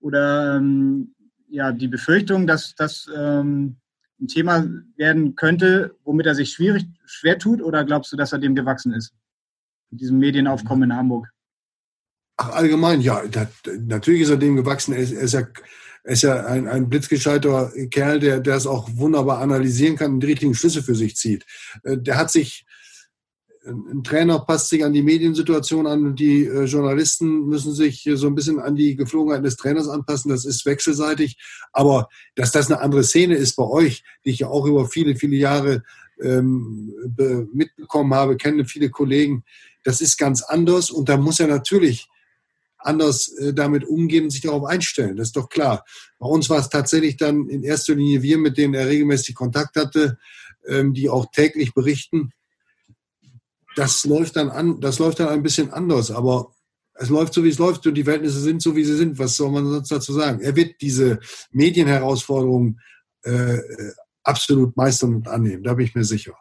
oder 0.00 0.56
ähm, 0.56 1.14
ja, 1.48 1.72
die 1.72 1.88
Befürchtung, 1.88 2.46
dass 2.46 2.74
das 2.74 3.08
ähm, 3.14 3.76
ein 4.20 4.28
Thema 4.28 4.66
werden 4.96 5.34
könnte, 5.36 5.96
womit 6.04 6.26
er 6.26 6.34
sich 6.34 6.50
schwierig, 6.50 6.86
schwer 7.04 7.38
tut? 7.38 7.62
Oder 7.62 7.84
glaubst 7.84 8.12
du, 8.12 8.16
dass 8.16 8.32
er 8.32 8.38
dem 8.38 8.54
gewachsen 8.54 8.92
ist? 8.92 9.12
Mit 9.90 10.00
diesem 10.00 10.18
Medienaufkommen 10.18 10.90
in 10.90 10.96
Hamburg? 10.96 11.28
Ach, 12.36 12.50
allgemein, 12.50 13.00
ja. 13.00 13.22
Das, 13.26 13.48
natürlich 13.80 14.22
ist 14.22 14.30
er 14.30 14.36
dem 14.36 14.56
gewachsen. 14.56 14.92
Er 14.92 15.00
ist, 15.00 15.12
er 15.12 15.22
ist 15.22 15.34
ja, 15.34 15.48
er 16.04 16.12
ist 16.12 16.22
ja 16.22 16.46
ein, 16.46 16.68
ein 16.68 16.88
blitzgescheiter 16.88 17.72
Kerl, 17.90 18.20
der, 18.20 18.40
der 18.40 18.56
es 18.56 18.66
auch 18.66 18.88
wunderbar 18.92 19.40
analysieren 19.40 19.96
kann 19.96 20.14
und 20.14 20.20
die 20.20 20.28
richtigen 20.28 20.54
Schlüsse 20.54 20.82
für 20.82 20.94
sich 20.94 21.16
zieht. 21.16 21.46
Äh, 21.82 21.98
der 21.98 22.16
hat 22.16 22.30
sich 22.30 22.66
ein 23.68 24.02
Trainer 24.02 24.40
passt 24.40 24.68
sich 24.68 24.84
an 24.84 24.92
die 24.92 25.02
Mediensituation 25.02 25.86
an 25.86 26.06
und 26.06 26.20
die 26.20 26.44
äh, 26.44 26.64
Journalisten 26.64 27.46
müssen 27.46 27.74
sich 27.74 28.08
so 28.14 28.26
ein 28.26 28.34
bisschen 28.34 28.60
an 28.60 28.76
die 28.76 28.96
Geflogenheiten 28.96 29.44
des 29.44 29.56
Trainers 29.56 29.88
anpassen. 29.88 30.30
Das 30.30 30.44
ist 30.44 30.64
wechselseitig. 30.66 31.38
Aber 31.72 32.08
dass 32.34 32.52
das 32.52 32.70
eine 32.70 32.80
andere 32.80 33.04
Szene 33.04 33.36
ist 33.36 33.56
bei 33.56 33.64
euch, 33.64 34.04
die 34.24 34.30
ich 34.30 34.40
ja 34.40 34.48
auch 34.48 34.66
über 34.66 34.86
viele, 34.88 35.16
viele 35.16 35.36
Jahre 35.36 35.82
ähm, 36.20 36.92
mitbekommen 37.52 38.14
habe, 38.14 38.36
kenne 38.36 38.64
viele 38.64 38.90
Kollegen, 38.90 39.44
das 39.84 40.00
ist 40.00 40.18
ganz 40.18 40.42
anders. 40.42 40.90
Und 40.90 41.08
da 41.08 41.16
muss 41.16 41.40
er 41.40 41.46
natürlich 41.46 42.08
anders 42.78 43.28
äh, 43.38 43.52
damit 43.52 43.84
umgehen 43.84 44.24
und 44.24 44.30
sich 44.30 44.40
darauf 44.40 44.64
einstellen. 44.64 45.16
Das 45.16 45.28
ist 45.28 45.36
doch 45.36 45.48
klar. 45.48 45.84
Bei 46.18 46.26
uns 46.26 46.48
war 46.48 46.58
es 46.58 46.68
tatsächlich 46.68 47.16
dann 47.16 47.48
in 47.48 47.62
erster 47.62 47.94
Linie 47.94 48.22
wir, 48.22 48.38
mit 48.38 48.56
denen 48.56 48.74
er 48.74 48.86
regelmäßig 48.86 49.34
Kontakt 49.34 49.76
hatte, 49.76 50.18
ähm, 50.66 50.94
die 50.94 51.08
auch 51.08 51.26
täglich 51.32 51.74
berichten 51.74 52.32
das 53.78 54.04
läuft 54.04 54.34
dann 54.34 54.50
an, 54.50 54.80
das 54.80 54.98
läuft 54.98 55.20
dann 55.20 55.28
ein 55.28 55.42
bisschen 55.42 55.70
anders, 55.72 56.10
aber 56.10 56.50
es 56.94 57.10
läuft 57.10 57.32
so, 57.32 57.44
wie 57.44 57.48
es 57.48 57.60
läuft 57.60 57.86
und 57.86 57.94
die 57.94 58.02
Verhältnisse 58.02 58.40
sind 58.40 58.60
so, 58.60 58.74
wie 58.74 58.82
sie 58.82 58.96
sind. 58.96 59.20
Was 59.20 59.36
soll 59.36 59.52
man 59.52 59.64
sonst 59.66 59.92
dazu 59.92 60.12
sagen? 60.12 60.40
Er 60.40 60.56
wird 60.56 60.80
diese 60.80 61.20
Medienherausforderungen 61.52 62.80
äh, 63.22 63.58
absolut 64.24 64.76
meistern 64.76 65.14
und 65.14 65.28
annehmen, 65.28 65.62
da 65.62 65.74
bin 65.74 65.86
ich 65.86 65.94
mir 65.94 66.02
sicher. 66.02 66.34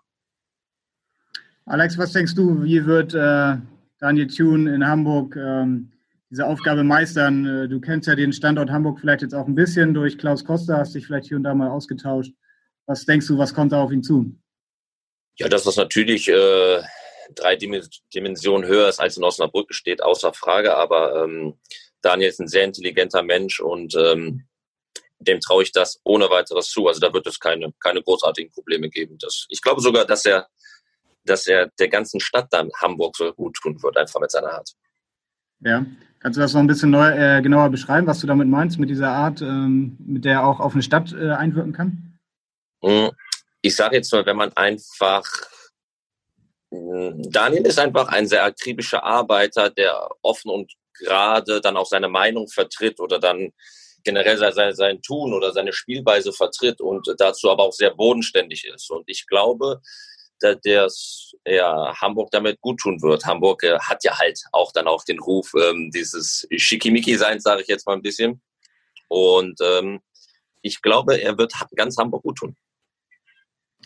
Alex, 1.65 1.97
was 1.99 2.13
denkst 2.13 2.33
du, 2.33 2.63
wie 2.63 2.83
wird 2.87 3.13
äh, 3.13 3.57
Daniel 3.99 4.27
Thune 4.27 4.73
in 4.73 4.87
Hamburg 4.87 5.35
ähm, 5.35 5.91
diese 6.31 6.47
Aufgabe 6.47 6.83
meistern? 6.83 7.45
Äh, 7.45 7.67
du 7.67 7.79
kennst 7.79 8.07
ja 8.07 8.15
den 8.15 8.33
Standort 8.33 8.71
Hamburg 8.71 8.99
vielleicht 8.99 9.21
jetzt 9.21 9.35
auch 9.35 9.45
ein 9.45 9.53
bisschen 9.53 9.93
durch 9.93 10.17
Klaus 10.17 10.43
Costa, 10.43 10.77
hast 10.77 10.95
dich 10.95 11.05
vielleicht 11.05 11.27
hier 11.27 11.37
und 11.37 11.43
da 11.43 11.53
mal 11.53 11.69
ausgetauscht. 11.69 12.33
Was 12.87 13.05
denkst 13.05 13.27
du, 13.27 13.37
was 13.37 13.53
kommt 13.53 13.73
da 13.73 13.81
auf 13.83 13.91
ihn 13.91 14.01
zu? 14.01 14.33
Ja, 15.35 15.49
das 15.49 15.67
ist 15.67 15.77
natürlich 15.77 16.29
äh, 16.29 16.81
drei 17.35 17.55
Dimensionen 17.55 18.67
höher 18.67 18.89
ist 18.89 18.99
als 18.99 19.17
in 19.17 19.23
Osnabrück, 19.23 19.73
steht 19.73 20.01
außer 20.01 20.33
Frage. 20.33 20.75
Aber 20.75 21.23
ähm, 21.23 21.59
Daniel 22.01 22.29
ist 22.29 22.39
ein 22.39 22.47
sehr 22.47 22.63
intelligenter 22.63 23.23
Mensch 23.23 23.59
und 23.59 23.95
ähm, 23.95 24.47
dem 25.19 25.39
traue 25.39 25.63
ich 25.63 25.71
das 25.71 25.99
ohne 26.03 26.29
weiteres 26.29 26.69
zu. 26.69 26.87
Also 26.87 26.99
da 26.99 27.13
wird 27.13 27.27
es 27.27 27.39
keine, 27.39 27.73
keine 27.79 28.01
großartigen 28.01 28.51
Probleme 28.51 28.89
geben. 28.89 29.17
Das, 29.19 29.45
ich 29.49 29.61
glaube 29.61 29.81
sogar, 29.81 30.05
dass 30.05 30.25
er, 30.25 30.47
dass 31.25 31.47
er 31.47 31.71
der 31.79 31.89
ganzen 31.89 32.19
Stadt 32.19 32.47
dann 32.51 32.69
Hamburg 32.81 33.15
so 33.17 33.33
gut 33.33 33.55
tun 33.55 33.81
wird, 33.81 33.97
einfach 33.97 34.19
mit 34.19 34.31
seiner 34.31 34.51
Art. 34.51 34.71
Ja, 35.61 35.85
kannst 36.19 36.37
du 36.37 36.41
das 36.41 36.53
noch 36.53 36.61
ein 36.61 36.67
bisschen 36.67 36.91
neu, 36.91 37.09
äh, 37.09 37.41
genauer 37.41 37.69
beschreiben, 37.69 38.05
was 38.05 38.19
du 38.19 38.27
damit 38.27 38.47
meinst, 38.47 38.77
mit 38.77 38.89
dieser 38.89 39.09
Art, 39.09 39.41
ähm, 39.41 39.97
mit 39.99 40.23
der 40.23 40.33
er 40.33 40.47
auch 40.47 40.59
auf 40.59 40.73
eine 40.73 40.83
Stadt 40.83 41.13
äh, 41.13 41.31
einwirken 41.31 41.73
kann? 41.73 42.19
Hm, 42.83 43.09
ich 43.61 43.75
sage 43.75 43.95
jetzt 43.95 44.13
mal, 44.13 44.25
wenn 44.25 44.37
man 44.37 44.53
einfach 44.53 45.23
Daniel 46.69 47.65
ist 47.65 47.79
einfach 47.79 48.09
ein 48.09 48.27
sehr 48.27 48.43
akribischer 48.43 49.03
Arbeiter, 49.03 49.69
der 49.69 50.09
offen 50.21 50.51
und 50.51 50.73
gerade 50.99 51.61
dann 51.61 51.77
auch 51.77 51.85
seine 51.85 52.09
Meinung 52.09 52.47
vertritt 52.47 52.99
oder 52.99 53.19
dann 53.19 53.53
generell 54.03 54.37
sein, 54.37 54.73
sein 54.73 55.01
Tun 55.01 55.33
oder 55.33 55.51
seine 55.51 55.73
Spielweise 55.73 56.31
vertritt 56.31 56.81
und 56.81 57.13
dazu 57.17 57.51
aber 57.51 57.63
auch 57.63 57.73
sehr 57.73 57.93
bodenständig 57.93 58.65
ist. 58.65 58.89
Und 58.89 59.03
ich 59.07 59.27
glaube, 59.27 59.81
dass 60.39 61.33
ja, 61.45 61.93
Hamburg 61.99 62.29
damit 62.31 62.61
gut 62.61 62.79
tun 62.79 63.01
wird. 63.01 63.25
Hamburg 63.25 63.63
äh, 63.63 63.79
hat 63.79 64.03
ja 64.03 64.17
halt 64.17 64.39
auch 64.51 64.71
dann 64.71 64.87
auch 64.87 65.03
den 65.03 65.19
Ruf 65.19 65.51
ähm, 65.55 65.89
dieses 65.91 66.47
Schickimicki-Seins, 66.55 67.43
sage 67.43 67.63
ich 67.63 67.67
jetzt 67.67 67.87
mal 67.87 67.93
ein 67.93 68.01
bisschen. 68.01 68.41
Und 69.07 69.59
ähm, 69.61 69.99
ich 70.61 70.81
glaube, 70.81 71.19
er 71.19 71.37
wird 71.37 71.53
ganz 71.75 71.97
Hamburg 71.97 72.23
gut 72.23 72.37
tun. 72.37 72.55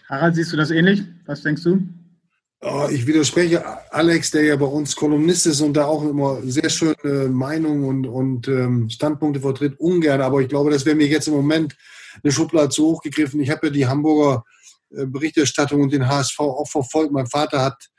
Harald, 0.10 0.36
siehst 0.36 0.52
du 0.52 0.58
das 0.58 0.72
ähnlich? 0.72 1.02
Was 1.26 1.42
denkst 1.42 1.64
du? 1.64 1.80
Oh, 2.64 2.88
ich 2.92 3.08
widerspreche 3.08 3.64
Alex, 3.92 4.30
der 4.30 4.44
ja 4.44 4.56
bei 4.56 4.68
uns 4.68 4.96
Kolumnist 4.96 5.48
ist 5.48 5.62
und 5.62 5.74
da 5.74 5.86
auch 5.86 6.08
immer 6.08 6.44
sehr 6.44 6.70
schöne 6.70 7.28
Meinungen 7.28 7.86
und, 7.86 8.06
und 8.06 8.48
ähm, 8.48 8.88
Standpunkte 8.88 9.42
vertritt, 9.42 9.80
ungern. 9.80 10.22
Aber 10.22 10.42
ich 10.42 10.48
glaube, 10.48 10.70
das 10.70 10.86
wäre 10.86 10.96
mir 10.96 11.08
jetzt 11.08 11.28
im 11.28 11.34
Moment 11.34 11.76
eine 12.22 12.32
Schublade 12.32 12.70
zu 12.70 12.86
hoch 12.86 13.02
gegriffen. 13.02 13.42
Ich 13.42 13.50
habe 13.50 13.68
ja 13.68 13.74
die 13.74 13.88
Hamburger 13.88 14.46
äh, 14.92 15.08
Berichterstattung 15.08 15.82
und 15.82 15.92
den 15.92 16.08
HSV 16.08 16.40
auch 16.40 16.70
verfolgt. 16.70 17.12
Mein 17.12 17.26
Vater 17.26 17.64
hat, 17.64 17.90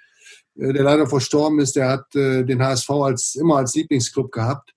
äh, 0.57 0.73
der 0.73 0.85
leider 0.85 1.09
verstorben 1.09 1.59
ist, 1.59 1.75
der 1.75 1.89
hat 1.89 2.15
äh, 2.15 2.45
den 2.45 2.63
HSV 2.63 2.91
als 2.91 3.35
immer 3.35 3.57
als 3.57 3.75
Lieblingsclub 3.75 4.31
gehabt. 4.31 4.75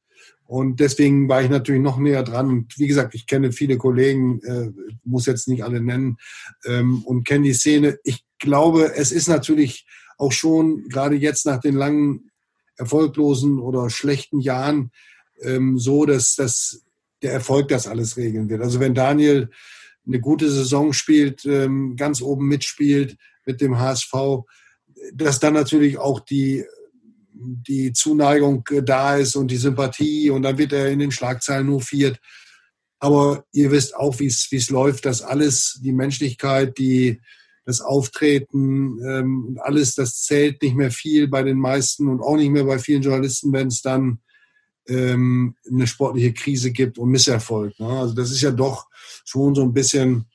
Und 0.47 0.79
deswegen 0.79 1.29
war 1.29 1.43
ich 1.43 1.49
natürlich 1.51 1.81
noch 1.81 1.99
näher 1.99 2.23
dran. 2.23 2.49
Und 2.49 2.79
wie 2.79 2.87
gesagt, 2.87 3.13
ich 3.13 3.27
kenne 3.27 3.51
viele 3.51 3.77
Kollegen, 3.77 4.41
äh, 4.41 4.71
muss 5.03 5.27
jetzt 5.27 5.47
nicht 5.47 5.63
alle 5.63 5.79
nennen, 5.79 6.17
ähm, 6.65 7.03
und 7.05 7.23
kenne 7.23 7.43
die 7.43 7.53
Szene. 7.53 7.99
Ich 8.03 8.24
glaube, 8.39 8.93
es 8.95 9.11
ist 9.11 9.27
natürlich 9.27 9.85
auch 10.17 10.31
schon, 10.31 10.87
gerade 10.89 11.15
jetzt 11.15 11.45
nach 11.45 11.59
den 11.59 11.75
langen, 11.75 12.31
erfolglosen 12.77 13.59
oder 13.59 13.89
schlechten 13.89 14.39
Jahren, 14.39 14.91
ähm, 15.41 15.79
so, 15.79 16.05
dass, 16.05 16.35
dass 16.35 16.83
der 17.21 17.31
Erfolg 17.31 17.69
das 17.69 17.87
alles 17.87 18.17
regeln 18.17 18.49
wird. 18.49 18.61
Also 18.61 18.79
wenn 18.79 18.93
Daniel 18.93 19.49
eine 20.05 20.19
gute 20.19 20.51
Saison 20.51 20.93
spielt, 20.93 21.45
ähm, 21.45 21.95
ganz 21.95 22.21
oben 22.21 22.47
mitspielt 22.47 23.17
mit 23.45 23.61
dem 23.61 23.79
HSV, 23.79 24.13
dass 25.13 25.39
dann 25.39 25.53
natürlich 25.53 25.97
auch 25.97 26.19
die 26.19 26.65
die 27.37 27.91
Zuneigung 27.91 28.63
da 28.83 29.17
ist 29.17 29.35
und 29.35 29.51
die 29.51 29.57
Sympathie 29.57 30.29
und 30.29 30.43
dann 30.43 30.57
wird 30.57 30.71
er 30.71 30.89
in 30.89 30.99
den 30.99 31.11
Schlagzeilen 31.11 31.67
nur 31.67 31.81
viert. 31.81 32.19
Aber 32.99 33.45
ihr 33.51 33.71
wisst 33.71 33.95
auch, 33.95 34.19
wie 34.19 34.27
es 34.27 34.69
läuft, 34.69 35.05
dass 35.05 35.21
alles, 35.21 35.79
die 35.83 35.91
Menschlichkeit, 35.91 36.77
die, 36.77 37.21
das 37.65 37.81
Auftreten, 37.81 38.99
ähm, 39.03 39.59
alles, 39.61 39.95
das 39.95 40.21
zählt 40.21 40.61
nicht 40.61 40.75
mehr 40.75 40.91
viel 40.91 41.27
bei 41.27 41.43
den 41.43 41.57
meisten 41.57 42.07
und 42.07 42.21
auch 42.21 42.37
nicht 42.37 42.51
mehr 42.51 42.63
bei 42.63 42.77
vielen 42.77 43.01
Journalisten, 43.01 43.51
wenn 43.53 43.67
es 43.67 43.81
dann 43.81 44.19
ähm, 44.87 45.55
eine 45.69 45.87
sportliche 45.87 46.33
Krise 46.33 46.71
gibt 46.71 46.99
und 46.99 47.09
Misserfolg. 47.09 47.79
Ne? 47.79 47.87
Also 47.87 48.13
das 48.13 48.31
ist 48.31 48.41
ja 48.41 48.51
doch 48.51 48.87
schon 49.25 49.55
so 49.55 49.63
ein 49.63 49.73
bisschen 49.73 50.25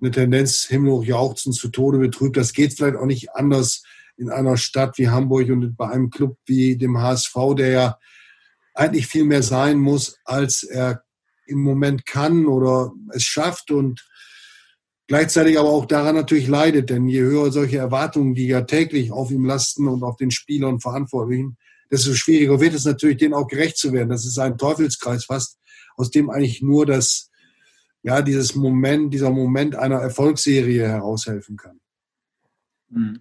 eine 0.00 0.10
Tendenz, 0.10 0.64
himmelhoch 0.64 1.04
jauchzen, 1.04 1.52
zu 1.52 1.68
Tode 1.68 1.98
betrübt. 1.98 2.36
Das 2.36 2.52
geht 2.52 2.74
vielleicht 2.74 2.96
auch 2.96 3.06
nicht 3.06 3.34
anders 3.34 3.82
in 4.16 4.30
einer 4.30 4.56
Stadt 4.56 4.98
wie 4.98 5.08
Hamburg 5.08 5.50
und 5.50 5.76
bei 5.76 5.90
einem 5.90 6.10
Club 6.10 6.38
wie 6.46 6.76
dem 6.76 6.98
HSV, 6.98 7.34
der 7.56 7.68
ja 7.68 7.98
eigentlich 8.74 9.06
viel 9.06 9.24
mehr 9.24 9.42
sein 9.42 9.78
muss, 9.78 10.18
als 10.24 10.62
er 10.62 11.04
im 11.46 11.60
Moment 11.62 12.06
kann 12.06 12.46
oder 12.46 12.92
es 13.10 13.24
schafft 13.24 13.70
und 13.70 14.04
gleichzeitig 15.12 15.58
aber 15.58 15.68
auch 15.68 15.84
daran 15.84 16.14
natürlich 16.14 16.48
leidet, 16.48 16.88
denn 16.88 17.06
je 17.06 17.20
höher 17.20 17.52
solche 17.52 17.76
Erwartungen, 17.76 18.34
die 18.34 18.46
ja 18.46 18.62
täglich 18.62 19.12
auf 19.12 19.30
ihm 19.30 19.44
lasten 19.44 19.86
und 19.86 20.02
auf 20.04 20.16
den 20.16 20.30
Spielern 20.30 20.80
Verantwortlichen, 20.80 21.58
desto 21.90 22.14
schwieriger 22.14 22.58
wird 22.62 22.72
es 22.72 22.86
natürlich, 22.86 23.18
denen 23.18 23.34
auch 23.34 23.46
gerecht 23.46 23.76
zu 23.76 23.92
werden. 23.92 24.08
Das 24.08 24.24
ist 24.24 24.38
ein 24.38 24.56
Teufelskreis 24.56 25.26
fast, 25.26 25.58
aus 25.96 26.10
dem 26.10 26.30
eigentlich 26.30 26.62
nur 26.62 26.86
das, 26.86 27.30
ja, 28.02 28.22
dieses 28.22 28.54
Moment, 28.54 29.12
dieser 29.12 29.30
Moment 29.30 29.76
einer 29.76 29.96
Erfolgsserie 29.96 30.88
heraushelfen 30.88 31.58
kann. 31.58 31.78
Mhm. 32.88 33.20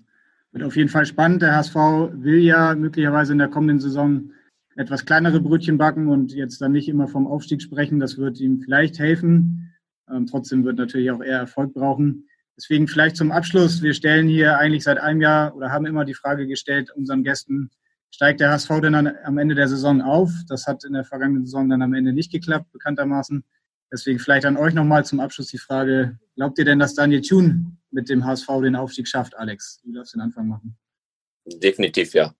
Wird 0.54 0.64
auf 0.64 0.78
jeden 0.78 0.88
Fall 0.88 1.06
spannend. 1.06 1.42
Der 1.42 1.58
HSV 1.58 1.76
will 1.76 2.40
ja 2.40 2.74
möglicherweise 2.74 3.34
in 3.34 3.40
der 3.40 3.50
kommenden 3.50 3.82
Saison 3.82 4.32
etwas 4.78 5.04
kleinere 5.04 5.42
Brötchen 5.42 5.78
backen 5.78 6.08
und 6.08 6.32
jetzt 6.32 6.62
dann 6.62 6.72
nicht 6.72 6.88
immer 6.88 7.10
vom 7.10 7.28
Aufstieg 7.28 7.62
sprechen. 7.62 8.00
Das 8.00 8.18
wird 8.18 8.40
ihm 8.40 8.62
vielleicht 8.62 8.98
helfen. 8.98 9.71
Ähm, 10.12 10.28
trotzdem 10.28 10.64
wird 10.64 10.78
natürlich 10.78 11.12
auch 11.12 11.22
eher 11.22 11.40
Erfolg 11.40 11.74
brauchen. 11.74 12.28
Deswegen 12.58 12.88
vielleicht 12.88 13.18
zum 13.18 13.32
Abschluss. 13.32 13.82
Wir 13.82 13.94
stellen 13.94 14.28
hier 14.28 14.58
eigentlich 14.58 14.84
seit 14.84 15.00
einem 15.00 15.22
Jahr 15.22 15.56
oder 15.56 15.72
haben 15.72 15.86
immer 15.86 16.06
die 16.06 16.14
Frage 16.14 16.48
gestellt 16.48 16.92
unseren 16.92 17.24
Gästen, 17.24 17.72
steigt 18.12 18.40
der 18.40 18.52
HSV 18.52 18.70
denn 18.82 18.94
dann 18.94 19.12
am 19.24 19.38
Ende 19.38 19.56
der 19.56 19.68
Saison 19.68 20.02
auf? 20.02 20.32
Das 20.48 20.68
hat 20.68 20.84
in 20.84 20.94
der 20.94 21.04
vergangenen 21.04 21.46
Saison 21.46 21.70
dann 21.70 21.82
am 21.82 21.94
Ende 21.94 22.14
nicht 22.14 22.32
geklappt, 22.32 22.72
bekanntermaßen. 22.72 23.44
Deswegen 23.92 24.20
vielleicht 24.20 24.46
an 24.46 24.58
euch 24.58 24.74
nochmal 24.74 25.06
zum 25.06 25.20
Abschluss 25.20 25.48
die 25.48 25.58
Frage, 25.58 26.20
glaubt 26.36 26.58
ihr 26.60 26.66
denn, 26.66 26.80
dass 26.80 26.94
Daniel 26.94 27.22
Thun 27.22 27.78
mit 27.90 28.10
dem 28.10 28.26
HSV 28.26 28.48
den 28.62 28.76
Aufstieg 28.76 29.08
schafft, 29.08 29.36
Alex? 29.36 29.82
Du 29.84 29.92
darfst 29.92 30.14
den 30.14 30.22
Anfang 30.22 30.48
machen. 30.48 30.78
Definitiv, 31.46 32.14
ja. 32.14 32.34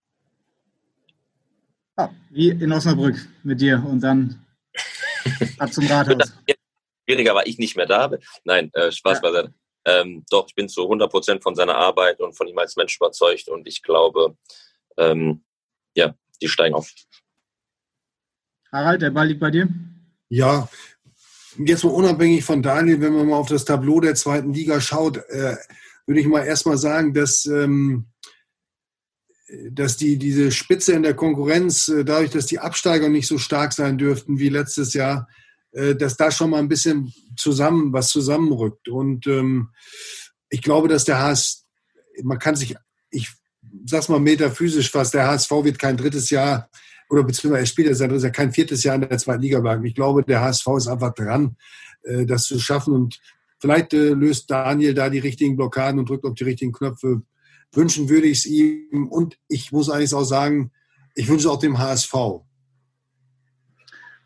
Ah, 1.96 2.10
wie 2.30 2.50
in 2.50 2.72
Osnabrück 2.72 3.16
mit 3.42 3.60
dir 3.60 3.84
und 3.84 4.00
dann 4.00 4.46
ab 5.58 5.72
zum 5.72 5.86
Rathaus. 5.86 6.32
Schwieriger 7.04 7.34
war 7.34 7.46
ich 7.46 7.58
nicht 7.58 7.76
mehr 7.76 7.86
da. 7.86 8.10
Nein, 8.44 8.70
äh, 8.74 8.92
Spaß 8.92 9.18
ja. 9.18 9.22
beiseite. 9.22 9.54
Ähm, 9.84 10.24
doch, 10.30 10.46
ich 10.48 10.54
bin 10.54 10.68
zu 10.68 10.82
100 10.82 11.10
Prozent 11.10 11.42
von 11.42 11.54
seiner 11.54 11.74
Arbeit 11.74 12.20
und 12.20 12.36
von 12.36 12.46
ihm 12.46 12.58
als 12.58 12.76
Mensch 12.76 12.96
überzeugt 12.96 13.48
und 13.48 13.66
ich 13.66 13.82
glaube, 13.82 14.36
ähm, 14.96 15.44
ja, 15.94 16.14
die 16.40 16.48
steigen 16.48 16.74
auf. 16.74 16.92
Harald, 18.70 19.02
der 19.02 19.10
Ball 19.10 19.26
liegt 19.26 19.40
bei 19.40 19.50
dir? 19.50 19.68
Ja, 20.28 20.68
jetzt 21.58 21.84
mal 21.84 21.90
unabhängig 21.90 22.44
von 22.44 22.62
Daniel, 22.62 23.00
wenn 23.00 23.12
man 23.12 23.28
mal 23.28 23.36
auf 23.36 23.48
das 23.48 23.64
Tableau 23.64 24.00
der 24.00 24.14
zweiten 24.14 24.54
Liga 24.54 24.80
schaut, 24.80 25.16
äh, 25.16 25.56
würde 26.06 26.20
ich 26.20 26.26
mal 26.26 26.44
erstmal 26.44 26.78
sagen, 26.78 27.12
dass, 27.12 27.44
ähm, 27.46 28.06
dass 29.70 29.96
die, 29.96 30.16
diese 30.16 30.52
Spitze 30.52 30.92
in 30.92 31.02
der 31.02 31.14
Konkurrenz, 31.14 31.88
äh, 31.88 32.04
dadurch, 32.04 32.30
dass 32.30 32.46
die 32.46 32.60
Absteiger 32.60 33.08
nicht 33.08 33.26
so 33.26 33.36
stark 33.36 33.72
sein 33.72 33.98
dürften 33.98 34.38
wie 34.38 34.48
letztes 34.48 34.94
Jahr, 34.94 35.28
äh, 35.28 35.41
dass 35.72 36.18
da 36.18 36.30
schon 36.30 36.50
mal 36.50 36.58
ein 36.58 36.68
bisschen 36.68 37.12
zusammen, 37.36 37.92
was 37.92 38.08
zusammenrückt. 38.08 38.88
Und 38.88 39.26
ähm, 39.26 39.70
ich 40.50 40.60
glaube, 40.60 40.88
dass 40.88 41.04
der 41.04 41.18
HS, 41.18 41.66
man 42.22 42.38
kann 42.38 42.56
sich, 42.56 42.76
ich 43.10 43.30
sag's 43.86 44.08
mal 44.08 44.20
metaphysisch 44.20 44.90
fast, 44.90 45.14
der 45.14 45.26
HSV 45.26 45.50
wird 45.50 45.78
kein 45.78 45.96
drittes 45.96 46.28
Jahr 46.30 46.68
oder 47.08 47.24
beziehungsweise 47.24 47.62
er 47.62 47.66
spielt 47.66 47.88
jetzt 47.88 47.98
sein 47.98 48.08
drittes 48.08 48.24
Jahr, 48.24 48.32
kein 48.32 48.52
viertes 48.52 48.82
Jahr 48.84 48.94
in 48.94 49.02
der 49.02 49.18
zweiten 49.18 49.42
Liga 49.42 49.60
bleiben. 49.60 49.84
Ich 49.84 49.94
glaube, 49.94 50.24
der 50.24 50.40
HSV 50.40 50.66
ist 50.76 50.88
einfach 50.88 51.14
dran, 51.14 51.56
äh, 52.04 52.26
das 52.26 52.44
zu 52.44 52.58
schaffen 52.58 52.94
und 52.94 53.20
vielleicht 53.58 53.92
äh, 53.92 54.10
löst 54.10 54.50
Daniel 54.50 54.94
da 54.94 55.10
die 55.10 55.18
richtigen 55.18 55.56
Blockaden 55.56 55.98
und 55.98 56.08
drückt 56.08 56.24
auf 56.24 56.34
die 56.34 56.44
richtigen 56.44 56.72
Knöpfe. 56.72 57.22
Wünschen 57.72 58.08
würde 58.08 58.26
ich 58.26 58.38
es 58.38 58.46
ihm 58.46 59.08
und 59.08 59.38
ich 59.48 59.72
muss 59.72 59.90
eigentlich 59.90 60.14
auch 60.14 60.24
sagen, 60.24 60.72
ich 61.14 61.28
wünsche 61.28 61.50
auch 61.50 61.58
dem 61.58 61.78
HSV. 61.78 62.14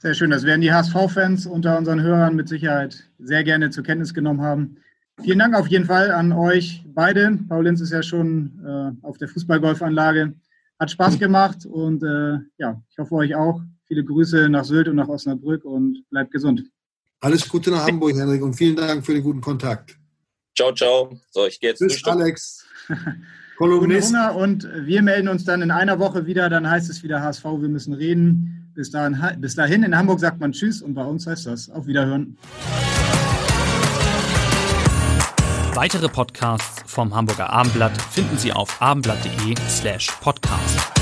Sehr 0.07 0.14
schön. 0.14 0.30
Das 0.30 0.44
werden 0.44 0.61
die 0.61 0.72
HSV-Fans 0.72 1.46
unter 1.46 1.76
unseren 1.76 2.00
Hörern 2.00 2.36
mit 2.36 2.48
Sicherheit 2.48 3.11
sehr 3.18 3.42
gerne 3.42 3.70
zur 3.70 3.82
Kenntnis 3.82 4.14
genommen 4.14 4.40
haben. 4.40 4.76
Vielen 5.20 5.40
Dank 5.40 5.57
auf 5.57 5.66
jeden 5.66 5.86
Fall 5.86 6.12
an 6.12 6.30
euch 6.30 6.84
beide. 6.94 7.36
Paul 7.48 7.64
Lenz 7.64 7.80
ist 7.80 7.90
ja 7.90 8.04
schon 8.04 8.52
äh, 8.64 9.04
auf 9.04 9.18
der 9.18 9.26
Fußballgolfanlage. 9.26 10.32
Hat 10.78 10.90
Spaß 10.92 11.18
gemacht 11.18 11.66
und 11.66 12.04
äh, 12.04 12.38
ja, 12.57 12.80
ich 12.88 12.98
hoffe 12.98 13.16
euch 13.16 13.34
auch. 13.34 13.61
Viele 13.88 14.04
Grüße 14.04 14.48
nach 14.48 14.64
Sylt 14.64 14.86
und 14.86 14.94
nach 14.94 15.09
Osnabrück 15.09 15.64
und 15.64 16.04
bleibt 16.09 16.30
gesund. 16.30 16.62
Alles 17.18 17.48
Gute 17.48 17.72
nach 17.72 17.84
Hamburg, 17.84 18.14
Henrik, 18.14 18.44
und 18.44 18.54
vielen 18.54 18.76
Dank 18.76 19.04
für 19.04 19.12
den 19.12 19.24
guten 19.24 19.40
Kontakt. 19.40 19.98
Ciao, 20.57 20.72
ciao. 20.72 21.18
So, 21.32 21.46
ich 21.46 21.59
gehe 21.59 21.70
jetzt 21.70 21.80
Tschüss, 21.80 22.04
Alex. 22.04 22.64
Kolumnist. 23.59 24.11
Hunger 24.14 24.36
und 24.36 24.68
wir 24.72 25.02
melden 25.02 25.26
uns 25.26 25.44
dann 25.44 25.62
in 25.62 25.72
einer 25.72 25.98
Woche 25.98 26.26
wieder. 26.26 26.48
Dann 26.48 26.70
heißt 26.70 26.88
es 26.90 27.02
wieder 27.02 27.22
HSV, 27.22 27.42
wir 27.42 27.68
müssen 27.68 27.92
reden. 27.92 28.62
Bis 28.77 28.91
dahin, 28.91 29.41
bis 29.41 29.55
dahin 29.55 29.83
in 29.85 29.97
Hamburg 29.97 30.20
sagt 30.20 30.39
man 30.39 30.53
Tschüss 30.53 30.83
und 30.83 30.93
bei 30.93 31.03
uns 31.03 31.27
heißt 31.27 31.47
das 31.47 31.70
auf 31.70 31.87
Wiederhören. 31.87 32.37
Weitere 35.72 36.09
Podcasts 36.09 36.83
vom 36.85 37.14
Hamburger 37.14 37.49
Abendblatt 37.49 38.01
finden 38.12 38.37
Sie 38.37 38.53
auf 38.53 38.81
abendblatt.de 38.83 39.55
slash 39.68 40.11
podcast. 40.20 40.95